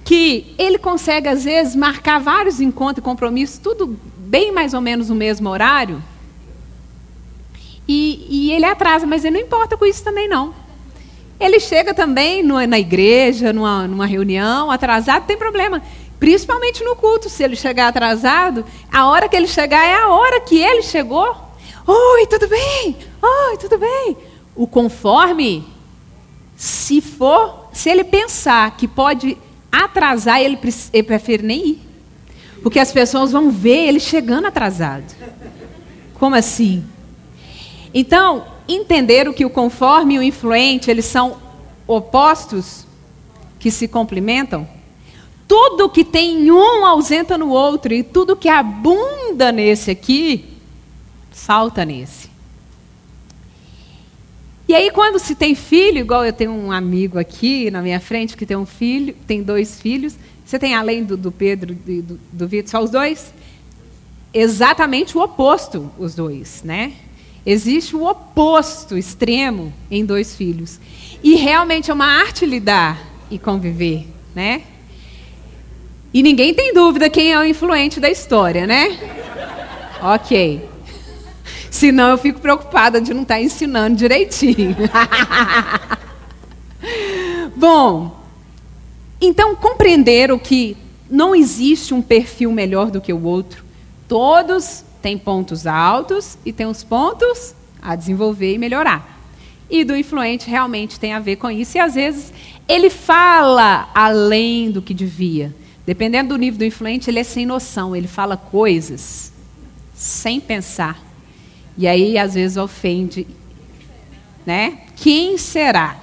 que 0.04 0.54
ele 0.58 0.78
consegue, 0.78 1.28
às 1.28 1.44
vezes, 1.44 1.76
marcar 1.76 2.18
vários 2.18 2.60
encontros 2.60 2.98
e 2.98 3.02
compromissos, 3.02 3.58
tudo 3.58 3.98
bem 4.16 4.52
mais 4.52 4.74
ou 4.74 4.80
menos 4.80 5.08
no 5.08 5.14
mesmo 5.14 5.48
horário, 5.48 6.02
e, 7.86 8.26
e 8.28 8.52
ele 8.52 8.64
atrasa, 8.64 9.06
mas 9.06 9.24
ele 9.24 9.38
não 9.38 9.44
importa 9.44 9.76
com 9.76 9.84
isso 9.84 10.02
também, 10.02 10.28
não. 10.28 10.54
Ele 11.38 11.58
chega 11.58 11.92
também 11.92 12.42
no, 12.42 12.64
na 12.66 12.78
igreja, 12.78 13.52
numa, 13.52 13.86
numa 13.88 14.06
reunião, 14.06 14.70
atrasado, 14.70 15.26
tem 15.26 15.36
problema. 15.36 15.82
Principalmente 16.18 16.84
no 16.84 16.94
culto, 16.94 17.28
se 17.28 17.42
ele 17.42 17.56
chegar 17.56 17.88
atrasado, 17.88 18.64
a 18.92 19.06
hora 19.06 19.28
que 19.28 19.34
ele 19.34 19.48
chegar 19.48 19.84
é 19.84 19.94
a 19.94 20.08
hora 20.08 20.40
que 20.40 20.56
ele 20.56 20.82
chegou. 20.82 21.36
Oi, 21.84 22.26
tudo 22.26 22.46
bem? 22.46 22.96
Oi, 23.20 23.56
tudo 23.58 23.76
bem? 23.76 24.16
o 24.54 24.66
conforme, 24.66 25.64
se 26.56 27.00
for, 27.00 27.68
se 27.72 27.88
ele 27.88 28.04
pensar 28.04 28.76
que 28.76 28.86
pode 28.86 29.36
atrasar, 29.72 30.40
ele, 30.40 30.58
ele 30.92 31.02
prefere 31.02 31.42
nem 31.42 31.66
ir. 31.70 31.80
Porque 32.62 32.78
as 32.78 32.92
pessoas 32.92 33.32
vão 33.32 33.50
ver 33.50 33.88
ele 33.88 33.98
chegando 33.98 34.46
atrasado. 34.46 35.04
Como 36.14 36.36
assim? 36.36 36.84
Então, 37.92 38.44
entenderam 38.68 39.32
que 39.32 39.44
o 39.44 39.50
conforme 39.50 40.14
e 40.14 40.18
o 40.18 40.22
influente, 40.22 40.90
eles 40.90 41.06
são 41.06 41.38
opostos 41.86 42.86
que 43.58 43.70
se 43.70 43.88
complementam? 43.88 44.68
Tudo 45.48 45.88
que 45.88 46.04
tem 46.04 46.50
um 46.52 46.86
ausenta 46.86 47.36
no 47.36 47.48
outro, 47.48 47.92
e 47.92 48.02
tudo 48.02 48.36
que 48.36 48.48
abunda 48.48 49.50
nesse 49.50 49.90
aqui 49.90 50.52
Falta 51.32 51.84
nesse. 51.84 52.30
E 54.72 54.74
aí, 54.74 54.90
quando 54.90 55.18
se 55.18 55.34
tem 55.34 55.54
filho, 55.54 55.98
igual 55.98 56.24
eu 56.24 56.32
tenho 56.32 56.50
um 56.50 56.72
amigo 56.72 57.18
aqui 57.18 57.70
na 57.70 57.82
minha 57.82 58.00
frente 58.00 58.34
que 58.34 58.46
tem 58.46 58.56
um 58.56 58.64
filho, 58.64 59.14
tem 59.26 59.42
dois 59.42 59.78
filhos. 59.78 60.16
Você 60.46 60.58
tem 60.58 60.74
além 60.74 61.04
do, 61.04 61.14
do 61.14 61.30
Pedro 61.30 61.76
e 61.86 62.00
do, 62.00 62.18
do 62.32 62.48
Vitor 62.48 62.70
só 62.70 62.82
os 62.82 62.88
dois? 62.88 63.34
Exatamente 64.32 65.14
o 65.14 65.20
oposto, 65.20 65.92
os 65.98 66.14
dois, 66.14 66.62
né? 66.64 66.94
Existe 67.44 67.94
o 67.94 68.08
oposto 68.08 68.96
extremo 68.96 69.70
em 69.90 70.06
dois 70.06 70.34
filhos. 70.34 70.80
E 71.22 71.34
realmente 71.34 71.90
é 71.90 71.94
uma 71.94 72.06
arte 72.06 72.46
lidar 72.46 72.98
e 73.30 73.38
conviver, 73.38 74.06
né? 74.34 74.62
E 76.14 76.22
ninguém 76.22 76.54
tem 76.54 76.72
dúvida 76.72 77.10
quem 77.10 77.30
é 77.30 77.38
o 77.38 77.44
influente 77.44 78.00
da 78.00 78.08
história, 78.08 78.66
né? 78.66 78.98
Ok. 80.00 80.71
Senão 81.72 82.10
eu 82.10 82.18
fico 82.18 82.38
preocupada 82.38 83.00
de 83.00 83.14
não 83.14 83.22
estar 83.22 83.36
tá 83.36 83.40
ensinando 83.40 83.96
direitinho. 83.96 84.76
Bom, 87.56 88.20
então 89.18 89.56
compreenderam 89.56 90.38
que 90.38 90.76
não 91.10 91.34
existe 91.34 91.94
um 91.94 92.02
perfil 92.02 92.52
melhor 92.52 92.90
do 92.90 93.00
que 93.00 93.10
o 93.10 93.24
outro. 93.24 93.64
Todos 94.06 94.84
têm 95.00 95.16
pontos 95.16 95.66
altos 95.66 96.36
e 96.44 96.52
têm 96.52 96.66
os 96.66 96.84
pontos 96.84 97.54
a 97.80 97.96
desenvolver 97.96 98.52
e 98.52 98.58
melhorar. 98.58 99.18
E 99.70 99.82
do 99.82 99.96
influente 99.96 100.50
realmente 100.50 101.00
tem 101.00 101.14
a 101.14 101.20
ver 101.20 101.36
com 101.36 101.50
isso. 101.50 101.78
E 101.78 101.80
às 101.80 101.94
vezes 101.94 102.34
ele 102.68 102.90
fala 102.90 103.88
além 103.94 104.70
do 104.70 104.82
que 104.82 104.92
devia. 104.92 105.56
Dependendo 105.86 106.34
do 106.34 106.36
nível 106.36 106.58
do 106.58 106.66
influente, 106.66 107.08
ele 107.08 107.20
é 107.20 107.24
sem 107.24 107.46
noção. 107.46 107.96
Ele 107.96 108.06
fala 108.06 108.36
coisas 108.36 109.32
sem 109.94 110.38
pensar 110.38 111.11
e 111.76 111.86
aí, 111.86 112.18
às 112.18 112.34
vezes, 112.34 112.56
ofende. 112.56 113.26
Né? 114.44 114.78
Quem 114.96 115.38
será? 115.38 115.96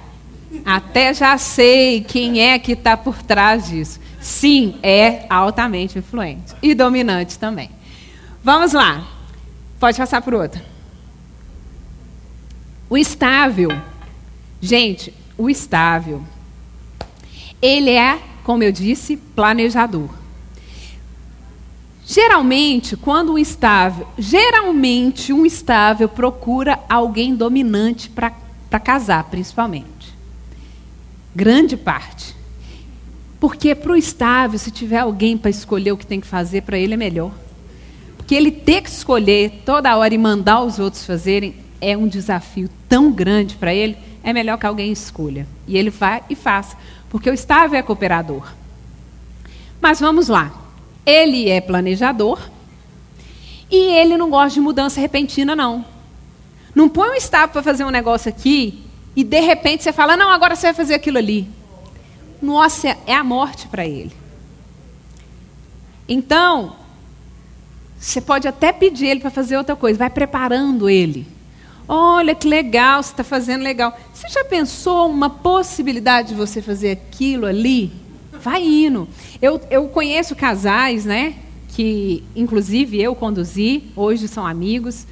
Até 0.64 1.14
já 1.14 1.38
sei 1.38 2.02
quem 2.02 2.40
é 2.40 2.58
que 2.58 2.72
está 2.72 2.96
por 2.96 3.22
trás 3.22 3.68
disso. 3.68 4.00
Sim, 4.20 4.76
é 4.82 5.24
altamente 5.30 5.98
influente. 5.98 6.54
E 6.60 6.74
dominante 6.74 7.38
também. 7.38 7.70
Vamos 8.42 8.72
lá. 8.72 9.06
Pode 9.78 9.96
passar 9.96 10.20
por 10.20 10.34
outra. 10.34 10.62
O 12.88 12.98
estável. 12.98 13.70
Gente, 14.60 15.14
o 15.38 15.48
estável. 15.48 16.22
Ele 17.62 17.90
é, 17.90 18.18
como 18.42 18.62
eu 18.62 18.72
disse, 18.72 19.16
planejador. 19.16 20.19
Geralmente, 22.12 22.96
quando 22.96 23.34
um 23.34 23.38
estável, 23.38 24.04
geralmente 24.18 25.32
um 25.32 25.46
estável 25.46 26.08
procura 26.08 26.76
alguém 26.88 27.36
dominante 27.36 28.10
para 28.10 28.80
casar, 28.80 29.22
principalmente. 29.30 30.12
Grande 31.32 31.76
parte. 31.76 32.34
Porque 33.38 33.76
para 33.76 33.92
o 33.92 33.96
estável, 33.96 34.58
se 34.58 34.72
tiver 34.72 34.98
alguém 34.98 35.38
para 35.38 35.52
escolher 35.52 35.92
o 35.92 35.96
que 35.96 36.04
tem 36.04 36.20
que 36.20 36.26
fazer, 36.26 36.62
para 36.62 36.76
ele 36.76 36.94
é 36.94 36.96
melhor. 36.96 37.30
Porque 38.16 38.34
ele 38.34 38.50
ter 38.50 38.82
que 38.82 38.90
escolher 38.90 39.62
toda 39.64 39.96
hora 39.96 40.12
e 40.12 40.18
mandar 40.18 40.62
os 40.62 40.80
outros 40.80 41.06
fazerem 41.06 41.54
é 41.80 41.96
um 41.96 42.08
desafio 42.08 42.68
tão 42.88 43.12
grande 43.12 43.54
para 43.54 43.72
ele, 43.72 43.96
é 44.24 44.32
melhor 44.32 44.58
que 44.58 44.66
alguém 44.66 44.90
escolha. 44.90 45.46
E 45.64 45.78
ele 45.78 45.90
vai 45.90 46.24
e 46.28 46.34
faça. 46.34 46.76
Porque 47.08 47.30
o 47.30 47.34
estável 47.34 47.78
é 47.78 47.82
cooperador. 47.84 48.52
Mas 49.80 50.00
vamos 50.00 50.26
lá. 50.26 50.69
Ele 51.04 51.48
é 51.48 51.60
planejador 51.60 52.40
e 53.70 53.76
ele 53.76 54.16
não 54.16 54.30
gosta 54.30 54.54
de 54.54 54.60
mudança 54.60 55.00
repentina, 55.00 55.54
não. 55.54 55.84
Não 56.74 56.88
põe 56.88 57.10
um 57.10 57.14
estado 57.14 57.50
para 57.50 57.62
fazer 57.62 57.84
um 57.84 57.90
negócio 57.90 58.28
aqui 58.28 58.82
e 59.14 59.24
de 59.24 59.40
repente 59.40 59.82
você 59.82 59.92
fala, 59.92 60.16
não, 60.16 60.30
agora 60.30 60.54
você 60.54 60.68
vai 60.68 60.74
fazer 60.74 60.94
aquilo 60.94 61.18
ali. 61.18 61.48
Nossa, 62.40 62.96
é 63.06 63.14
a 63.14 63.24
morte 63.24 63.68
para 63.68 63.86
ele. 63.86 64.12
Então, 66.08 66.74
você 67.98 68.20
pode 68.20 68.48
até 68.48 68.72
pedir 68.72 69.06
ele 69.06 69.20
para 69.20 69.30
fazer 69.30 69.56
outra 69.56 69.76
coisa, 69.76 69.98
vai 69.98 70.10
preparando 70.10 70.88
ele. 70.88 71.26
Olha 71.86 72.34
que 72.34 72.48
legal, 72.48 73.02
você 73.02 73.10
está 73.10 73.24
fazendo 73.24 73.62
legal. 73.62 73.98
Você 74.14 74.28
já 74.28 74.44
pensou 74.44 75.10
uma 75.10 75.28
possibilidade 75.28 76.28
de 76.28 76.34
você 76.34 76.62
fazer 76.62 76.92
aquilo 76.92 77.46
ali? 77.46 77.92
Vai 78.40 78.62
indo. 78.62 79.06
Eu, 79.40 79.60
eu 79.70 79.88
conheço 79.88 80.34
casais, 80.34 81.04
né? 81.04 81.34
Que, 81.68 82.24
inclusive, 82.34 83.00
eu 83.00 83.14
conduzi, 83.14 83.84
hoje 83.94 84.26
são 84.26 84.46
amigos, 84.46 85.06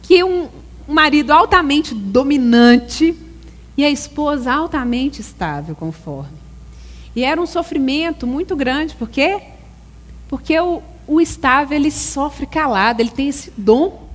que 0.00 0.22
um, 0.24 0.48
um 0.88 0.94
marido 0.94 1.32
altamente 1.32 1.94
dominante 1.94 3.14
e 3.76 3.84
a 3.84 3.90
esposa 3.90 4.52
altamente 4.52 5.20
estável, 5.20 5.74
conforme. 5.74 6.38
E 7.14 7.24
era 7.24 7.40
um 7.40 7.46
sofrimento 7.46 8.26
muito 8.26 8.56
grande, 8.56 8.94
por 8.94 9.08
quê? 9.10 9.40
Porque 10.28 10.58
o, 10.58 10.82
o 11.06 11.20
estável, 11.20 11.76
ele 11.76 11.90
sofre 11.90 12.46
calado, 12.46 13.02
ele 13.02 13.10
tem 13.10 13.28
esse 13.28 13.52
dom. 13.56 14.08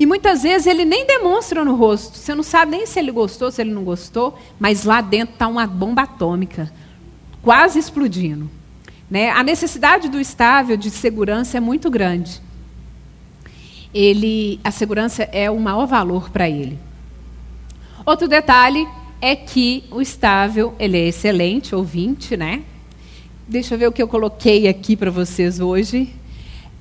E 0.00 0.06
muitas 0.06 0.42
vezes 0.42 0.66
ele 0.66 0.84
nem 0.84 1.06
demonstra 1.06 1.64
no 1.64 1.74
rosto. 1.74 2.16
Você 2.16 2.34
não 2.34 2.42
sabe 2.42 2.72
nem 2.72 2.86
se 2.86 2.98
ele 2.98 3.12
gostou, 3.12 3.50
se 3.50 3.60
ele 3.60 3.72
não 3.72 3.84
gostou, 3.84 4.38
mas 4.58 4.84
lá 4.84 5.00
dentro 5.00 5.34
está 5.34 5.46
uma 5.46 5.66
bomba 5.66 6.02
atômica 6.02 6.72
quase 7.48 7.78
explodindo. 7.78 8.50
Né? 9.10 9.30
A 9.30 9.42
necessidade 9.42 10.10
do 10.10 10.20
estável 10.20 10.76
de 10.76 10.90
segurança 10.90 11.56
é 11.56 11.60
muito 11.60 11.90
grande. 11.90 12.42
Ele, 13.94 14.60
a 14.62 14.70
segurança 14.70 15.22
é 15.22 15.50
o 15.50 15.58
maior 15.58 15.86
valor 15.86 16.28
para 16.28 16.46
ele. 16.46 16.78
Outro 18.04 18.28
detalhe 18.28 18.86
é 19.18 19.34
que 19.34 19.84
o 19.90 20.02
estável 20.02 20.74
ele 20.78 20.98
é 20.98 21.08
excelente, 21.08 21.74
ouvinte, 21.74 22.36
né? 22.36 22.64
Deixa 23.48 23.74
eu 23.74 23.78
ver 23.78 23.86
o 23.86 23.92
que 23.92 24.02
eu 24.02 24.08
coloquei 24.08 24.68
aqui 24.68 24.94
para 24.94 25.10
vocês 25.10 25.58
hoje. 25.58 26.14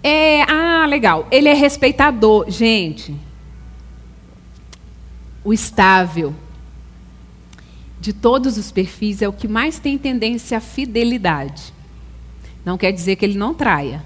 É, 0.03 0.41
ah, 0.51 0.85
legal. 0.85 1.29
Ele 1.31 1.47
é 1.47 1.53
respeitador, 1.53 2.51
gente. 2.51 3.15
O 5.45 5.53
estável 5.53 6.35
de 8.07 8.13
todos 8.13 8.57
os 8.57 8.71
perfis, 8.71 9.21
é 9.21 9.27
o 9.27 9.33
que 9.33 9.49
mais 9.49 9.79
tem 9.79 9.97
tendência 9.97 10.59
à 10.59 10.61
fidelidade. 10.61 11.73
Não 12.63 12.77
quer 12.77 12.93
dizer 12.93 13.17
que 13.17 13.25
ele 13.25 13.37
não 13.37 13.53
traia, 13.53 14.01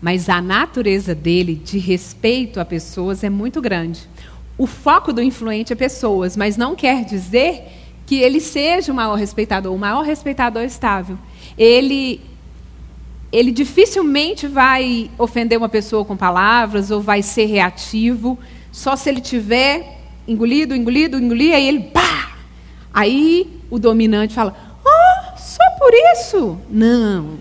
mas 0.00 0.28
a 0.28 0.40
natureza 0.40 1.16
dele 1.16 1.56
de 1.56 1.76
respeito 1.76 2.60
a 2.60 2.64
pessoas 2.64 3.24
é 3.24 3.28
muito 3.28 3.60
grande. 3.60 4.08
O 4.56 4.68
foco 4.68 5.12
do 5.12 5.20
influente 5.20 5.72
é 5.72 5.76
pessoas, 5.76 6.36
mas 6.36 6.56
não 6.56 6.76
quer 6.76 7.04
dizer 7.04 7.64
que 8.06 8.20
ele 8.20 8.40
seja 8.40 8.92
o 8.92 8.94
maior 8.94 9.16
respeitador. 9.16 9.74
O 9.74 9.78
maior 9.78 10.04
respeitador 10.04 10.62
é 10.62 10.66
estável. 10.66 11.18
Ele 11.58 12.20
ele 13.32 13.50
dificilmente 13.50 14.46
vai 14.46 15.10
ofender 15.18 15.58
uma 15.58 15.68
pessoa 15.68 16.04
com 16.04 16.16
palavras 16.16 16.92
ou 16.92 17.00
vai 17.00 17.20
ser 17.20 17.46
reativo, 17.46 18.38
só 18.70 18.94
se 18.94 19.08
ele 19.08 19.20
tiver 19.20 19.98
engolido, 20.26 20.74
engolido, 20.74 21.18
engolir, 21.18 21.54
aí 21.54 21.66
ele 21.66 21.80
pá, 21.80 22.29
Aí 22.92 23.60
o 23.70 23.78
dominante 23.78 24.34
fala: 24.34 24.56
Ah, 24.84 25.36
só 25.36 25.62
por 25.78 25.92
isso? 26.14 26.58
Não. 26.68 27.38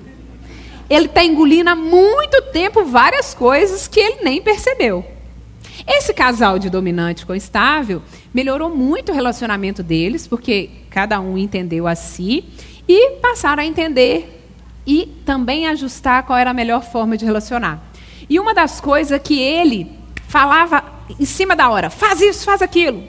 Ele 0.90 1.06
está 1.06 1.24
engolindo 1.24 1.70
há 1.70 1.76
muito 1.76 2.42
tempo 2.52 2.84
várias 2.84 3.34
coisas 3.34 3.88
que 3.88 4.00
ele 4.00 4.24
nem 4.24 4.42
percebeu. 4.42 5.06
Esse 5.88 6.14
casal 6.14 6.60
de 6.60 6.70
dominante 6.70 7.26
com 7.26 7.34
estável 7.34 8.02
melhorou 8.34 8.76
muito 8.76 9.12
o 9.12 9.16
relacionamento 9.16 9.82
deles, 9.84 10.28
porque 10.28 10.70
cada 10.90 11.20
um 11.20 11.38
entendeu 11.38 11.88
a 11.88 11.96
si 11.96 12.44
e 12.88 13.12
passaram 13.18 13.64
a 13.64 13.66
entender 13.66 14.44
e 14.86 15.06
também 15.26 15.68
ajustar 15.68 16.24
qual 16.24 16.38
era 16.38 16.52
a 16.52 16.54
melhor 16.54 16.84
forma 16.84 17.16
de 17.16 17.26
relacionar. 17.26 17.92
E 18.28 18.40
uma 18.40 18.54
das 18.54 18.82
coisas 18.82 19.20
que 19.24 19.40
ele 19.40 19.92
falava 20.28 20.84
em 21.20 21.26
cima 21.26 21.56
da 21.56 21.70
hora, 21.70 21.90
faz 21.90 22.22
isso, 22.22 22.46
faz 22.46 22.62
aquilo. 22.62 23.04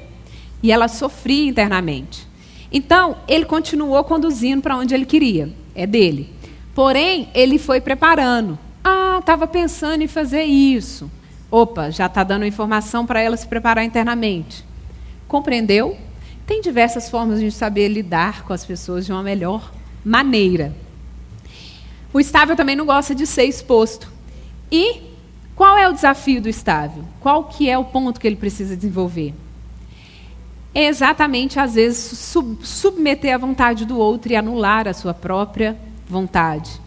E 0.62 0.70
ela 0.70 0.88
sofria 0.88 1.48
internamente. 1.48 2.29
Então, 2.72 3.16
ele 3.26 3.44
continuou 3.44 4.02
conduzindo 4.04 4.62
para 4.62 4.76
onde 4.76 4.94
ele 4.94 5.04
queria, 5.04 5.52
é 5.74 5.86
dele. 5.86 6.32
Porém, 6.74 7.28
ele 7.34 7.58
foi 7.58 7.80
preparando. 7.80 8.58
Ah, 8.84 9.18
estava 9.20 9.46
pensando 9.46 10.02
em 10.02 10.08
fazer 10.08 10.44
isso. 10.44 11.10
Opa, 11.50 11.90
já 11.90 12.06
está 12.06 12.22
dando 12.22 12.46
informação 12.46 13.04
para 13.04 13.20
ela 13.20 13.36
se 13.36 13.46
preparar 13.46 13.84
internamente. 13.84 14.64
Compreendeu? 15.26 15.96
Tem 16.46 16.60
diversas 16.60 17.10
formas 17.10 17.40
de 17.40 17.50
saber 17.50 17.88
lidar 17.88 18.44
com 18.44 18.52
as 18.52 18.64
pessoas 18.64 19.04
de 19.04 19.12
uma 19.12 19.22
melhor 19.22 19.72
maneira. 20.04 20.74
O 22.12 22.20
estável 22.20 22.56
também 22.56 22.76
não 22.76 22.86
gosta 22.86 23.14
de 23.14 23.26
ser 23.26 23.44
exposto. 23.44 24.10
E 24.70 25.02
qual 25.54 25.76
é 25.76 25.88
o 25.88 25.92
desafio 25.92 26.40
do 26.40 26.48
estável? 26.48 27.04
Qual 27.20 27.44
que 27.44 27.68
é 27.68 27.76
o 27.76 27.84
ponto 27.84 28.18
que 28.18 28.26
ele 28.26 28.36
precisa 28.36 28.76
desenvolver? 28.76 29.34
É 30.74 30.86
exatamente, 30.86 31.58
às 31.58 31.74
vezes, 31.74 32.18
sub 32.18 32.58
submeter 32.64 33.34
a 33.34 33.38
vontade 33.38 33.84
do 33.84 33.98
outro 33.98 34.32
e 34.32 34.36
anular 34.36 34.86
a 34.86 34.94
sua 34.94 35.12
própria 35.12 35.76
vontade. 36.06 36.80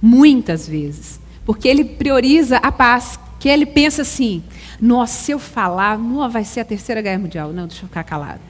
Muitas 0.00 0.66
vezes. 0.66 1.20
Porque 1.44 1.68
ele 1.68 1.84
prioriza 1.84 2.56
a 2.58 2.72
paz. 2.72 3.18
que 3.38 3.48
ele 3.48 3.66
pensa 3.66 4.02
assim: 4.02 4.42
nossa, 4.80 5.12
se 5.24 5.32
eu 5.32 5.38
falar, 5.38 5.98
não 5.98 6.28
vai 6.30 6.44
ser 6.44 6.60
a 6.60 6.64
terceira 6.64 7.02
guerra 7.02 7.18
mundial. 7.18 7.52
Não, 7.52 7.66
deixa 7.66 7.84
eu 7.84 7.88
ficar 7.88 8.04
calado. 8.04 8.40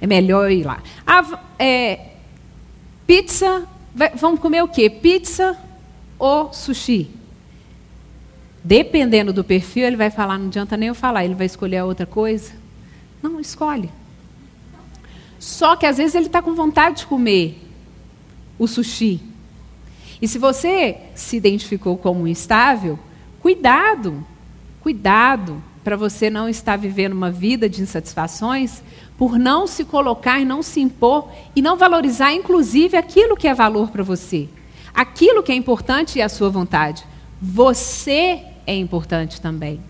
É 0.00 0.06
melhor 0.06 0.50
ir 0.50 0.64
lá. 0.64 0.80
Ah, 1.04 1.40
é, 1.58 2.10
pizza, 3.06 3.66
vai, 3.92 4.10
vamos 4.14 4.38
comer 4.38 4.62
o 4.62 4.68
quê? 4.68 4.88
Pizza 4.88 5.58
ou 6.18 6.52
sushi? 6.52 7.10
Dependendo 8.62 9.32
do 9.32 9.42
perfil, 9.42 9.86
ele 9.86 9.96
vai 9.96 10.10
falar, 10.10 10.38
não 10.38 10.46
adianta 10.46 10.76
nem 10.76 10.88
eu 10.88 10.94
falar, 10.94 11.24
ele 11.24 11.34
vai 11.34 11.46
escolher 11.46 11.78
a 11.78 11.84
outra 11.84 12.06
coisa. 12.06 12.63
Não, 13.24 13.40
escolhe. 13.40 13.90
Só 15.38 15.76
que 15.76 15.86
às 15.86 15.96
vezes 15.96 16.14
ele 16.14 16.26
está 16.26 16.42
com 16.42 16.54
vontade 16.54 16.98
de 16.98 17.06
comer 17.06 17.58
o 18.58 18.66
sushi. 18.66 19.18
E 20.20 20.28
se 20.28 20.38
você 20.38 20.98
se 21.14 21.34
identificou 21.34 21.96
como 21.96 22.28
instável, 22.28 22.98
cuidado, 23.40 24.22
cuidado 24.82 25.62
para 25.82 25.96
você 25.96 26.28
não 26.28 26.50
estar 26.50 26.76
vivendo 26.76 27.14
uma 27.14 27.30
vida 27.30 27.66
de 27.66 27.80
insatisfações 27.80 28.82
por 29.16 29.38
não 29.38 29.66
se 29.66 29.86
colocar 29.86 30.38
e 30.38 30.44
não 30.44 30.62
se 30.62 30.80
impor 30.80 31.30
e 31.56 31.62
não 31.62 31.78
valorizar, 31.78 32.30
inclusive, 32.30 32.94
aquilo 32.94 33.38
que 33.38 33.48
é 33.48 33.54
valor 33.54 33.90
para 33.90 34.02
você. 34.02 34.50
Aquilo 34.92 35.42
que 35.42 35.50
é 35.50 35.54
importante 35.54 36.20
é 36.20 36.24
a 36.24 36.28
sua 36.28 36.50
vontade. 36.50 37.06
Você 37.40 38.42
é 38.66 38.76
importante 38.76 39.40
também. 39.40 39.80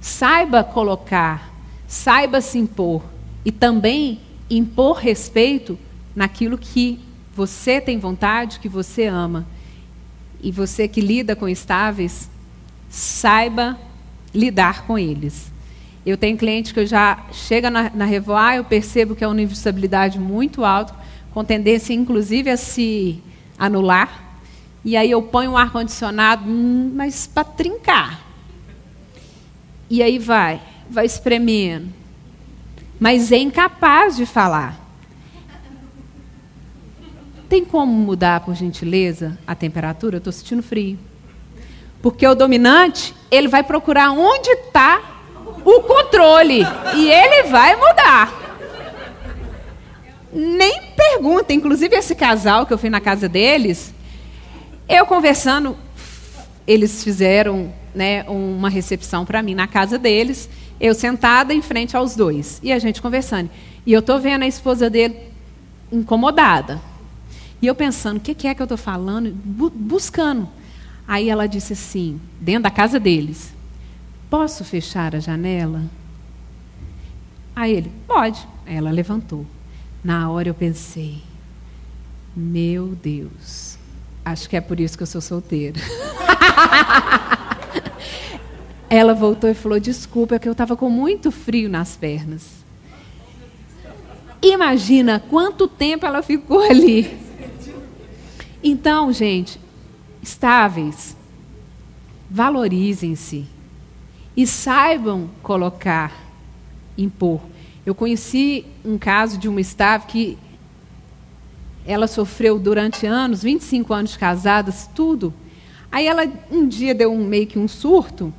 Saiba 0.00 0.62
colocar, 0.62 1.49
saiba 1.90 2.40
se 2.40 2.56
impor 2.56 3.02
e 3.44 3.50
também 3.50 4.20
impor 4.48 4.98
respeito 4.98 5.76
naquilo 6.14 6.56
que 6.56 7.00
você 7.34 7.80
tem 7.80 7.98
vontade, 7.98 8.60
que 8.60 8.68
você 8.68 9.06
ama. 9.06 9.44
E 10.40 10.52
você 10.52 10.86
que 10.86 11.00
lida 11.00 11.34
com 11.34 11.48
estáveis, 11.48 12.30
saiba 12.88 13.76
lidar 14.32 14.86
com 14.86 14.96
eles. 14.96 15.50
Eu 16.06 16.16
tenho 16.16 16.38
cliente 16.38 16.72
que 16.72 16.78
eu 16.78 16.86
já 16.86 17.24
chega 17.32 17.68
na, 17.68 17.90
na 17.90 18.04
Revoar, 18.04 18.54
eu 18.54 18.64
percebo 18.64 19.16
que 19.16 19.24
é 19.24 19.28
um 19.28 19.34
nível 19.34 19.50
de 19.52 19.58
estabilidade 19.58 20.16
muito 20.16 20.64
alto, 20.64 20.94
com 21.34 21.44
tendência 21.44 21.92
inclusive 21.92 22.50
a 22.50 22.56
se 22.56 23.20
anular. 23.58 24.38
E 24.84 24.96
aí 24.96 25.10
eu 25.10 25.22
ponho 25.22 25.50
um 25.50 25.56
ar-condicionado, 25.56 26.48
hum, 26.48 26.92
mas 26.94 27.26
para 27.26 27.42
trincar. 27.42 28.24
E 29.90 30.04
aí 30.04 30.20
vai, 30.20 30.60
vai 30.90 31.06
espremendo. 31.06 31.88
Mas 32.98 33.32
é 33.32 33.38
incapaz 33.38 34.16
de 34.16 34.26
falar. 34.26 34.78
Tem 37.48 37.64
como 37.64 37.92
mudar, 37.92 38.40
por 38.40 38.54
gentileza, 38.54 39.38
a 39.46 39.54
temperatura? 39.54 40.16
Eu 40.16 40.18
estou 40.18 40.32
sentindo 40.32 40.62
frio. 40.62 40.98
Porque 42.02 42.26
o 42.26 42.34
dominante, 42.34 43.14
ele 43.30 43.48
vai 43.48 43.62
procurar 43.62 44.12
onde 44.12 44.50
está 44.50 45.00
o 45.64 45.80
controle. 45.82 46.62
E 46.94 47.10
ele 47.10 47.44
vai 47.44 47.74
mudar. 47.76 48.40
Nem 50.32 50.80
pergunta. 50.96 51.52
Inclusive, 51.52 51.96
esse 51.96 52.14
casal 52.14 52.66
que 52.66 52.72
eu 52.72 52.78
fui 52.78 52.90
na 52.90 53.00
casa 53.00 53.28
deles, 53.28 53.92
eu 54.88 55.04
conversando, 55.06 55.76
eles 56.66 57.02
fizeram 57.02 57.72
né, 57.94 58.24
uma 58.28 58.68
recepção 58.68 59.24
para 59.24 59.42
mim 59.42 59.54
na 59.54 59.66
casa 59.66 59.98
deles, 59.98 60.48
eu 60.80 60.94
sentada 60.94 61.52
em 61.52 61.60
frente 61.60 61.96
aos 61.96 62.16
dois, 62.16 62.58
e 62.62 62.72
a 62.72 62.78
gente 62.78 63.02
conversando. 63.02 63.50
E 63.84 63.92
eu 63.92 64.00
estou 64.00 64.18
vendo 64.18 64.42
a 64.42 64.48
esposa 64.48 64.88
dele 64.88 65.16
incomodada. 65.92 66.80
E 67.60 67.66
eu 67.66 67.74
pensando, 67.74 68.16
o 68.16 68.20
que, 68.20 68.34
que, 68.34 68.48
é 68.48 68.54
que 68.54 68.62
eu 68.62 68.64
estou 68.64 68.78
falando? 68.78 69.30
Bu 69.30 69.68
buscando. 69.68 70.48
Aí 71.06 71.28
ela 71.28 71.46
disse 71.46 71.74
assim, 71.74 72.20
dentro 72.40 72.62
da 72.62 72.70
casa 72.70 72.98
deles: 72.98 73.52
Posso 74.30 74.64
fechar 74.64 75.14
a 75.14 75.18
janela? 75.18 75.82
Aí 77.54 77.72
ele: 77.72 77.92
Pode. 78.06 78.46
Aí 78.64 78.76
ela 78.76 78.90
levantou. 78.90 79.44
Na 80.02 80.30
hora 80.30 80.48
eu 80.48 80.54
pensei: 80.54 81.22
Meu 82.34 82.96
Deus, 83.02 83.76
acho 84.24 84.48
que 84.48 84.56
é 84.56 84.60
por 84.60 84.80
isso 84.80 84.96
que 84.96 85.02
eu 85.02 85.06
sou 85.06 85.20
solteira. 85.20 85.80
ela 88.90 89.14
voltou 89.14 89.48
e 89.48 89.54
falou: 89.54 89.78
Desculpa, 89.78 90.34
é 90.34 90.38
que 90.40 90.48
eu 90.48 90.52
estava 90.52 90.76
com 90.76 90.90
muito 90.90 91.30
frio 91.30 91.70
nas 91.70 91.96
pernas. 91.96 92.60
Imagina 94.42 95.20
quanto 95.20 95.68
tempo 95.68 96.04
ela 96.04 96.22
ficou 96.22 96.60
ali. 96.60 97.18
Então, 98.62 99.12
gente, 99.12 99.60
estáveis, 100.20 101.16
valorizem-se 102.28 103.46
e 104.36 104.46
saibam 104.46 105.30
colocar, 105.42 106.12
impor. 106.98 107.40
Eu 107.86 107.94
conheci 107.94 108.66
um 108.84 108.98
caso 108.98 109.38
de 109.38 109.48
uma 109.48 109.60
estável 109.60 110.08
que 110.08 110.36
ela 111.86 112.06
sofreu 112.06 112.58
durante 112.58 113.06
anos, 113.06 113.42
25 113.42 113.92
anos 113.94 114.16
casadas, 114.16 114.88
tudo. 114.94 115.32
Aí 115.90 116.06
ela 116.06 116.26
um 116.50 116.66
dia 116.66 116.94
deu 116.94 117.12
um, 117.12 117.24
meio 117.24 117.46
que 117.46 117.58
um 117.58 117.68
surto 117.68 118.32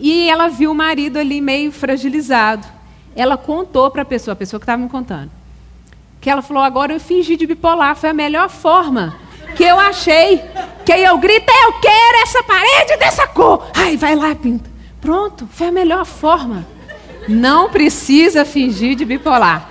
e 0.00 0.28
ela 0.28 0.48
viu 0.48 0.72
o 0.72 0.74
marido 0.74 1.18
ali 1.18 1.40
meio 1.40 1.70
fragilizado. 1.70 2.66
Ela 3.14 3.36
contou 3.36 3.90
para 3.90 4.02
a 4.02 4.04
pessoa, 4.04 4.32
a 4.32 4.36
pessoa 4.36 4.58
que 4.58 4.64
estava 4.64 4.82
me 4.82 4.88
contando 4.88 5.30
que 6.20 6.28
ela 6.28 6.42
falou, 6.42 6.62
agora 6.62 6.92
eu 6.92 7.00
fingi 7.00 7.34
de 7.36 7.46
bipolar, 7.46 7.96
foi 7.96 8.10
a 8.10 8.14
melhor 8.14 8.50
forma 8.50 9.16
que 9.56 9.64
eu 9.64 9.80
achei. 9.80 10.42
Que 10.84 10.92
eu 10.92 11.18
grito, 11.18 11.50
eu 11.50 11.72
quero 11.80 12.22
essa 12.22 12.42
parede 12.42 12.96
dessa 12.98 13.26
cor. 13.26 13.66
Ai, 13.74 13.96
vai 13.96 14.14
lá, 14.14 14.34
pinta. 14.34 14.68
Pronto, 15.00 15.48
foi 15.50 15.68
a 15.68 15.72
melhor 15.72 16.04
forma. 16.04 16.66
Não 17.28 17.70
precisa 17.70 18.44
fingir 18.44 18.96
de 18.96 19.04
bipolar. 19.04 19.68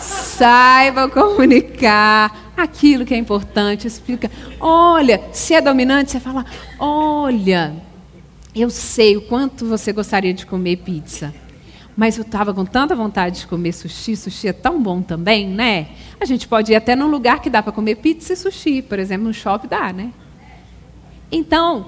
Saiba 0.00 1.08
comunicar 1.08 2.52
aquilo 2.56 3.04
que 3.04 3.14
é 3.14 3.18
importante, 3.18 3.86
explica. 3.86 4.30
Olha, 4.58 5.22
se 5.32 5.54
é 5.54 5.60
dominante, 5.60 6.12
você 6.12 6.20
fala: 6.20 6.44
"Olha, 6.78 7.74
eu 8.54 8.70
sei 8.70 9.16
o 9.16 9.22
quanto 9.22 9.66
você 9.66 9.92
gostaria 9.92 10.32
de 10.32 10.46
comer 10.46 10.76
pizza. 10.76 11.34
Mas 11.96 12.16
eu 12.16 12.22
estava 12.22 12.52
com 12.52 12.64
tanta 12.64 12.94
vontade 12.94 13.40
de 13.40 13.46
comer 13.46 13.72
sushi, 13.72 14.16
sushi 14.16 14.48
é 14.48 14.52
tão 14.52 14.82
bom 14.82 15.00
também, 15.00 15.48
né? 15.48 15.88
A 16.20 16.24
gente 16.24 16.46
pode 16.46 16.72
ir 16.72 16.76
até 16.76 16.96
num 16.96 17.06
lugar 17.06 17.40
que 17.40 17.50
dá 17.50 17.62
para 17.62 17.72
comer 17.72 17.96
pizza 17.96 18.32
e 18.32 18.36
sushi, 18.36 18.82
por 18.82 18.98
exemplo, 18.98 19.26
no 19.26 19.34
shopping 19.34 19.68
dá, 19.68 19.92
né? 19.92 20.12
Então, 21.30 21.86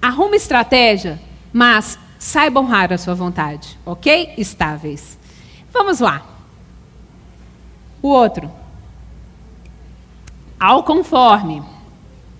arruma 0.00 0.36
estratégia, 0.36 1.20
mas 1.52 1.98
saiba 2.18 2.60
honrar 2.60 2.92
a 2.92 2.98
sua 2.98 3.14
vontade, 3.14 3.78
ok? 3.84 4.34
Estáveis. 4.36 5.18
Vamos 5.72 6.00
lá. 6.00 6.26
O 8.02 8.08
outro. 8.08 8.50
Ao 10.58 10.82
conforme. 10.82 11.62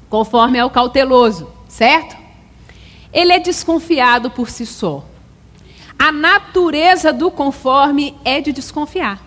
Conforme 0.08 0.58
é 0.58 0.64
o 0.64 0.70
cauteloso, 0.70 1.52
certo? 1.68 2.25
Ele 3.16 3.32
é 3.32 3.38
desconfiado 3.38 4.30
por 4.30 4.50
si 4.50 4.66
só. 4.66 5.02
A 5.98 6.12
natureza 6.12 7.14
do 7.14 7.30
conforme 7.30 8.14
é 8.22 8.42
de 8.42 8.52
desconfiar. 8.52 9.24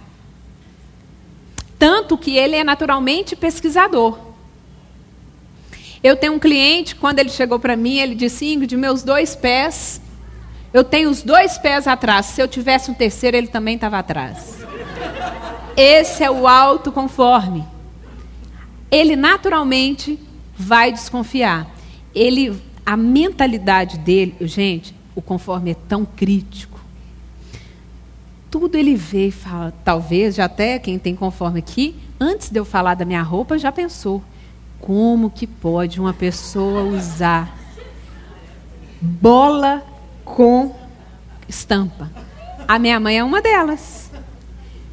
Tanto 1.79 2.15
que 2.15 2.37
ele 2.37 2.55
é 2.55 2.63
naturalmente 2.63 3.35
pesquisador. 3.35 4.19
Eu 6.03 6.15
tenho 6.15 6.33
um 6.33 6.39
cliente, 6.39 6.95
quando 6.95 7.17
ele 7.17 7.29
chegou 7.29 7.59
para 7.59 7.75
mim, 7.75 7.97
ele 7.97 8.13
disse: 8.13 8.53
Ingrid, 8.53 8.77
meus 8.77 9.01
dois 9.01 9.35
pés, 9.35 9.99
eu 10.71 10.83
tenho 10.83 11.09
os 11.09 11.23
dois 11.23 11.57
pés 11.57 11.87
atrás. 11.87 12.27
Se 12.27 12.39
eu 12.39 12.47
tivesse 12.47 12.91
um 12.91 12.93
terceiro, 12.93 13.35
ele 13.35 13.47
também 13.47 13.73
estava 13.73 13.97
atrás. 13.97 14.59
Esse 15.75 16.23
é 16.23 16.29
o 16.29 16.47
autoconforme. 16.47 17.65
Ele 18.91 19.15
naturalmente 19.15 20.19
vai 20.55 20.91
desconfiar. 20.91 21.67
Ele, 22.13 22.61
a 22.85 22.97
mentalidade 22.97 23.97
dele, 23.97 24.35
gente, 24.41 24.95
o 25.15 25.21
conforme 25.21 25.71
é 25.71 25.75
tão 25.75 26.05
crítico. 26.05 26.79
Tudo 28.49 28.75
ele 28.75 28.95
vê 28.95 29.27
e 29.27 29.31
fala, 29.31 29.73
talvez, 29.83 30.35
já 30.35 30.45
até 30.45 30.79
quem 30.79 30.97
tem 30.97 31.15
conforme 31.15 31.59
aqui, 31.59 31.95
antes 32.19 32.49
de 32.49 32.59
eu 32.59 32.65
falar 32.65 32.95
da 32.95 33.05
minha 33.05 33.21
roupa, 33.21 33.57
já 33.57 33.71
pensou: 33.71 34.23
como 34.79 35.29
que 35.29 35.45
pode 35.45 35.99
uma 35.99 36.13
pessoa 36.13 36.81
usar 36.81 37.55
bola 38.99 39.83
com 40.25 40.75
estampa? 41.47 42.09
A 42.67 42.79
minha 42.79 42.99
mãe 42.99 43.17
é 43.17 43.23
uma 43.23 43.41
delas. 43.41 44.09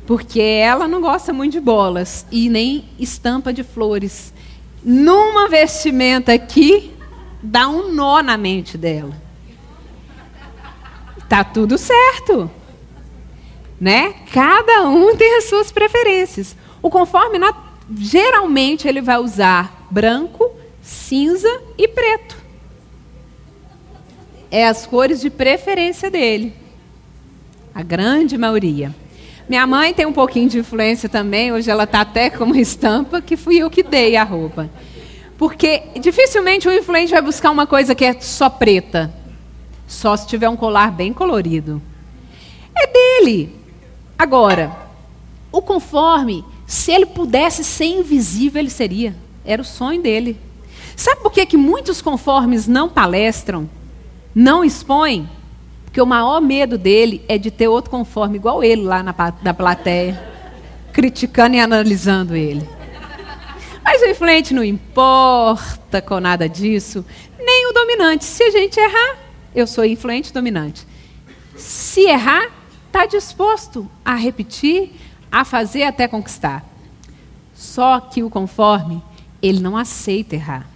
Porque 0.07 0.41
ela 0.41 0.87
não 0.87 1.01
gosta 1.01 1.33
muito 1.33 1.53
de 1.53 1.61
bolas 1.61 2.25
e 2.31 2.49
nem 2.49 2.85
estampa 2.99 3.53
de 3.53 3.65
flores. 3.65 4.33
Numa 4.85 5.49
vestimenta 5.49 6.33
aqui, 6.33 6.96
dá 7.47 7.69
um 7.69 7.93
nó 7.93 8.23
na 8.23 8.37
mente 8.37 8.77
dela. 8.77 9.15
Tá 11.29 11.45
tudo 11.45 11.79
certo. 11.79 12.51
Né? 13.81 14.15
Cada 14.33 14.89
um 14.89 15.17
tem 15.17 15.39
as 15.39 15.45
suas 15.45 15.71
preferências. 15.71 16.57
O 16.83 16.91
conforme, 16.91 17.39
geralmente, 17.99 18.89
ele 18.89 19.01
vai 19.01 19.19
usar 19.19 19.87
branco, 19.91 20.51
cinza 20.83 21.61
e 21.79 21.87
preto. 21.89 22.37
é 24.51 24.67
as 24.67 24.87
cores 24.87 25.21
de 25.21 25.29
preferência 25.29 26.11
dele. 26.11 26.55
A 27.75 27.83
grande 27.83 28.39
maioria. 28.39 28.95
Minha 29.49 29.67
mãe 29.67 29.93
tem 29.93 30.07
um 30.07 30.13
pouquinho 30.13 30.49
de 30.49 30.59
influência 30.59 31.09
também, 31.09 31.53
hoje 31.53 31.71
ela 31.71 31.85
está 31.85 32.01
até 32.01 32.31
com 32.31 32.45
uma 32.45 32.59
estampa 32.59 33.21
que 33.21 33.37
fui 33.37 33.59
eu 33.59 33.69
que 33.69 33.83
dei 33.83 34.17
a 34.17 34.25
roupa. 34.25 34.71
Porque 35.39 35.83
dificilmente 36.01 36.69
o 36.69 36.73
influente 36.73 37.13
vai 37.13 37.21
buscar 37.21 37.51
uma 37.51 37.67
coisa 37.67 37.95
que 37.95 38.05
é 38.05 38.21
só 38.21 38.49
preta. 38.49 39.13
Só 39.87 40.17
se 40.17 40.27
tiver 40.27 40.49
um 40.49 40.57
colar 40.57 40.91
bem 40.91 41.13
colorido. 41.13 41.81
É 42.75 42.87
dele. 42.87 43.55
Agora, 44.19 44.75
o 45.53 45.61
conforme, 45.61 46.45
se 46.67 46.91
ele 46.91 47.07
pudesse 47.07 47.63
ser 47.63 47.87
invisível, 47.87 48.61
ele 48.61 48.71
seria. 48.71 49.15
Era 49.45 49.63
o 49.63 49.65
sonho 49.65 50.03
dele. 50.03 50.39
Sabe 50.97 51.21
por 51.21 51.31
que, 51.31 51.45
que 51.45 51.57
muitos 51.57 52.01
conformes 52.01 52.67
não 52.67 52.89
palestram? 52.89 53.69
Não 54.35 54.65
expõem? 54.65 55.29
Porque 55.85 56.01
o 56.01 56.07
maior 56.07 56.41
medo 56.41 56.79
dele 56.79 57.23
é 57.29 57.37
de 57.37 57.51
ter 57.51 57.69
outro 57.69 57.91
conforme 57.91 58.37
igual 58.37 58.65
ele 58.65 58.83
lá 58.83 59.03
na, 59.03 59.15
na 59.43 59.55
plateia, 59.55 60.21
criticando 60.93 61.57
e 61.57 61.61
analisando 61.61 62.35
ele. 62.35 62.76
Mas 63.87 64.03
o 64.03 64.07
influente 64.07 64.53
não 64.53 64.65
importa 64.65 66.03
com 66.03 66.19
nada 66.19 66.49
disso, 66.49 67.05
nem 67.39 67.71
o 67.71 67.73
dominante. 67.73 68.25
Se 68.25 68.43
a 68.43 68.51
gente 68.51 68.81
errar, 68.81 69.17
eu 69.55 69.65
sou 69.65 69.85
influente 69.85 70.33
dominante. 70.33 70.85
Se 71.55 72.01
errar, 72.01 72.51
está 72.89 73.07
disposto 73.07 73.89
a 74.05 74.17
repetir, 74.17 74.91
a 75.31 75.45
fazer 75.45 75.85
até 75.85 76.09
conquistar. 76.09 76.67
Só 77.55 78.01
que 78.01 78.25
o 78.25 78.29
conforme, 78.29 79.01
ele 79.41 79.61
não 79.61 79.77
aceita 79.77 80.35
errar. 80.35 80.69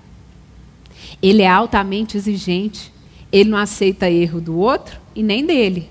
Ele 1.20 1.42
é 1.42 1.48
altamente 1.48 2.16
exigente. 2.16 2.92
Ele 3.32 3.50
não 3.50 3.58
aceita 3.58 4.08
erro 4.08 4.40
do 4.40 4.56
outro 4.56 5.00
e 5.16 5.22
nem 5.24 5.44
dele. 5.44 5.90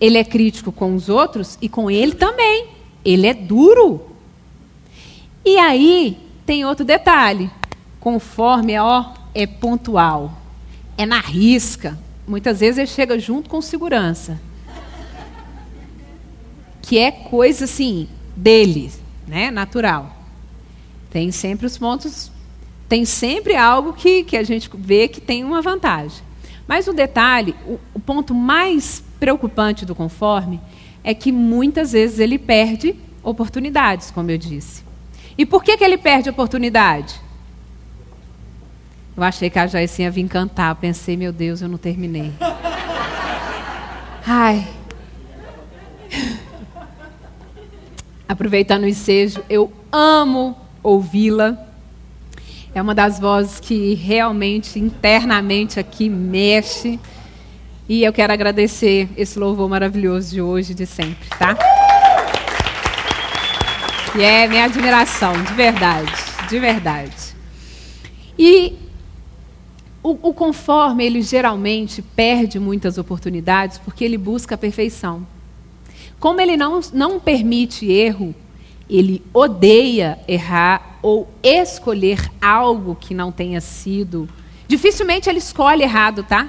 Ele 0.00 0.18
é 0.18 0.24
crítico 0.24 0.70
com 0.70 0.94
os 0.94 1.08
outros 1.08 1.58
e 1.60 1.68
com 1.68 1.90
ele 1.90 2.12
também. 2.12 2.68
Ele 3.04 3.26
é 3.26 3.34
duro. 3.34 4.02
E 5.44 5.58
aí, 5.58 6.29
tem 6.50 6.64
outro 6.64 6.84
detalhe. 6.84 7.48
Conforme 8.00 8.76
ó, 8.76 9.12
é 9.32 9.46
pontual. 9.46 10.36
É 10.98 11.06
na 11.06 11.20
risca. 11.20 11.96
Muitas 12.26 12.58
vezes 12.58 12.78
ele 12.78 12.86
chega 12.88 13.16
junto 13.20 13.48
com 13.48 13.62
segurança. 13.62 14.40
Que 16.82 16.98
é 16.98 17.12
coisa 17.12 17.66
assim, 17.66 18.08
dele, 18.36 18.90
né? 19.28 19.48
Natural. 19.52 20.12
Tem 21.08 21.30
sempre 21.30 21.66
os 21.66 21.78
pontos. 21.78 22.32
Tem 22.88 23.04
sempre 23.04 23.54
algo 23.54 23.92
que, 23.92 24.24
que 24.24 24.36
a 24.36 24.42
gente 24.42 24.68
vê 24.74 25.06
que 25.06 25.20
tem 25.20 25.44
uma 25.44 25.62
vantagem. 25.62 26.20
Mas 26.66 26.88
o 26.88 26.92
detalhe, 26.92 27.54
o, 27.64 27.78
o 27.94 28.00
ponto 28.00 28.34
mais 28.34 29.04
preocupante 29.20 29.86
do 29.86 29.94
conforme 29.94 30.60
é 31.04 31.14
que 31.14 31.30
muitas 31.30 31.92
vezes 31.92 32.18
ele 32.18 32.40
perde 32.40 32.96
oportunidades, 33.22 34.10
como 34.10 34.32
eu 34.32 34.36
disse. 34.36 34.89
E 35.40 35.46
por 35.46 35.64
que, 35.64 35.74
que 35.74 35.82
ele 35.82 35.96
perde 35.96 36.28
a 36.28 36.32
oportunidade? 36.32 37.18
Eu 39.16 39.22
achei 39.22 39.48
que 39.48 39.58
a 39.58 39.66
ia 40.02 40.10
vir 40.10 40.28
cantar. 40.28 40.74
Pensei, 40.74 41.16
meu 41.16 41.32
Deus, 41.32 41.62
eu 41.62 41.68
não 41.70 41.78
terminei. 41.78 42.30
Ai. 44.26 44.68
Aproveitando 48.28 48.82
o 48.82 48.86
ensejo, 48.86 49.42
eu 49.48 49.72
amo 49.90 50.54
ouvi-la. 50.82 51.56
É 52.74 52.82
uma 52.82 52.94
das 52.94 53.18
vozes 53.18 53.58
que 53.58 53.94
realmente, 53.94 54.78
internamente 54.78 55.80
aqui, 55.80 56.10
mexe. 56.10 57.00
E 57.88 58.04
eu 58.04 58.12
quero 58.12 58.30
agradecer 58.30 59.08
esse 59.16 59.38
louvor 59.38 59.70
maravilhoso 59.70 60.32
de 60.32 60.42
hoje 60.42 60.72
e 60.72 60.74
de 60.74 60.84
sempre, 60.84 61.30
tá? 61.30 61.56
E 64.16 64.22
é 64.22 64.48
minha 64.48 64.64
admiração, 64.64 65.32
de 65.44 65.54
verdade, 65.54 66.12
de 66.48 66.58
verdade. 66.58 67.36
E 68.36 68.76
o, 70.02 70.30
o, 70.30 70.34
conforme, 70.34 71.04
ele 71.04 71.22
geralmente 71.22 72.02
perde 72.02 72.58
muitas 72.58 72.98
oportunidades 72.98 73.78
porque 73.78 74.04
ele 74.04 74.18
busca 74.18 74.56
a 74.56 74.58
perfeição. 74.58 75.24
Como 76.18 76.40
ele 76.40 76.56
não, 76.56 76.80
não 76.92 77.20
permite 77.20 77.86
erro, 77.90 78.34
ele 78.88 79.22
odeia 79.32 80.18
errar 80.26 80.98
ou 81.02 81.28
escolher 81.40 82.28
algo 82.42 82.96
que 82.96 83.14
não 83.14 83.30
tenha 83.30 83.60
sido. 83.60 84.28
Dificilmente 84.66 85.30
ele 85.30 85.38
escolhe 85.38 85.84
errado, 85.84 86.24
tá? 86.24 86.48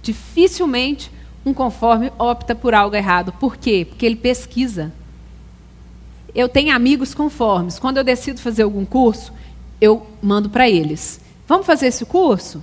Dificilmente 0.00 1.10
um 1.44 1.52
conforme 1.52 2.12
opta 2.16 2.54
por 2.54 2.74
algo 2.74 2.94
errado. 2.94 3.32
Por 3.32 3.56
quê? 3.56 3.84
Porque 3.88 4.06
ele 4.06 4.16
pesquisa 4.16 4.92
eu 6.34 6.48
tenho 6.48 6.74
amigos 6.74 7.14
conformes. 7.14 7.78
Quando 7.78 7.98
eu 7.98 8.04
decido 8.04 8.40
fazer 8.40 8.64
algum 8.64 8.84
curso, 8.84 9.32
eu 9.80 10.06
mando 10.22 10.50
para 10.50 10.68
eles. 10.68 11.20
Vamos 11.46 11.66
fazer 11.66 11.86
esse 11.86 12.04
curso? 12.04 12.62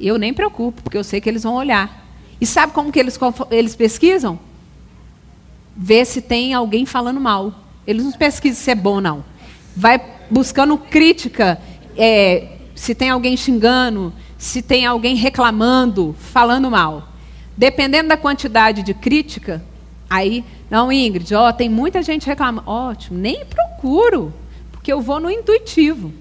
Eu 0.00 0.18
nem 0.18 0.34
preocupo, 0.34 0.82
porque 0.82 0.98
eu 0.98 1.04
sei 1.04 1.20
que 1.20 1.28
eles 1.28 1.44
vão 1.44 1.54
olhar. 1.54 2.04
E 2.40 2.46
sabe 2.46 2.72
como 2.72 2.90
que 2.90 2.98
eles, 2.98 3.18
eles 3.50 3.76
pesquisam? 3.76 4.38
Ver 5.76 6.04
se 6.04 6.20
tem 6.20 6.54
alguém 6.54 6.84
falando 6.84 7.20
mal. 7.20 7.54
Eles 7.86 8.04
não 8.04 8.12
pesquisam 8.12 8.62
se 8.62 8.70
é 8.70 8.74
bom 8.74 8.96
ou 8.96 9.00
não. 9.00 9.24
Vai 9.76 10.02
buscando 10.30 10.76
crítica, 10.76 11.60
é, 11.96 12.56
se 12.74 12.94
tem 12.94 13.10
alguém 13.10 13.36
xingando, 13.36 14.12
se 14.36 14.60
tem 14.60 14.84
alguém 14.84 15.14
reclamando, 15.14 16.14
falando 16.18 16.70
mal. 16.70 17.08
Dependendo 17.56 18.08
da 18.08 18.16
quantidade 18.16 18.82
de 18.82 18.92
crítica, 18.92 19.64
aí 20.08 20.44
não, 20.70 20.90
Ingrid, 20.90 21.32
ó, 21.34 21.52
tem 21.52 21.68
muita 21.68 22.02
gente 22.02 22.26
reclamando. 22.26 22.68
Ótimo, 22.68 23.18
nem 23.18 23.44
procuro, 23.44 24.32
porque 24.72 24.92
eu 24.92 25.00
vou 25.00 25.20
no 25.20 25.30
intuitivo. 25.30 26.12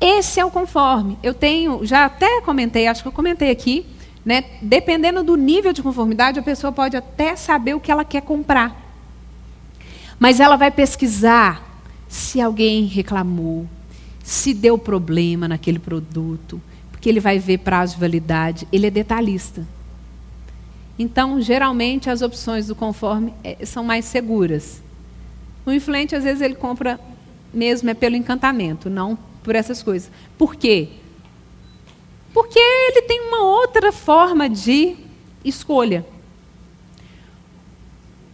Esse 0.00 0.40
é 0.40 0.44
o 0.44 0.50
conforme. 0.50 1.18
Eu 1.22 1.34
tenho, 1.34 1.84
já 1.84 2.06
até 2.06 2.40
comentei, 2.40 2.86
acho 2.86 3.02
que 3.02 3.08
eu 3.08 3.12
comentei 3.12 3.50
aqui, 3.50 3.86
né? 4.24 4.44
Dependendo 4.62 5.22
do 5.22 5.36
nível 5.36 5.72
de 5.72 5.82
conformidade, 5.82 6.38
a 6.38 6.42
pessoa 6.42 6.72
pode 6.72 6.96
até 6.96 7.36
saber 7.36 7.74
o 7.74 7.80
que 7.80 7.90
ela 7.90 8.04
quer 8.04 8.22
comprar. 8.22 8.76
Mas 10.18 10.40
ela 10.40 10.56
vai 10.56 10.70
pesquisar 10.70 11.66
se 12.08 12.40
alguém 12.40 12.84
reclamou, 12.84 13.66
se 14.22 14.52
deu 14.52 14.76
problema 14.76 15.48
naquele 15.48 15.78
produto, 15.78 16.60
porque 16.90 17.08
ele 17.08 17.20
vai 17.20 17.38
ver 17.38 17.58
prazo 17.58 17.94
de 17.94 18.00
validade, 18.00 18.68
ele 18.70 18.86
é 18.86 18.90
detalhista. 18.90 19.66
Então, 21.02 21.40
geralmente, 21.40 22.10
as 22.10 22.20
opções 22.20 22.66
do 22.66 22.74
conforme 22.74 23.32
é, 23.42 23.64
são 23.64 23.82
mais 23.82 24.04
seguras. 24.04 24.82
O 25.64 25.72
influente, 25.72 26.14
às 26.14 26.24
vezes, 26.24 26.42
ele 26.42 26.54
compra 26.54 27.00
mesmo 27.54 27.88
é 27.88 27.94
pelo 27.94 28.16
encantamento, 28.16 28.90
não 28.90 29.16
por 29.42 29.54
essas 29.56 29.82
coisas. 29.82 30.10
Por 30.36 30.54
quê? 30.54 30.88
Porque 32.34 32.58
ele 32.58 33.00
tem 33.00 33.18
uma 33.28 33.42
outra 33.44 33.90
forma 33.92 34.46
de 34.46 34.94
escolha. 35.42 36.04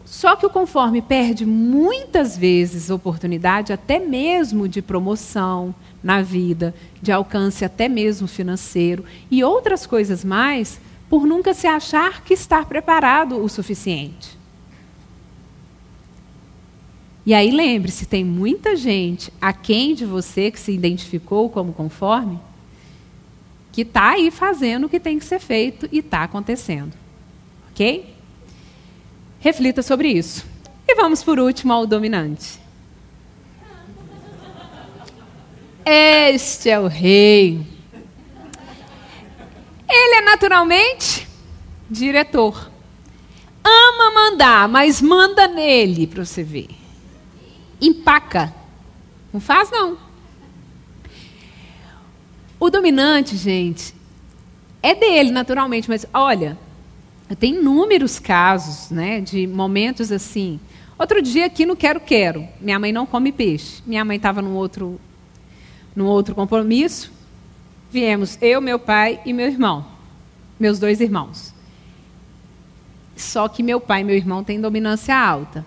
Só 0.05 0.35
que 0.35 0.45
o 0.45 0.51
conforme 0.51 1.01
perde 1.01 1.47
muitas 1.47 2.37
vezes 2.37 2.91
oportunidade, 2.91 3.73
até 3.73 4.01
mesmo 4.01 4.67
de 4.67 4.83
promoção 4.83 5.73
na 6.03 6.21
vida, 6.21 6.75
de 7.01 7.13
alcance 7.13 7.65
até 7.65 7.89
mesmo 7.89 8.27
financeiro 8.27 9.05
e 9.31 9.45
outras 9.45 9.87
coisas 9.87 10.25
mais, 10.25 10.81
por 11.09 11.27
nunca 11.27 11.55
se 11.55 11.67
achar 11.67 12.23
que 12.23 12.35
está 12.35 12.65
preparado 12.65 13.43
o 13.43 13.49
suficiente. 13.49 14.37
E 17.25 17.35
aí 17.35 17.51
lembre-se, 17.51 18.07
tem 18.07 18.25
muita 18.25 18.77
gente 18.77 19.33
aquém 19.41 19.95
de 19.95 20.05
você 20.05 20.51
que 20.51 20.61
se 20.61 20.73
identificou 20.73 21.51
como 21.51 21.73
conforme, 21.73 22.39
que 23.73 23.83
está 23.83 24.11
aí 24.11 24.31
fazendo 24.31 24.87
o 24.87 24.89
que 24.89 25.01
tem 25.01 25.19
que 25.19 25.25
ser 25.25 25.41
feito 25.41 25.89
e 25.91 25.99
está 25.99 26.23
acontecendo. 26.23 26.93
Ok? 27.71 28.15
Reflita 29.41 29.83
sobre 29.83 30.09
isso. 30.09 30.47
E 30.89 30.95
vamos 30.95 31.23
por 31.25 31.39
último 31.41 31.73
ao 31.73 31.87
dominante. 31.87 32.61
Este 35.85 36.71
é 36.71 36.79
o 36.79 36.87
rei. 36.87 37.76
Ele 39.89 40.17
é 40.17 40.21
naturalmente 40.23 41.27
diretor. 41.89 42.71
Ama 43.65 44.11
mandar, 44.15 44.69
mas 44.69 45.01
manda 45.01 45.49
nele 45.49 46.07
para 46.07 46.25
você 46.25 46.43
ver. 46.43 46.69
Empaca. 47.81 48.55
Não 49.33 49.41
faz, 49.41 49.71
não. 49.71 49.99
O 52.59 52.71
dominante, 52.71 53.37
gente, 53.37 53.95
é 54.83 54.95
dele, 54.95 55.31
naturalmente, 55.31 55.89
mas 55.89 56.07
olha, 56.15 56.57
tem 57.39 57.57
inúmeros 57.57 58.19
casos 58.19 58.91
né, 58.91 59.21
de 59.21 59.47
momentos 59.47 60.13
assim. 60.13 60.61
Outro 60.99 61.21
dia 61.21 61.47
aqui 61.47 61.67
no 61.67 61.77
Quero 61.77 62.01
Quero, 62.01 62.47
minha 62.61 62.79
mãe 62.79 62.93
não 62.93 63.05
come 63.05 63.33
peixe. 63.33 63.83
Minha 63.85 64.05
mãe 64.05 64.17
estava 64.17 64.41
num 64.41 64.55
outro, 64.55 64.99
num 65.95 66.07
outro 66.07 66.35
compromisso. 66.35 67.13
Viemos 67.97 68.37
eu, 68.43 68.61
meu 68.61 68.79
pai 68.79 69.23
e 69.25 69.33
meu 69.33 69.47
irmão. 69.47 69.87
meus 70.61 70.79
dois 70.79 71.01
irmãos. 71.01 71.55
Só 73.17 73.49
que 73.49 73.63
meu 73.63 73.81
pai 73.81 74.03
e 74.03 74.05
meu 74.05 74.15
irmão 74.15 74.45
têm 74.45 74.61
dominância 74.61 75.17
alta. 75.19 75.65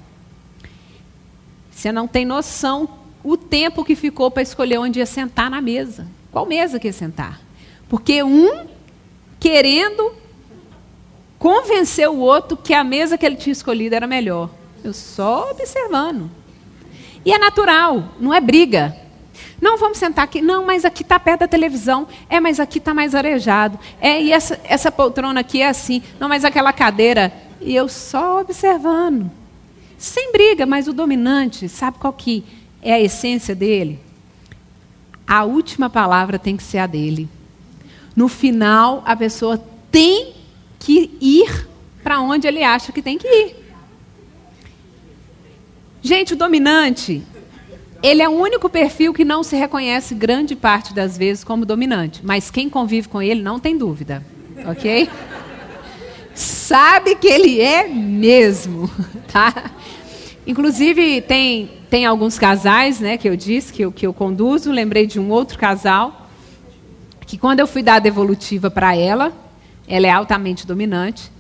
Você 1.72 1.92
não 1.92 2.08
tem 2.08 2.26
noção 2.26 2.88
o 3.24 3.36
tempo 3.36 3.84
que 3.84 3.96
ficou 3.96 4.30
para 4.30 4.44
escolher 4.44 4.78
onde 4.78 5.00
ia 5.00 5.08
sentar 5.08 5.50
na 5.50 5.60
mesa. 5.60 6.06
Qual 6.32 6.46
mesa 6.46 6.80
que 6.80 6.86
ia 6.86 6.94
sentar? 6.94 7.42
Porque 7.90 8.22
um 8.22 8.68
querendo 9.40 10.14
convencer 11.40 12.08
o 12.08 12.20
outro 12.20 12.56
que 12.56 12.76
a 12.76 12.84
mesa 12.84 13.18
que 13.18 13.26
ele 13.26 13.38
tinha 13.38 13.54
escolhido 13.54 13.96
era 13.96 14.06
melhor. 14.06 14.52
Eu 14.84 14.94
só 14.94 15.50
observando. 15.50 16.30
E 17.26 17.34
é 17.34 17.40
natural, 17.40 18.10
não 18.20 18.32
é 18.32 18.40
briga. 18.40 18.96
Não, 19.62 19.78
vamos 19.78 19.98
sentar 19.98 20.24
aqui. 20.24 20.42
Não, 20.42 20.66
mas 20.66 20.86
aqui 20.86 21.04
está 21.04 21.20
perto 21.20 21.42
da 21.42 21.48
televisão. 21.48 22.08
É, 22.30 22.40
mas 22.40 22.60
aqui 22.60 22.78
está 22.78 22.94
mais 22.94 23.14
arejado. 23.14 23.80
É, 24.00 24.22
e 24.22 24.32
essa, 24.32 24.60
essa 24.64 24.92
poltrona 24.92 25.42
aqui 25.42 25.62
é 25.62 25.68
assim. 25.68 26.02
Não, 26.20 26.30
mas 26.30 26.46
aquela 26.46 26.72
cadeira. 26.72 27.34
E 27.60 27.76
eu 27.76 27.90
só 27.90 28.40
observando. 28.42 29.30
Sem 29.98 30.32
briga, 30.32 30.66
mas 30.66 30.88
o 30.88 30.94
dominante, 30.94 31.68
sabe 31.68 31.98
qual 31.98 32.14
que 32.14 32.44
é 32.82 32.94
a 32.94 33.02
essência 33.02 33.54
dele? 33.54 34.00
A 35.28 35.44
última 35.44 35.90
palavra 35.90 36.40
tem 36.40 36.56
que 36.56 36.64
ser 36.64 36.78
a 36.78 36.88
dele. 36.88 37.28
No 38.16 38.30
final, 38.30 39.04
a 39.06 39.16
pessoa 39.16 39.62
tem 39.92 40.34
que 40.80 41.12
ir 41.20 41.68
para 42.02 42.22
onde 42.22 42.48
ele 42.48 42.64
acha 42.64 42.92
que 42.92 43.02
tem 43.02 43.18
que 43.18 43.28
ir. 43.28 43.56
Gente, 46.02 46.34
o 46.34 46.38
dominante, 46.38 47.22
ele 48.02 48.22
é 48.22 48.30
o 48.30 48.32
único 48.32 48.70
perfil 48.70 49.14
que 49.14 49.26
não 49.26 49.44
se 49.44 49.56
reconhece 49.56 50.16
grande 50.16 50.56
parte 50.56 50.94
das 50.94 51.18
vezes 51.18 51.44
como 51.44 51.66
dominante, 51.66 52.22
mas 52.24 52.50
quem 52.50 52.70
convive 52.70 53.08
com 53.08 53.22
ele 53.22 53.42
não 53.42 53.60
tem 53.60 53.78
dúvida, 53.78 54.24
ok? 54.66 55.10
Sabe 56.34 57.16
que 57.16 57.28
ele 57.28 57.60
é 57.60 57.88
mesmo, 57.88 58.90
tá? 59.32 59.72
Inclusive 60.48 61.22
tem 61.22 61.72
tem 61.90 62.06
alguns 62.06 62.38
casais, 62.38 63.00
né, 63.00 63.18
que 63.18 63.28
eu 63.28 63.36
disse 63.36 63.74
que 63.74 63.82
eu, 63.82 63.92
que 63.92 64.06
eu 64.06 64.14
conduzo. 64.14 64.72
Lembrei 64.72 65.08
de 65.08 65.20
um 65.20 65.32
outro 65.32 65.58
casal 65.58 66.30
que 67.26 67.38
quando 67.38 67.60
eu 67.60 67.68
fui 67.68 67.82
dar 67.82 67.96
a 67.96 68.00
devolutiva 68.00 68.70
para 68.70 68.96
ela, 68.96 69.34
ela 69.88 70.06
é 70.06 70.12
altamente 70.12 70.68
dominante. 70.68 71.32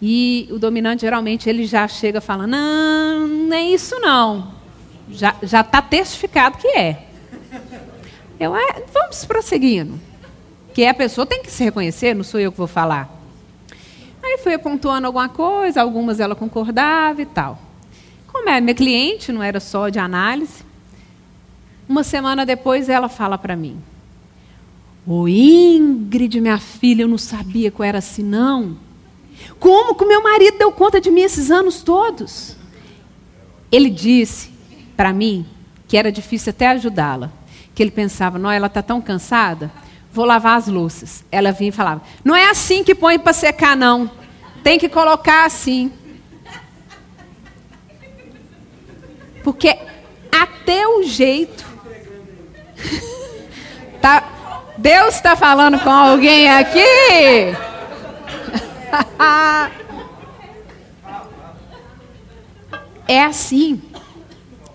E 0.00 0.48
o 0.50 0.58
dominante, 0.58 1.02
geralmente, 1.02 1.48
ele 1.48 1.66
já 1.66 1.86
chega 1.88 2.20
falando: 2.20 2.50
não, 2.50 3.26
não 3.26 3.56
é 3.56 3.62
isso 3.62 3.98
não. 4.00 4.61
Já 5.10 5.60
está 5.60 5.82
testificado 5.82 6.58
que 6.58 6.68
é. 6.68 7.06
Eu, 8.38 8.56
é, 8.56 8.82
vamos 8.92 9.24
prosseguindo. 9.24 10.00
Que 10.74 10.86
a 10.86 10.94
pessoa 10.94 11.26
tem 11.26 11.42
que 11.42 11.50
se 11.50 11.64
reconhecer, 11.64 12.14
não 12.14 12.24
sou 12.24 12.40
eu 12.40 12.50
que 12.50 12.58
vou 12.58 12.66
falar. 12.66 13.08
Aí 14.22 14.38
fui 14.38 14.56
pontuando 14.56 15.06
alguma 15.06 15.28
coisa, 15.28 15.82
algumas 15.82 16.20
ela 16.20 16.34
concordava 16.34 17.20
e 17.20 17.26
tal. 17.26 17.58
Como 18.28 18.48
é 18.48 18.60
minha 18.60 18.74
cliente, 18.74 19.32
não 19.32 19.42
era 19.42 19.60
só 19.60 19.88
de 19.88 19.98
análise. 19.98 20.64
Uma 21.88 22.02
semana 22.02 22.46
depois 22.46 22.88
ela 22.88 23.08
fala 23.08 23.36
para 23.36 23.54
mim: 23.54 23.78
Ô 25.06 25.26
Ingrid, 25.28 26.40
minha 26.40 26.58
filha, 26.58 27.02
eu 27.02 27.08
não 27.08 27.18
sabia 27.18 27.70
que 27.70 27.80
eu 27.80 27.84
era 27.84 27.98
assim, 27.98 28.22
não. 28.22 28.76
Como 29.58 29.94
que 29.96 30.04
meu 30.04 30.22
marido 30.22 30.58
deu 30.58 30.70
conta 30.72 31.00
de 31.00 31.10
mim 31.10 31.22
esses 31.22 31.50
anos 31.50 31.82
todos? 31.82 32.56
Ele 33.70 33.90
disse 33.90 34.51
para 34.96 35.12
mim 35.12 35.46
que 35.92 35.96
era 35.98 36.10
difícil 36.10 36.48
até 36.48 36.68
ajudá-la. 36.68 37.30
Que 37.74 37.82
ele 37.82 37.90
pensava, 37.90 38.38
não, 38.38 38.50
ela 38.50 38.66
está 38.66 38.80
tão 38.80 38.98
cansada, 38.98 39.70
vou 40.10 40.24
lavar 40.24 40.56
as 40.56 40.66
louças. 40.66 41.22
Ela 41.30 41.52
vinha 41.52 41.68
e 41.68 41.72
falava, 41.72 42.00
não 42.24 42.34
é 42.34 42.48
assim 42.48 42.82
que 42.82 42.94
põe 42.94 43.18
para 43.18 43.34
secar, 43.34 43.76
não. 43.76 44.10
Tem 44.62 44.78
que 44.78 44.88
colocar 44.88 45.44
assim. 45.44 45.92
Porque 49.44 49.76
até 50.30 50.88
o 50.88 51.02
jeito. 51.02 51.62
tá, 54.00 54.24
Deus 54.78 55.16
está 55.16 55.36
falando 55.36 55.78
com 55.78 55.90
alguém 55.90 56.50
aqui? 56.50 56.78
é 63.06 63.24
assim. 63.24 63.91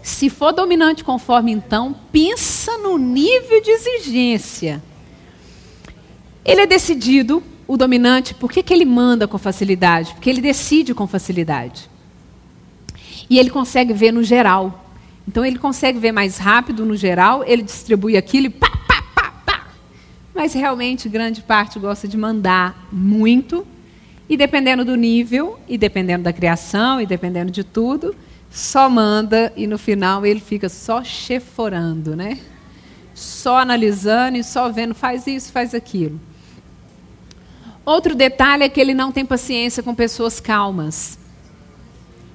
Se 0.08 0.30
for 0.30 0.54
dominante 0.54 1.04
conforme 1.04 1.52
então, 1.52 1.94
pensa 2.14 2.78
no 2.78 2.98
nível 2.98 3.62
de 3.62 3.70
exigência. 3.70 4.82
Ele 6.46 6.62
é 6.62 6.66
decidido, 6.66 7.44
o 7.68 7.76
dominante, 7.76 8.34
por 8.34 8.50
que, 8.50 8.64
ele 8.74 8.86
manda 8.86 9.28
com 9.28 9.38
facilidade? 9.38 10.14
Porque 10.14 10.30
ele 10.30 10.40
decide 10.40 10.94
com 10.94 11.06
facilidade. 11.06 11.90
E 13.30 13.38
ele 13.38 13.50
consegue 13.50 13.92
ver 13.92 14.14
no 14.14 14.24
geral. 14.24 14.90
Então 15.28 15.46
ele 15.46 15.60
consegue 15.60 16.00
ver 16.00 16.14
mais 16.14 16.38
rápido 16.38 16.86
no 16.86 16.96
geral, 16.96 17.44
ele 17.44 17.62
distribui 17.62 18.16
aquilo 18.16 18.46
e 18.46 18.50
pá, 18.50 18.72
pá, 18.88 19.02
pá, 19.14 19.32
pá. 19.46 19.68
Mas 20.34 20.54
realmente 20.54 21.10
grande 21.10 21.42
parte 21.42 21.78
gosta 21.80 22.08
de 22.08 22.16
mandar 22.16 22.88
muito. 22.90 23.68
E 24.30 24.38
dependendo 24.38 24.86
do 24.86 24.96
nível, 24.96 25.60
e 25.68 25.78
dependendo 25.78 26.24
da 26.24 26.32
criação, 26.32 27.02
e 27.02 27.06
dependendo 27.06 27.52
de 27.52 27.66
tudo, 27.66 28.16
só 28.50 28.90
manda 28.90 29.52
e 29.56 29.68
no 29.68 29.78
final 29.78 30.26
ele 30.26 30.40
fica 30.40 30.70
só 30.70 31.04
cheforando, 31.04 32.16
né? 32.16 32.40
Só 33.14 33.58
analisando 33.58 34.38
e 34.38 34.44
só 34.44 34.70
vendo, 34.70 34.94
faz 34.94 35.28
isso, 35.28 35.52
faz 35.52 35.74
aquilo. 35.74 36.20
Outro 37.86 38.16
detalhe 38.16 38.64
é 38.64 38.70
que 38.70 38.82
ele 38.82 38.94
não 38.94 39.12
tem 39.12 39.26
paciência 39.26 39.82
com 39.82 39.96
pessoas 39.96 40.40
calmas 40.40 41.18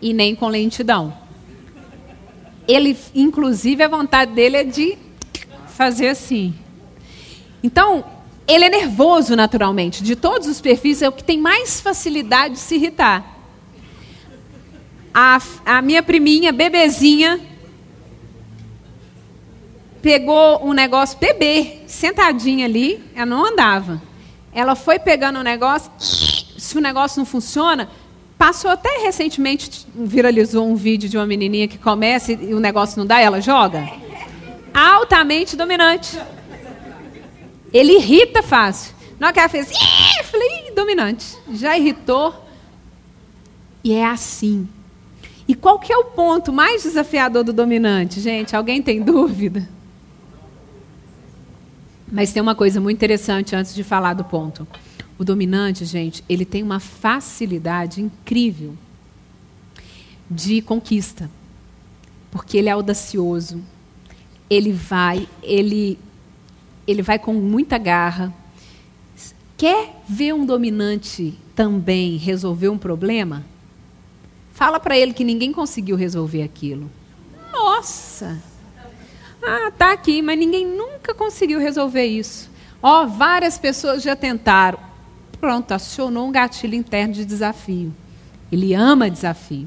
e 0.01 0.13
nem 0.13 0.35
com 0.35 0.49
lentidão. 0.49 1.13
Ele, 2.67 2.97
inclusive, 3.15 3.83
a 3.83 3.89
vontade 3.89 4.33
dele 4.33 4.57
é 4.57 4.65
de 4.65 4.97
fazer 5.69 6.09
assim. 6.09 6.55
Então, 7.63 8.05
ele 8.47 8.65
é 8.65 8.71
nervoso 8.71 9.37
naturalmente. 9.37 10.03
De 10.03 10.17
todos 10.17 10.49
os 10.49 10.61
perfis, 10.61 11.03
é 11.03 11.09
o 11.09 11.13
que 11.13 11.25
tem 11.25 11.39
mais 11.39 11.81
facilidade 11.81 12.55
de 12.55 12.61
se 12.61 12.77
irritar 12.77 13.32
a, 15.13 15.41
a 15.65 15.83
minha 15.83 16.03
priminha, 16.03 16.53
bebezinha, 16.53 17.41
pegou 20.01 20.67
um 20.67 20.73
negócio, 20.73 21.19
bebê, 21.19 21.81
sentadinha 21.87 22.67
ali, 22.67 23.03
ela 23.15 23.27
não 23.27 23.47
andava. 23.47 24.03
Ela 24.53 24.75
foi 24.75 24.99
pegando 24.99 25.39
o 25.39 25.43
negócio, 25.43 25.91
se 25.99 26.77
o 26.77 26.81
negócio 26.81 27.19
não 27.19 27.27
funciona, 27.27 27.89
passou 28.37 28.71
até 28.71 29.03
recentemente, 29.03 29.87
viralizou 29.95 30.67
um 30.67 30.75
vídeo 30.75 31.09
de 31.09 31.17
uma 31.17 31.27
menininha 31.27 31.69
que 31.69 31.79
começa 31.79 32.33
e 32.33 32.53
o 32.53 32.61
negócio 32.61 32.99
não 32.99 33.07
dá, 33.07 33.21
ela 33.21 33.41
joga. 33.41 33.89
Altamente 34.75 35.57
dominante. 35.57 36.19
Ele 37.73 37.93
irrita 37.95 38.43
fácil. 38.43 38.95
Na 39.19 39.29
hora 39.29 39.35
que 39.35 39.41
ela 39.41 39.49
fez, 39.49 39.71
Ih! 39.71 40.13
falei, 40.25 40.73
dominante. 40.75 41.37
Já 41.53 41.77
irritou. 41.77 42.35
E 43.85 43.93
é 43.93 44.05
assim. 44.05 44.69
E 45.53 45.55
qual 45.55 45.79
que 45.79 45.93
é 45.93 45.99
o 45.99 46.05
ponto 46.05 46.51
mais 46.51 46.83
desafiador 46.83 47.45
do 47.45 47.53
dominante, 47.53 48.23
gente? 48.23 48.57
Alguém 48.57 48.81
tem 48.81 49.03
dúvida? 49.05 49.69
Mas 52.11 52.33
tem 52.33 52.41
uma 52.41 52.55
coisa 52.55 52.81
muito 52.81 52.97
interessante 52.97 53.55
antes 53.55 53.75
de 53.75 53.85
falar 53.85 54.15
do 54.15 54.25
ponto. 54.25 54.67
O 55.19 55.23
dominante, 55.23 55.85
gente, 55.85 56.25
ele 56.27 56.47
tem 56.47 56.63
uma 56.63 56.81
facilidade 56.81 58.01
incrível 58.01 58.75
de 60.31 60.63
conquista. 60.63 61.31
Porque 62.31 62.57
ele 62.57 62.71
é 62.71 62.73
audacioso. 62.73 63.63
Ele 64.49 64.73
vai, 64.73 65.29
ele 65.43 65.99
ele 66.87 67.03
vai 67.03 67.19
com 67.19 67.35
muita 67.35 67.77
garra. 67.77 68.33
Quer 69.59 70.03
ver 70.09 70.33
um 70.33 70.47
dominante 70.47 71.39
também 71.55 72.17
resolver 72.17 72.71
um 72.71 72.79
problema? 72.79 73.52
Fala 74.63 74.79
para 74.79 74.97
ele 74.97 75.13
que 75.13 75.25
ninguém 75.25 75.53
conseguiu 75.53 75.97
resolver 75.97 76.41
aquilo. 76.41 76.89
Nossa! 77.53 78.41
Ah, 79.43 79.73
tá 79.77 79.91
aqui, 79.91 80.23
mas 80.23 80.39
ninguém 80.39 80.65
nunca 80.65 81.13
conseguiu 81.13 81.59
resolver 81.59 82.07
isso. 82.07 82.49
Ó, 82.81 83.03
oh, 83.03 83.09
várias 83.09 83.59
pessoas 83.59 84.05
já 84.05 84.15
tentaram. 84.15 84.79
Pronto, 85.41 85.73
acionou 85.73 86.29
um 86.29 86.31
gatilho 86.31 86.77
interno 86.77 87.13
de 87.13 87.25
desafio. 87.25 87.93
Ele 88.53 88.73
ama 88.73 89.11
desafio. 89.11 89.67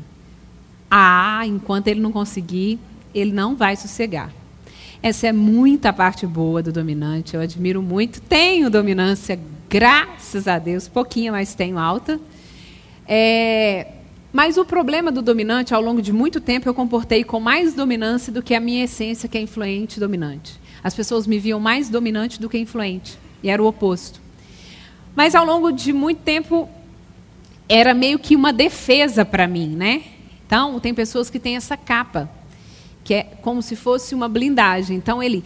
Ah, 0.89 1.41
enquanto 1.45 1.89
ele 1.89 1.99
não 1.99 2.13
conseguir, 2.13 2.79
ele 3.13 3.33
não 3.33 3.53
vai 3.53 3.75
sossegar. 3.75 4.31
Essa 5.03 5.27
é 5.27 5.33
muita 5.33 5.91
parte 5.91 6.25
boa 6.25 6.63
do 6.63 6.71
dominante. 6.71 7.35
Eu 7.35 7.41
admiro 7.41 7.81
muito. 7.81 8.21
Tenho 8.21 8.69
dominância, 8.69 9.37
graças 9.69 10.47
a 10.47 10.57
Deus, 10.57 10.87
pouquinho, 10.87 11.33
mas 11.33 11.53
tenho 11.53 11.77
alta. 11.77 12.17
É, 13.05 13.94
mas 14.35 14.57
o 14.57 14.65
problema 14.65 15.13
do 15.13 15.21
dominante, 15.21 15.73
ao 15.73 15.81
longo 15.81 16.01
de 16.01 16.11
muito 16.11 16.41
tempo, 16.41 16.67
eu 16.67 16.73
comportei 16.73 17.23
com 17.23 17.39
mais 17.39 17.73
dominância 17.73 18.33
do 18.33 18.43
que 18.43 18.53
a 18.53 18.59
minha 18.59 18.83
essência, 18.83 19.29
que 19.29 19.37
é 19.37 19.41
influente 19.41 19.95
e 19.95 19.99
dominante. 20.01 20.59
As 20.83 20.93
pessoas 20.93 21.25
me 21.25 21.39
viam 21.39 21.57
mais 21.57 21.87
dominante 21.87 22.37
do 22.41 22.49
que 22.49 22.57
influente. 22.57 23.17
E 23.41 23.49
era 23.49 23.63
o 23.63 23.65
oposto. 23.65 24.19
Mas 25.15 25.35
ao 25.35 25.45
longo 25.45 25.71
de 25.71 25.93
muito 25.93 26.19
tempo 26.19 26.69
era 27.69 27.93
meio 27.93 28.19
que 28.19 28.35
uma 28.35 28.51
defesa 28.51 29.23
para 29.23 29.47
mim, 29.47 29.69
né? 29.69 30.03
Então, 30.45 30.81
tem 30.81 30.93
pessoas 30.93 31.29
que 31.29 31.39
têm 31.39 31.55
essa 31.55 31.77
capa, 31.77 32.29
que 33.05 33.13
é 33.13 33.23
como 33.41 33.61
se 33.61 33.77
fosse 33.77 34.13
uma 34.13 34.27
blindagem. 34.27 34.97
Então 34.97 35.23
ele 35.23 35.45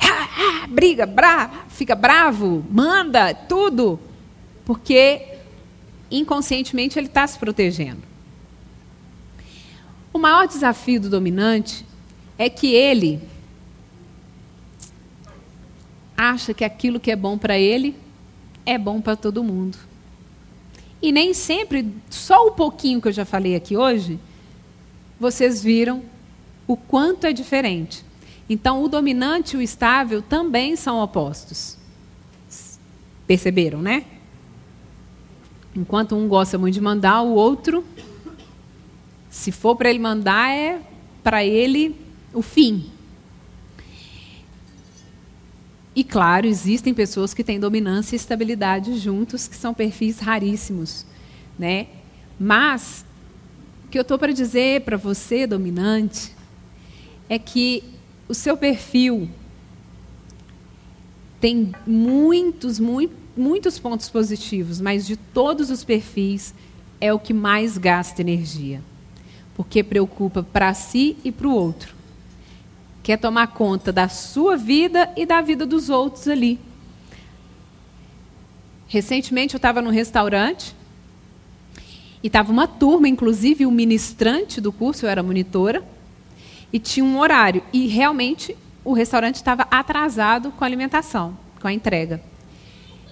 ah, 0.00 0.64
ah, 0.64 0.66
briga, 0.66 1.06
bra, 1.06 1.66
fica 1.68 1.94
bravo, 1.94 2.66
manda 2.68 3.32
tudo, 3.32 4.00
porque 4.64 5.22
inconscientemente 6.10 6.98
ele 6.98 7.06
está 7.06 7.24
se 7.28 7.38
protegendo. 7.38 8.13
O 10.14 10.18
maior 10.18 10.46
desafio 10.46 11.00
do 11.00 11.10
dominante 11.10 11.84
é 12.38 12.48
que 12.48 12.72
ele 12.72 13.20
acha 16.16 16.54
que 16.54 16.64
aquilo 16.64 17.00
que 17.00 17.10
é 17.10 17.16
bom 17.16 17.36
para 17.36 17.58
ele 17.58 17.96
é 18.64 18.78
bom 18.78 19.00
para 19.00 19.16
todo 19.16 19.42
mundo. 19.42 19.76
E 21.02 21.10
nem 21.10 21.34
sempre, 21.34 21.92
só 22.08 22.46
o 22.46 22.52
pouquinho 22.52 23.02
que 23.02 23.08
eu 23.08 23.12
já 23.12 23.24
falei 23.24 23.56
aqui 23.56 23.76
hoje, 23.76 24.20
vocês 25.18 25.60
viram 25.60 26.02
o 26.64 26.76
quanto 26.76 27.26
é 27.26 27.32
diferente. 27.32 28.04
Então, 28.48 28.84
o 28.84 28.88
dominante 28.88 29.56
e 29.56 29.58
o 29.58 29.62
estável 29.62 30.22
também 30.22 30.76
são 30.76 31.02
opostos. 31.02 31.76
Perceberam, 33.26 33.82
né? 33.82 34.04
Enquanto 35.74 36.14
um 36.14 36.28
gosta 36.28 36.56
muito 36.56 36.74
de 36.74 36.80
mandar, 36.80 37.20
o 37.22 37.34
outro, 37.34 37.84
se 39.34 39.50
for 39.50 39.74
para 39.74 39.90
ele 39.90 39.98
mandar, 39.98 40.48
é 40.50 40.80
para 41.20 41.44
ele 41.44 41.96
o 42.32 42.40
fim. 42.40 42.88
E 45.96 46.04
claro, 46.04 46.46
existem 46.46 46.94
pessoas 46.94 47.34
que 47.34 47.42
têm 47.42 47.58
dominância 47.58 48.14
e 48.14 48.16
estabilidade 48.16 48.96
juntos, 48.96 49.48
que 49.48 49.56
são 49.56 49.74
perfis 49.74 50.20
raríssimos, 50.20 51.04
né? 51.58 51.88
Mas 52.38 53.04
o 53.84 53.88
que 53.88 53.98
eu 53.98 54.02
estou 54.02 54.20
para 54.20 54.32
dizer 54.32 54.82
para 54.82 54.96
você, 54.96 55.48
dominante, 55.48 56.32
é 57.28 57.36
que 57.36 57.82
o 58.28 58.34
seu 58.34 58.56
perfil 58.56 59.28
tem 61.40 61.72
muitos, 61.84 62.78
muitos 62.78 63.24
muitos 63.36 63.80
pontos 63.80 64.08
positivos, 64.08 64.80
mas 64.80 65.04
de 65.04 65.16
todos 65.16 65.68
os 65.68 65.82
perfis 65.82 66.54
é 67.00 67.12
o 67.12 67.18
que 67.18 67.34
mais 67.34 67.76
gasta 67.76 68.22
energia. 68.22 68.80
Porque 69.54 69.82
preocupa 69.82 70.42
para 70.42 70.74
si 70.74 71.16
e 71.24 71.30
para 71.30 71.46
o 71.46 71.54
outro. 71.54 71.94
Quer 73.02 73.18
tomar 73.18 73.48
conta 73.48 73.92
da 73.92 74.08
sua 74.08 74.56
vida 74.56 75.12
e 75.16 75.26
da 75.26 75.40
vida 75.40 75.66
dos 75.66 75.90
outros 75.90 76.26
ali. 76.26 76.58
Recentemente 78.86 79.54
eu 79.54 79.58
estava 79.58 79.82
num 79.82 79.90
restaurante 79.90 80.74
e 82.22 82.28
estava 82.28 82.50
uma 82.50 82.66
turma, 82.66 83.06
inclusive 83.06 83.66
o 83.66 83.70
ministrante 83.70 84.60
do 84.60 84.72
curso, 84.72 85.04
eu 85.04 85.10
era 85.10 85.22
monitora, 85.22 85.84
e 86.72 86.78
tinha 86.78 87.04
um 87.04 87.18
horário. 87.18 87.62
E 87.72 87.86
realmente 87.86 88.56
o 88.82 88.94
restaurante 88.94 89.36
estava 89.36 89.66
atrasado 89.70 90.50
com 90.52 90.64
a 90.64 90.66
alimentação, 90.66 91.36
com 91.60 91.68
a 91.68 91.72
entrega. 91.72 92.22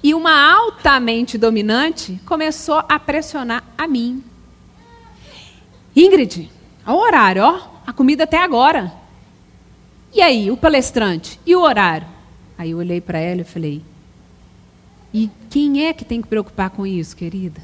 E 0.02 0.14
uma 0.14 0.32
altamente 0.32 1.36
dominante 1.36 2.18
começou 2.24 2.82
a 2.88 2.98
pressionar 2.98 3.62
a 3.76 3.86
mim. 3.86 4.24
Ingrid, 5.94 6.50
o 6.86 6.92
horário, 6.92 7.42
ó, 7.42 7.60
a 7.86 7.92
comida 7.92 8.24
até 8.24 8.38
agora. 8.38 8.92
E 10.12 10.20
aí, 10.20 10.50
o 10.50 10.56
palestrante? 10.56 11.38
E 11.44 11.54
o 11.54 11.60
horário? 11.60 12.06
Aí 12.56 12.70
eu 12.70 12.78
olhei 12.78 13.00
para 13.00 13.18
ela 13.18 13.40
e 13.40 13.44
falei: 13.44 13.82
E 15.12 15.30
quem 15.50 15.86
é 15.86 15.92
que 15.92 16.04
tem 16.04 16.22
que 16.22 16.28
preocupar 16.28 16.70
com 16.70 16.86
isso, 16.86 17.16
querida? 17.16 17.60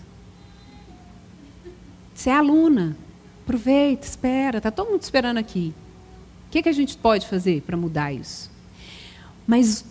Você 2.14 2.30
é 2.30 2.34
aluna. 2.34 2.96
Aproveita, 3.44 4.06
espera, 4.06 4.58
está 4.58 4.70
todo 4.70 4.90
mundo 4.90 5.02
esperando 5.02 5.38
aqui. 5.38 5.72
O 6.46 6.50
que, 6.50 6.62
que 6.62 6.68
a 6.68 6.72
gente 6.72 6.96
pode 6.96 7.26
fazer 7.26 7.62
para 7.62 7.76
mudar 7.76 8.12
isso? 8.12 8.50
Mas 9.46 9.84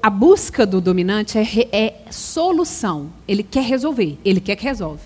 a 0.00 0.10
busca 0.10 0.64
do 0.64 0.80
dominante 0.80 1.38
é, 1.38 1.68
é, 1.72 2.02
solução. 2.10 3.10
Ele 3.26 3.42
quer 3.42 3.64
resolver, 3.64 4.18
ele 4.24 4.40
quer 4.40 4.54
que 4.56 4.64
resolve. 4.64 5.02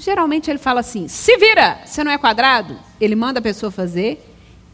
Geralmente 0.00 0.50
ele 0.50 0.58
fala 0.58 0.80
assim: 0.80 1.06
se 1.08 1.36
vira, 1.36 1.78
você 1.84 2.02
não 2.02 2.10
é 2.10 2.16
quadrado. 2.16 2.78
Ele 2.98 3.14
manda 3.14 3.38
a 3.38 3.42
pessoa 3.42 3.70
fazer 3.70 4.26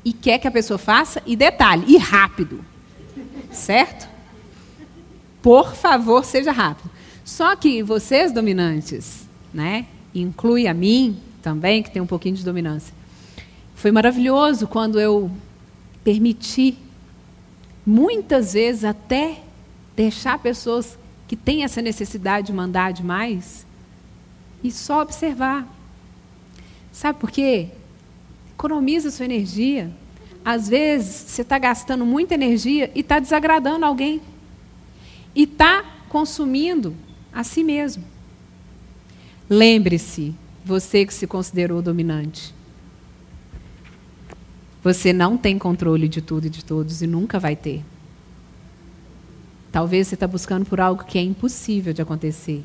e 0.04 0.12
quer 0.12 0.38
que 0.38 0.46
a 0.46 0.52
pessoa 0.52 0.78
faça, 0.78 1.20
e 1.26 1.34
detalhe, 1.34 1.84
e 1.88 1.98
rápido. 1.98 2.64
Certo? 3.50 4.08
Por 5.42 5.74
favor, 5.74 6.24
seja 6.24 6.52
rápido. 6.52 6.88
Só 7.24 7.56
que 7.56 7.82
vocês, 7.82 8.30
dominantes, 8.30 9.26
né, 9.52 9.86
inclui 10.14 10.68
a 10.68 10.74
mim 10.74 11.20
também, 11.42 11.82
que 11.82 11.90
tem 11.90 12.00
um 12.00 12.06
pouquinho 12.06 12.36
de 12.36 12.44
dominância. 12.44 12.94
Foi 13.74 13.90
maravilhoso 13.90 14.68
quando 14.68 15.00
eu 15.00 15.28
permiti 16.04 16.78
muitas 17.84 18.52
vezes 18.52 18.84
até 18.84 19.40
deixar 19.96 20.38
pessoas 20.38 20.96
que 21.26 21.34
têm 21.34 21.64
essa 21.64 21.82
necessidade 21.82 22.46
de 22.46 22.52
mandar 22.52 22.92
demais 22.92 23.65
e 24.62 24.70
só 24.70 25.02
observar. 25.02 25.66
Sabe 26.92 27.18
por 27.18 27.30
quê? 27.30 27.68
Economiza 28.52 29.10
sua 29.10 29.26
energia. 29.26 29.90
Às 30.44 30.68
vezes 30.68 31.30
você 31.30 31.42
está 31.42 31.58
gastando 31.58 32.06
muita 32.06 32.34
energia 32.34 32.90
e 32.94 33.00
está 33.00 33.18
desagradando 33.18 33.84
alguém. 33.84 34.20
E 35.34 35.42
está 35.42 35.84
consumindo 36.08 36.94
a 37.32 37.44
si 37.44 37.62
mesmo. 37.62 38.04
Lembre-se, 39.48 40.34
você 40.64 41.04
que 41.04 41.12
se 41.12 41.26
considerou 41.26 41.82
dominante. 41.82 42.54
Você 44.82 45.12
não 45.12 45.36
tem 45.36 45.58
controle 45.58 46.08
de 46.08 46.22
tudo 46.22 46.46
e 46.46 46.50
de 46.50 46.64
todos 46.64 47.02
e 47.02 47.06
nunca 47.06 47.38
vai 47.38 47.56
ter. 47.56 47.84
Talvez 49.70 50.08
você 50.08 50.14
está 50.14 50.26
buscando 50.26 50.64
por 50.64 50.80
algo 50.80 51.04
que 51.04 51.18
é 51.18 51.22
impossível 51.22 51.92
de 51.92 52.00
acontecer. 52.00 52.64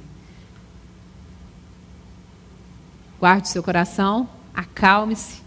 Guarde 3.22 3.48
seu 3.48 3.64
coração, 3.64 4.28
acalme-se, 4.54 5.42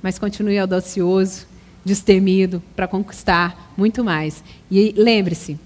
mas 0.00 0.16
continue 0.16 0.58
audacioso, 0.58 1.48
destemido 1.84 2.62
para 2.76 2.86
conquistar 2.86 3.72
muito 3.76 4.04
mais. 4.04 4.44
E 4.70 4.94
lembre-se, 4.96 5.58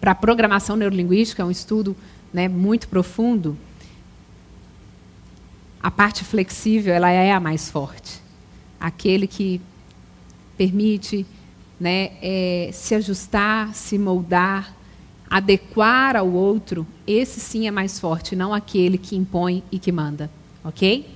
para 0.00 0.12
a 0.12 0.14
programação 0.14 0.76
neurolinguística, 0.76 1.42
é 1.42 1.44
um 1.44 1.50
estudo 1.50 1.94
né, 2.32 2.48
muito 2.48 2.88
profundo, 2.88 3.58
a 5.82 5.90
parte 5.90 6.24
flexível 6.24 6.94
ela 6.94 7.10
é 7.10 7.32
a 7.32 7.38
mais 7.38 7.68
forte 7.70 8.26
aquele 8.78 9.26
que 9.26 9.60
permite 10.56 11.26
né, 11.78 12.12
é, 12.22 12.70
se 12.72 12.94
ajustar, 12.94 13.74
se 13.74 13.98
moldar, 13.98 14.74
adequar 15.30 16.16
ao 16.16 16.28
outro, 16.30 16.86
esse 17.06 17.40
sim 17.40 17.66
é 17.66 17.70
mais 17.70 17.98
forte, 17.98 18.34
não 18.34 18.54
aquele 18.54 18.96
que 18.98 19.16
impõe 19.16 19.62
e 19.70 19.78
que 19.78 19.92
manda. 19.92 20.30
Ok? 20.64 21.08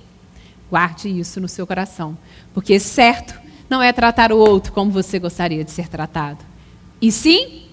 Guarde 0.69 1.09
isso 1.09 1.39
no 1.39 1.47
seu 1.47 1.65
coração. 1.67 2.17
Porque 2.53 2.79
certo 2.79 3.39
não 3.69 3.81
é 3.81 3.91
tratar 3.91 4.31
o 4.31 4.37
outro 4.37 4.71
como 4.71 4.91
você 4.91 5.19
gostaria 5.19 5.63
de 5.63 5.71
ser 5.71 5.87
tratado. 5.87 6.39
E 7.01 7.11
sim. 7.11 7.63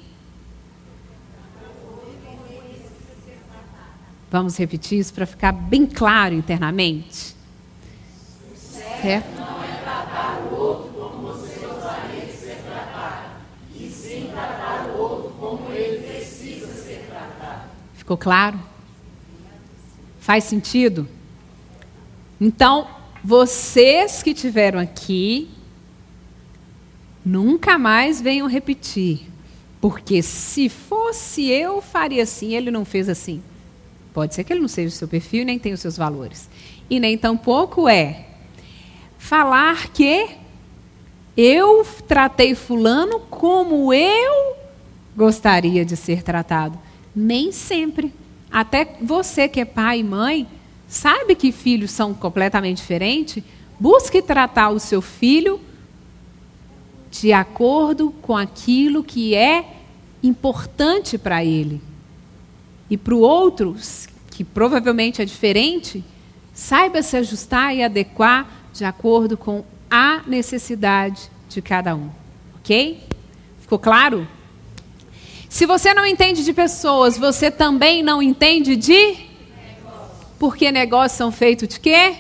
Vamos 4.31 4.57
repetir 4.57 4.99
isso 4.99 5.13
para 5.13 5.27
ficar 5.27 5.53
bem 5.53 5.87
claro 5.87 6.35
internamente. 6.35 7.35
Certo? 9.03 9.60
Ficou 18.11 18.19
claro? 18.19 18.59
Faz 20.19 20.43
sentido? 20.43 21.07
Então, 22.41 22.89
vocês 23.23 24.21
que 24.21 24.35
tiveram 24.35 24.81
aqui, 24.81 25.49
nunca 27.25 27.79
mais 27.79 28.21
venham 28.21 28.49
repetir. 28.49 29.31
Porque 29.81 30.23
se 30.23 30.69
fosse 30.69 31.49
eu, 31.51 31.81
faria 31.81 32.25
assim, 32.25 32.57
ele 32.57 32.73
não 32.73 32.85
fez 32.85 33.09
assim. 33.09 33.41
Pode 34.13 34.35
ser 34.35 34.43
que 34.43 34.53
ele 34.53 34.61
não 34.61 34.67
seja 34.67 34.89
o 34.89 34.99
seu 34.99 35.07
perfil, 35.07 35.45
nem 35.45 35.57
tenha 35.57 35.77
os 35.77 35.81
seus 35.81 35.97
valores. 35.97 36.51
E 36.91 36.99
nem 36.99 37.17
tampouco 37.17 37.89
é 37.89 38.27
falar 39.19 39.87
que 39.93 40.31
eu 41.37 41.87
tratei 42.09 42.57
fulano 42.57 43.21
como 43.31 43.95
eu 43.95 44.57
gostaria 45.17 45.85
de 45.85 45.97
ser 45.97 46.25
tratado. 46.25 46.90
Nem 47.15 47.53
sempre. 47.53 48.13
Até 48.51 48.97
você 49.01 49.49
que 49.49 49.61
é 49.61 49.65
pai 49.65 50.01
e 50.01 50.05
mãe, 50.05 50.47
sabe 50.89 51.35
que 51.35 51.53
filhos 51.53 51.91
são 51.91 52.13
completamente 52.13 52.79
diferentes? 52.79 53.43
Busque 53.79 54.21
tratar 54.21 54.71
o 54.71 54.79
seu 54.79 55.01
filho 55.01 55.61
de 57.11 57.33
acordo 57.33 58.11
com 58.23 58.37
aquilo 58.37 59.03
que 59.03 59.35
é 59.35 59.65
importante 60.23 61.17
para 61.19 61.45
ele. 61.45 61.81
e 62.91 62.97
para 62.97 63.15
o 63.15 63.21
outro, 63.21 63.77
que 64.33 64.43
provavelmente 64.43 65.23
é 65.23 65.25
diferente, 65.25 66.05
saiba 66.53 67.03
se 67.03 67.17
ajustar 67.17 67.75
e 67.75 67.85
adequar 67.85 68.51
de 68.73 68.85
acordo 68.85 69.37
com 69.37 69.65
a 69.89 70.23
necessidade 70.27 71.31
de 71.49 71.63
cada 71.63 71.95
um. 71.95 72.11
Ok? 72.57 73.01
Ficou 73.61 73.79
claro? 73.79 74.27
Se 75.51 75.67
você 75.67 75.93
não 75.93 76.07
entende 76.07 76.45
de 76.45 76.53
pessoas, 76.53 77.19
você 77.19 77.51
também 77.51 78.05
não 78.05 78.23
entende 78.23 78.77
de? 78.77 79.17
Porque 80.39 80.71
negócios 80.71 81.19
são 81.19 81.33
feitos 81.33 81.67
de 81.67 81.81
quê? 81.81 82.15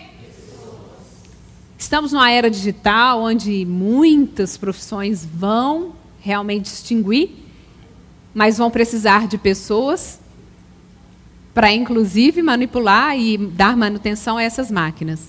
Estamos 1.78 2.11
numa 2.11 2.28
era 2.28 2.51
digital 2.51 3.22
onde 3.22 3.64
muitas 3.64 4.57
profissões 4.57 5.24
vão 5.24 5.95
realmente 6.18 6.66
extinguir, 6.66 7.31
mas 8.35 8.59
vão 8.59 8.68
precisar 8.68 9.28
de 9.28 9.39
pessoas 9.39 10.18
para, 11.55 11.72
inclusive, 11.72 12.43
manipular 12.43 13.16
e 13.16 13.39
dar 13.39 13.76
manutenção 13.76 14.39
a 14.39 14.43
essas 14.43 14.72
máquinas. 14.72 15.20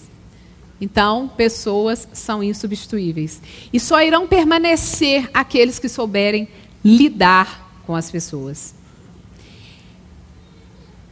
Então, 0.82 1.28
pessoas 1.38 2.08
são 2.14 2.42
insubstituíveis. 2.42 3.40
E 3.72 3.80
só 3.80 4.02
irão 4.02 4.28
permanecer 4.28 5.30
aqueles 5.36 5.78
que 5.78 5.88
souberem 5.88 6.48
lidar 6.84 7.61
com 7.86 7.96
as 7.96 8.10
pessoas. 8.12 8.74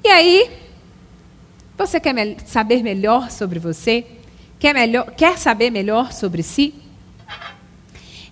E 0.03 0.07
aí, 0.07 0.49
você 1.77 1.99
quer 1.99 2.13
me 2.13 2.37
saber 2.45 2.83
melhor 2.83 3.31
sobre 3.31 3.59
você? 3.59 4.05
Quer, 4.59 4.73
melhor, 4.73 5.11
quer 5.11 5.37
saber 5.37 5.69
melhor 5.69 6.11
sobre 6.11 6.43
si? 6.43 6.73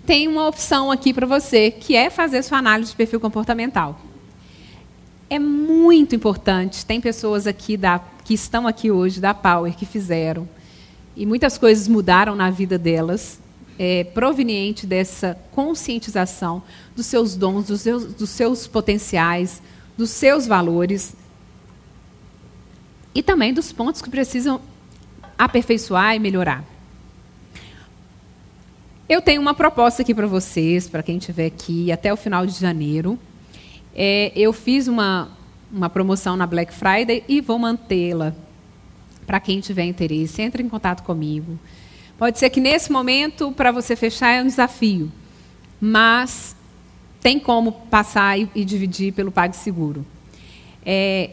Tem 0.06 0.28
uma 0.28 0.48
opção 0.48 0.90
aqui 0.90 1.14
para 1.14 1.26
você, 1.26 1.70
que 1.70 1.96
é 1.96 2.10
fazer 2.10 2.42
sua 2.44 2.58
análise 2.58 2.92
de 2.92 2.98
perfil 2.98 3.20
comportamental. 3.20 4.00
É 5.30 5.38
muito 5.38 6.16
importante. 6.16 6.86
Tem 6.86 7.02
pessoas 7.02 7.46
aqui 7.46 7.76
da, 7.76 8.00
que 8.24 8.34
estão 8.34 8.68
aqui 8.68 8.90
hoje 8.90 9.20
da 9.20 9.34
Power 9.34 9.76
que 9.76 9.86
fizeram. 9.86 10.48
E 11.16 11.26
muitas 11.26 11.58
coisas 11.58 11.88
mudaram 11.88 12.36
na 12.36 12.50
vida 12.50 12.78
delas, 12.78 13.40
é, 13.80 14.04
proveniente 14.04 14.86
dessa 14.86 15.38
conscientização 15.52 16.64
dos 16.96 17.06
seus 17.06 17.36
dons, 17.36 17.68
dos 17.68 17.82
seus, 17.82 18.14
dos 18.14 18.30
seus 18.30 18.68
potenciais, 18.68 19.62
dos 19.98 20.10
seus 20.10 20.48
valores 20.48 21.16
e 23.14 23.24
também 23.24 23.54
dos 23.54 23.72
pontos 23.72 24.02
que 24.02 24.10
precisam 24.10 24.62
aperfeiçoar 25.38 26.16
e 26.16 26.20
melhorar. 26.20 26.64
Eu 29.10 29.22
tenho 29.22 29.42
uma 29.42 29.54
proposta 29.54 30.02
aqui 30.02 30.14
para 30.14 30.28
vocês, 30.28 30.90
para 30.90 31.02
quem 31.02 31.18
estiver 31.18 31.46
aqui 31.46 31.92
até 31.92 32.12
o 32.12 32.18
final 32.18 32.46
de 32.46 32.60
janeiro. 32.60 33.18
É, 33.96 34.32
eu 34.36 34.52
fiz 34.52 34.88
uma, 34.88 35.30
uma 35.72 35.90
promoção 35.90 36.36
na 36.36 36.46
Black 36.46 36.74
Friday 36.74 37.24
e 37.28 37.40
vou 37.40 37.58
mantê-la 37.58 38.36
para 39.26 39.40
quem 39.40 39.62
tiver 39.62 39.86
interesse. 39.86 40.42
Entre 40.42 40.62
em 40.62 40.68
contato 40.68 41.04
comigo. 41.04 41.58
Pode 42.18 42.40
ser 42.40 42.50
que 42.50 42.60
nesse 42.60 42.92
momento, 42.92 43.52
para 43.52 43.72
você 43.72 43.96
fechar, 43.96 44.32
é 44.32 44.42
um 44.42 44.48
desafio, 44.48 45.12
mas 45.80 46.56
tem 47.22 47.40
como 47.40 47.72
passar 47.72 48.40
e, 48.40 48.50
e 48.56 48.66
dividir 48.66 49.14
pelo 49.14 49.32
PagSeguro. 49.32 50.06
É, 50.84 51.32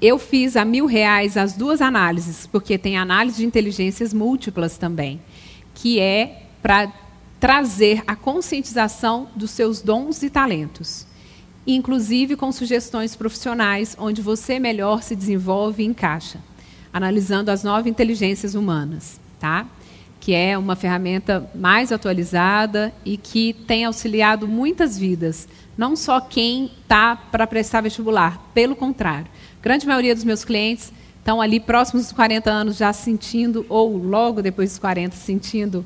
eu 0.00 0.18
fiz 0.18 0.56
a 0.56 0.64
mil 0.64 0.86
reais 0.86 1.36
as 1.36 1.52
duas 1.52 1.80
análises, 1.80 2.46
porque 2.46 2.76
tem 2.76 2.96
análise 2.96 3.38
de 3.38 3.46
inteligências 3.46 4.12
múltiplas 4.12 4.76
também, 4.76 5.20
que 5.74 6.00
é 6.00 6.42
para 6.60 6.92
trazer 7.38 8.02
a 8.06 8.16
conscientização 8.16 9.28
dos 9.36 9.50
seus 9.52 9.80
dons 9.80 10.22
e 10.22 10.30
talentos, 10.30 11.06
inclusive 11.66 12.34
com 12.34 12.50
sugestões 12.50 13.14
profissionais 13.14 13.94
onde 13.98 14.22
você 14.22 14.58
melhor 14.58 15.02
se 15.02 15.14
desenvolve 15.14 15.82
e 15.82 15.86
encaixa, 15.86 16.40
analisando 16.92 17.50
as 17.50 17.62
nove 17.62 17.88
inteligências 17.88 18.54
humanas, 18.54 19.20
tá? 19.38 19.66
Que 20.26 20.34
é 20.34 20.58
uma 20.58 20.74
ferramenta 20.74 21.48
mais 21.54 21.92
atualizada 21.92 22.92
e 23.04 23.16
que 23.16 23.52
tem 23.52 23.84
auxiliado 23.84 24.48
muitas 24.48 24.98
vidas, 24.98 25.46
não 25.78 25.94
só 25.94 26.20
quem 26.20 26.70
está 26.82 27.14
para 27.14 27.46
prestar 27.46 27.82
vestibular, 27.82 28.50
pelo 28.52 28.74
contrário 28.74 29.28
grande 29.66 29.84
maioria 29.84 30.14
dos 30.14 30.22
meus 30.22 30.44
clientes 30.44 30.92
estão 31.18 31.40
ali 31.40 31.58
próximos 31.58 32.04
dos 32.04 32.12
40 32.12 32.48
anos 32.48 32.76
já 32.76 32.92
sentindo, 32.92 33.66
ou 33.68 33.96
logo 33.96 34.40
depois 34.40 34.70
dos 34.70 34.78
40, 34.78 35.16
sentindo 35.16 35.84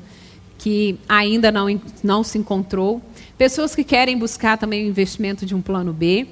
que 0.59 0.99
ainda 1.09 1.51
não, 1.51 1.65
não 2.03 2.23
se 2.23 2.37
encontrou. 2.37 3.01
Pessoas 3.39 3.73
que 3.73 3.83
querem 3.83 4.19
buscar 4.19 4.55
também 4.55 4.85
o 4.85 4.87
investimento 4.87 5.47
de 5.47 5.55
um 5.55 5.63
plano 5.63 5.91
B. 5.91 6.27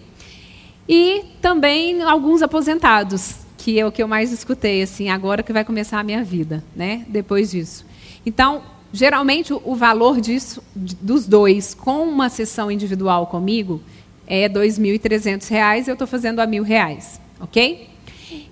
E 0.88 1.24
também 1.42 2.04
alguns 2.04 2.44
aposentados, 2.44 3.38
que 3.58 3.80
é 3.80 3.86
o 3.86 3.92
que 3.92 4.04
eu 4.04 4.08
mais 4.08 4.32
escutei, 4.32 4.84
assim, 4.84 5.10
agora 5.10 5.42
que 5.42 5.52
vai 5.52 5.66
começar 5.66 6.00
a 6.00 6.04
minha 6.04 6.24
vida, 6.24 6.64
né? 6.76 7.04
depois 7.08 7.50
disso. 7.50 7.84
Então, 8.30 8.62
geralmente, 8.94 9.52
o 9.52 9.74
valor 9.74 10.22
disso, 10.22 10.62
dos 10.76 11.26
dois, 11.26 11.74
com 11.74 12.04
uma 12.04 12.30
sessão 12.30 12.70
individual 12.70 13.26
comigo, 13.26 13.82
é 14.28 14.44
R$ 14.44 14.54
2.300, 14.54 15.88
eu 15.88 15.94
estou 15.94 16.06
fazendo 16.06 16.40
a 16.40 16.46
R$ 16.46 16.52
1.000 16.52 17.20
ok? 17.40 17.90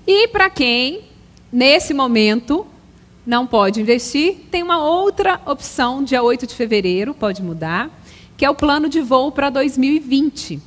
E 0.07 0.27
para 0.29 0.49
quem, 0.49 1.01
nesse 1.51 1.93
momento, 1.93 2.65
não 3.23 3.45
pode 3.45 3.79
investir, 3.79 4.37
tem 4.49 4.63
uma 4.63 4.83
outra 4.83 5.39
opção, 5.45 6.03
dia 6.03 6.23
8 6.23 6.47
de 6.47 6.55
fevereiro, 6.55 7.13
pode 7.13 7.43
mudar, 7.43 7.91
que 8.35 8.43
é 8.43 8.49
o 8.49 8.55
plano 8.55 8.89
de 8.89 8.99
voo 8.99 9.31
para 9.31 9.51
2020, 9.51 10.59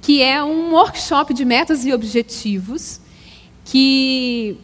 que 0.00 0.22
é 0.22 0.42
um 0.42 0.72
workshop 0.72 1.34
de 1.34 1.44
metas 1.44 1.84
e 1.84 1.92
objetivos 1.92 2.98
que 3.62 4.56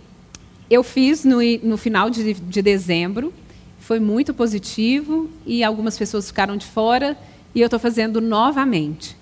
eu 0.71 0.85
fiz 0.85 1.25
no, 1.25 1.39
no 1.62 1.77
final 1.77 2.09
de, 2.09 2.33
de 2.33 2.62
dezembro. 2.62 3.35
Foi 3.81 3.99
muito 3.99 4.33
positivo 4.33 5.29
e 5.45 5.64
algumas 5.64 5.99
pessoas 5.99 6.29
ficaram 6.29 6.57
de 6.57 6.64
fora 6.64 7.18
e 7.55 7.61
eu 7.61 7.66
estou 7.66 7.81
fazendo 7.81 8.21
novamente. 8.21 9.16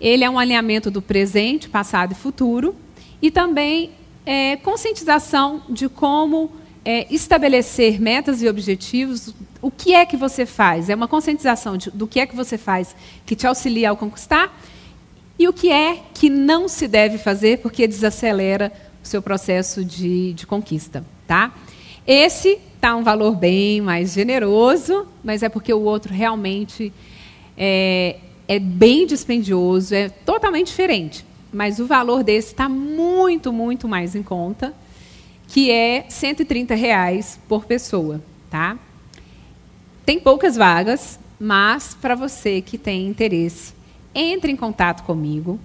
Ele 0.00 0.24
é 0.24 0.28
um 0.28 0.38
alinhamento 0.38 0.90
do 0.90 1.00
presente, 1.00 1.68
passado 1.68 2.12
e 2.12 2.14
futuro, 2.16 2.74
e 3.22 3.30
também 3.30 3.92
é, 4.26 4.56
conscientização 4.56 5.62
de 5.68 5.88
como 5.88 6.50
é, 6.84 7.06
estabelecer 7.14 8.00
metas 8.00 8.42
e 8.42 8.48
objetivos. 8.48 9.32
O 9.62 9.70
que 9.70 9.94
é 9.94 10.04
que 10.04 10.16
você 10.16 10.44
faz? 10.44 10.90
É 10.90 10.94
uma 10.94 11.06
conscientização 11.06 11.76
de, 11.76 11.90
do 11.90 12.08
que 12.08 12.18
é 12.18 12.26
que 12.26 12.34
você 12.34 12.58
faz 12.58 12.96
que 13.24 13.36
te 13.36 13.46
auxilia 13.46 13.90
ao 13.90 13.96
conquistar 13.96 14.52
e 15.38 15.48
o 15.48 15.52
que 15.52 15.70
é 15.70 16.00
que 16.12 16.28
não 16.28 16.68
se 16.68 16.86
deve 16.86 17.18
fazer 17.18 17.58
porque 17.58 17.86
desacelera 17.86 18.72
o 19.04 19.06
seu 19.06 19.20
processo 19.20 19.84
de, 19.84 20.32
de 20.32 20.46
conquista. 20.46 21.04
Tá? 21.26 21.54
Esse 22.06 22.58
está 22.74 22.96
um 22.96 23.04
valor 23.04 23.36
bem 23.36 23.80
mais 23.80 24.14
generoso, 24.14 25.06
mas 25.22 25.42
é 25.42 25.48
porque 25.48 25.72
o 25.72 25.82
outro 25.82 26.12
realmente 26.12 26.92
é, 27.56 28.16
é 28.48 28.58
bem 28.58 29.06
dispendioso, 29.06 29.94
é 29.94 30.08
totalmente 30.08 30.68
diferente. 30.68 31.24
Mas 31.52 31.78
o 31.78 31.86
valor 31.86 32.24
desse 32.24 32.48
está 32.48 32.68
muito, 32.68 33.52
muito 33.52 33.86
mais 33.86 34.16
em 34.16 34.22
conta, 34.22 34.74
que 35.46 35.70
é 35.70 36.06
130 36.08 36.74
reais 36.74 37.38
por 37.46 37.64
pessoa. 37.64 38.20
Tá? 38.50 38.76
Tem 40.04 40.18
poucas 40.18 40.56
vagas, 40.56 41.18
mas 41.38 41.96
para 42.00 42.14
você 42.14 42.60
que 42.60 42.76
tem 42.76 43.06
interesse, 43.06 43.72
entre 44.14 44.50
em 44.50 44.56
contato 44.56 45.04
comigo. 45.04 45.60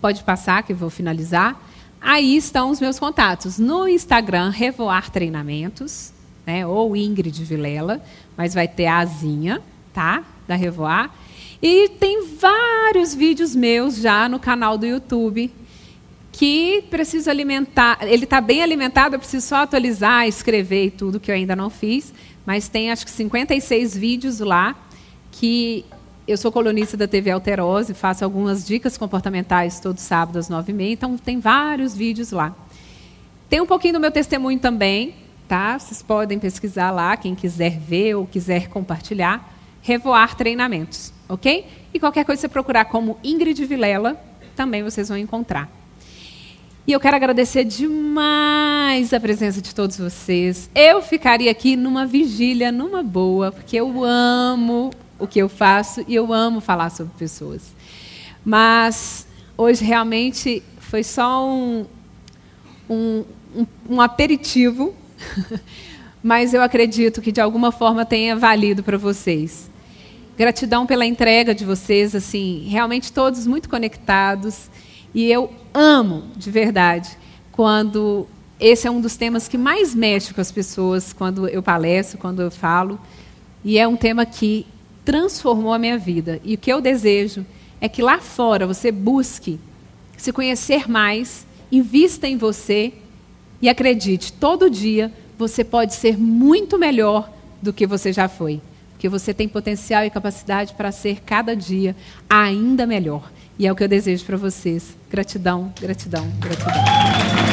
Pode 0.00 0.22
passar, 0.24 0.62
que 0.62 0.72
eu 0.72 0.76
vou 0.76 0.90
finalizar. 0.90 1.60
Aí 2.02 2.36
estão 2.36 2.70
os 2.70 2.80
meus 2.80 2.98
contatos. 2.98 3.58
No 3.58 3.88
Instagram, 3.88 4.50
Revoar 4.50 5.10
Treinamentos, 5.10 6.12
né, 6.44 6.66
ou 6.66 6.96
Ingrid 6.96 7.44
Vilela, 7.44 8.02
mas 8.36 8.52
vai 8.52 8.66
ter 8.66 8.86
a 8.86 8.98
asinha, 8.98 9.62
tá? 9.92 10.24
Da 10.48 10.56
Revoar. 10.56 11.12
E 11.62 11.90
tem 11.90 12.26
vários 12.26 13.14
vídeos 13.14 13.54
meus 13.54 13.96
já 13.96 14.28
no 14.28 14.40
canal 14.40 14.76
do 14.76 14.84
YouTube 14.84 15.52
que 16.32 16.82
preciso 16.90 17.30
alimentar. 17.30 17.98
Ele 18.02 18.24
está 18.24 18.40
bem 18.40 18.62
alimentado, 18.62 19.14
eu 19.14 19.18
preciso 19.20 19.46
só 19.46 19.56
atualizar, 19.56 20.26
escrever 20.26 20.86
e 20.86 20.90
tudo 20.90 21.20
que 21.20 21.30
eu 21.30 21.34
ainda 21.34 21.54
não 21.54 21.70
fiz. 21.70 22.12
Mas 22.44 22.68
tem 22.68 22.90
acho 22.90 23.04
que 23.04 23.12
56 23.12 23.96
vídeos 23.96 24.40
lá 24.40 24.74
que 25.30 25.84
eu 26.26 26.36
sou 26.36 26.52
colunista 26.52 26.96
da 26.96 27.08
TV 27.08 27.30
Alterose, 27.30 27.94
faço 27.94 28.24
algumas 28.24 28.66
dicas 28.66 28.96
comportamentais 28.96 29.80
todo 29.80 29.98
sábado 29.98 30.38
às 30.38 30.48
9h30, 30.48 30.92
então 30.92 31.18
tem 31.18 31.40
vários 31.40 31.94
vídeos 31.94 32.30
lá. 32.30 32.54
Tem 33.48 33.60
um 33.60 33.66
pouquinho 33.66 33.94
do 33.94 34.00
meu 34.00 34.10
testemunho 34.10 34.58
também, 34.58 35.14
tá? 35.48 35.78
Vocês 35.78 36.02
podem 36.02 36.38
pesquisar 36.38 36.90
lá, 36.90 37.16
quem 37.16 37.34
quiser 37.34 37.78
ver 37.78 38.14
ou 38.14 38.26
quiser 38.26 38.68
compartilhar. 38.68 39.50
Revoar 39.82 40.36
Treinamentos 40.36 41.12
ok? 41.32 41.66
E 41.92 41.98
qualquer 41.98 42.24
coisa 42.24 42.42
você 42.42 42.48
procurar 42.48 42.84
como 42.86 43.18
Ingrid 43.24 43.64
Vilela, 43.64 44.20
também 44.54 44.82
vocês 44.82 45.08
vão 45.08 45.16
encontrar. 45.16 45.70
E 46.86 46.92
eu 46.92 47.00
quero 47.00 47.16
agradecer 47.16 47.64
demais 47.64 49.12
a 49.12 49.20
presença 49.20 49.62
de 49.62 49.74
todos 49.74 49.96
vocês. 49.96 50.68
Eu 50.74 51.00
ficaria 51.00 51.50
aqui 51.50 51.76
numa 51.76 52.04
vigília, 52.04 52.72
numa 52.72 53.02
boa, 53.02 53.52
porque 53.52 53.76
eu 53.76 54.04
amo 54.04 54.90
o 55.22 55.26
que 55.28 55.38
eu 55.38 55.48
faço 55.48 56.04
e 56.08 56.14
eu 56.14 56.32
amo 56.32 56.60
falar 56.60 56.90
sobre 56.90 57.12
pessoas. 57.16 57.72
Mas 58.44 59.26
hoje 59.56 59.84
realmente 59.84 60.62
foi 60.80 61.04
só 61.04 61.46
um, 61.46 61.86
um, 62.90 63.24
um, 63.54 63.66
um 63.88 64.00
aperitivo, 64.00 64.92
mas 66.22 66.52
eu 66.52 66.60
acredito 66.60 67.22
que 67.22 67.30
de 67.30 67.40
alguma 67.40 67.70
forma 67.70 68.04
tenha 68.04 68.34
valido 68.34 68.82
para 68.82 68.98
vocês. 68.98 69.70
Gratidão 70.36 70.86
pela 70.86 71.06
entrega 71.06 71.54
de 71.54 71.64
vocês, 71.64 72.16
assim, 72.16 72.66
realmente 72.68 73.12
todos 73.12 73.46
muito 73.46 73.68
conectados. 73.68 74.68
E 75.14 75.30
eu 75.30 75.52
amo, 75.72 76.24
de 76.36 76.50
verdade, 76.50 77.10
quando 77.52 78.26
esse 78.58 78.88
é 78.88 78.90
um 78.90 79.00
dos 79.00 79.16
temas 79.16 79.46
que 79.46 79.58
mais 79.58 79.94
mexe 79.94 80.34
com 80.34 80.40
as 80.40 80.50
pessoas 80.50 81.12
quando 81.12 81.46
eu 81.46 81.62
palestro, 81.62 82.18
quando 82.18 82.42
eu 82.42 82.50
falo. 82.50 82.98
E 83.64 83.78
é 83.78 83.86
um 83.86 83.96
tema 83.96 84.26
que 84.26 84.66
transformou 85.04 85.72
a 85.72 85.78
minha 85.78 85.98
vida. 85.98 86.40
E 86.44 86.54
o 86.54 86.58
que 86.58 86.72
eu 86.72 86.80
desejo 86.80 87.44
é 87.80 87.88
que 87.88 88.02
lá 88.02 88.18
fora 88.18 88.66
você 88.66 88.92
busque 88.92 89.58
se 90.16 90.32
conhecer 90.32 90.88
mais, 90.88 91.46
invista 91.70 92.28
em 92.28 92.36
você 92.36 92.92
e 93.60 93.68
acredite, 93.68 94.32
todo 94.32 94.70
dia 94.70 95.12
você 95.36 95.64
pode 95.64 95.94
ser 95.94 96.16
muito 96.16 96.78
melhor 96.78 97.32
do 97.60 97.72
que 97.72 97.86
você 97.86 98.12
já 98.12 98.28
foi. 98.28 98.60
Porque 98.92 99.08
você 99.08 99.34
tem 99.34 99.48
potencial 99.48 100.04
e 100.04 100.10
capacidade 100.10 100.74
para 100.74 100.92
ser 100.92 101.20
cada 101.22 101.56
dia 101.56 101.96
ainda 102.30 102.86
melhor. 102.86 103.32
E 103.58 103.66
é 103.66 103.72
o 103.72 103.74
que 103.74 103.82
eu 103.82 103.88
desejo 103.88 104.24
para 104.24 104.36
vocês. 104.36 104.96
Gratidão, 105.10 105.72
gratidão, 105.80 106.30
gratidão. 106.38 107.51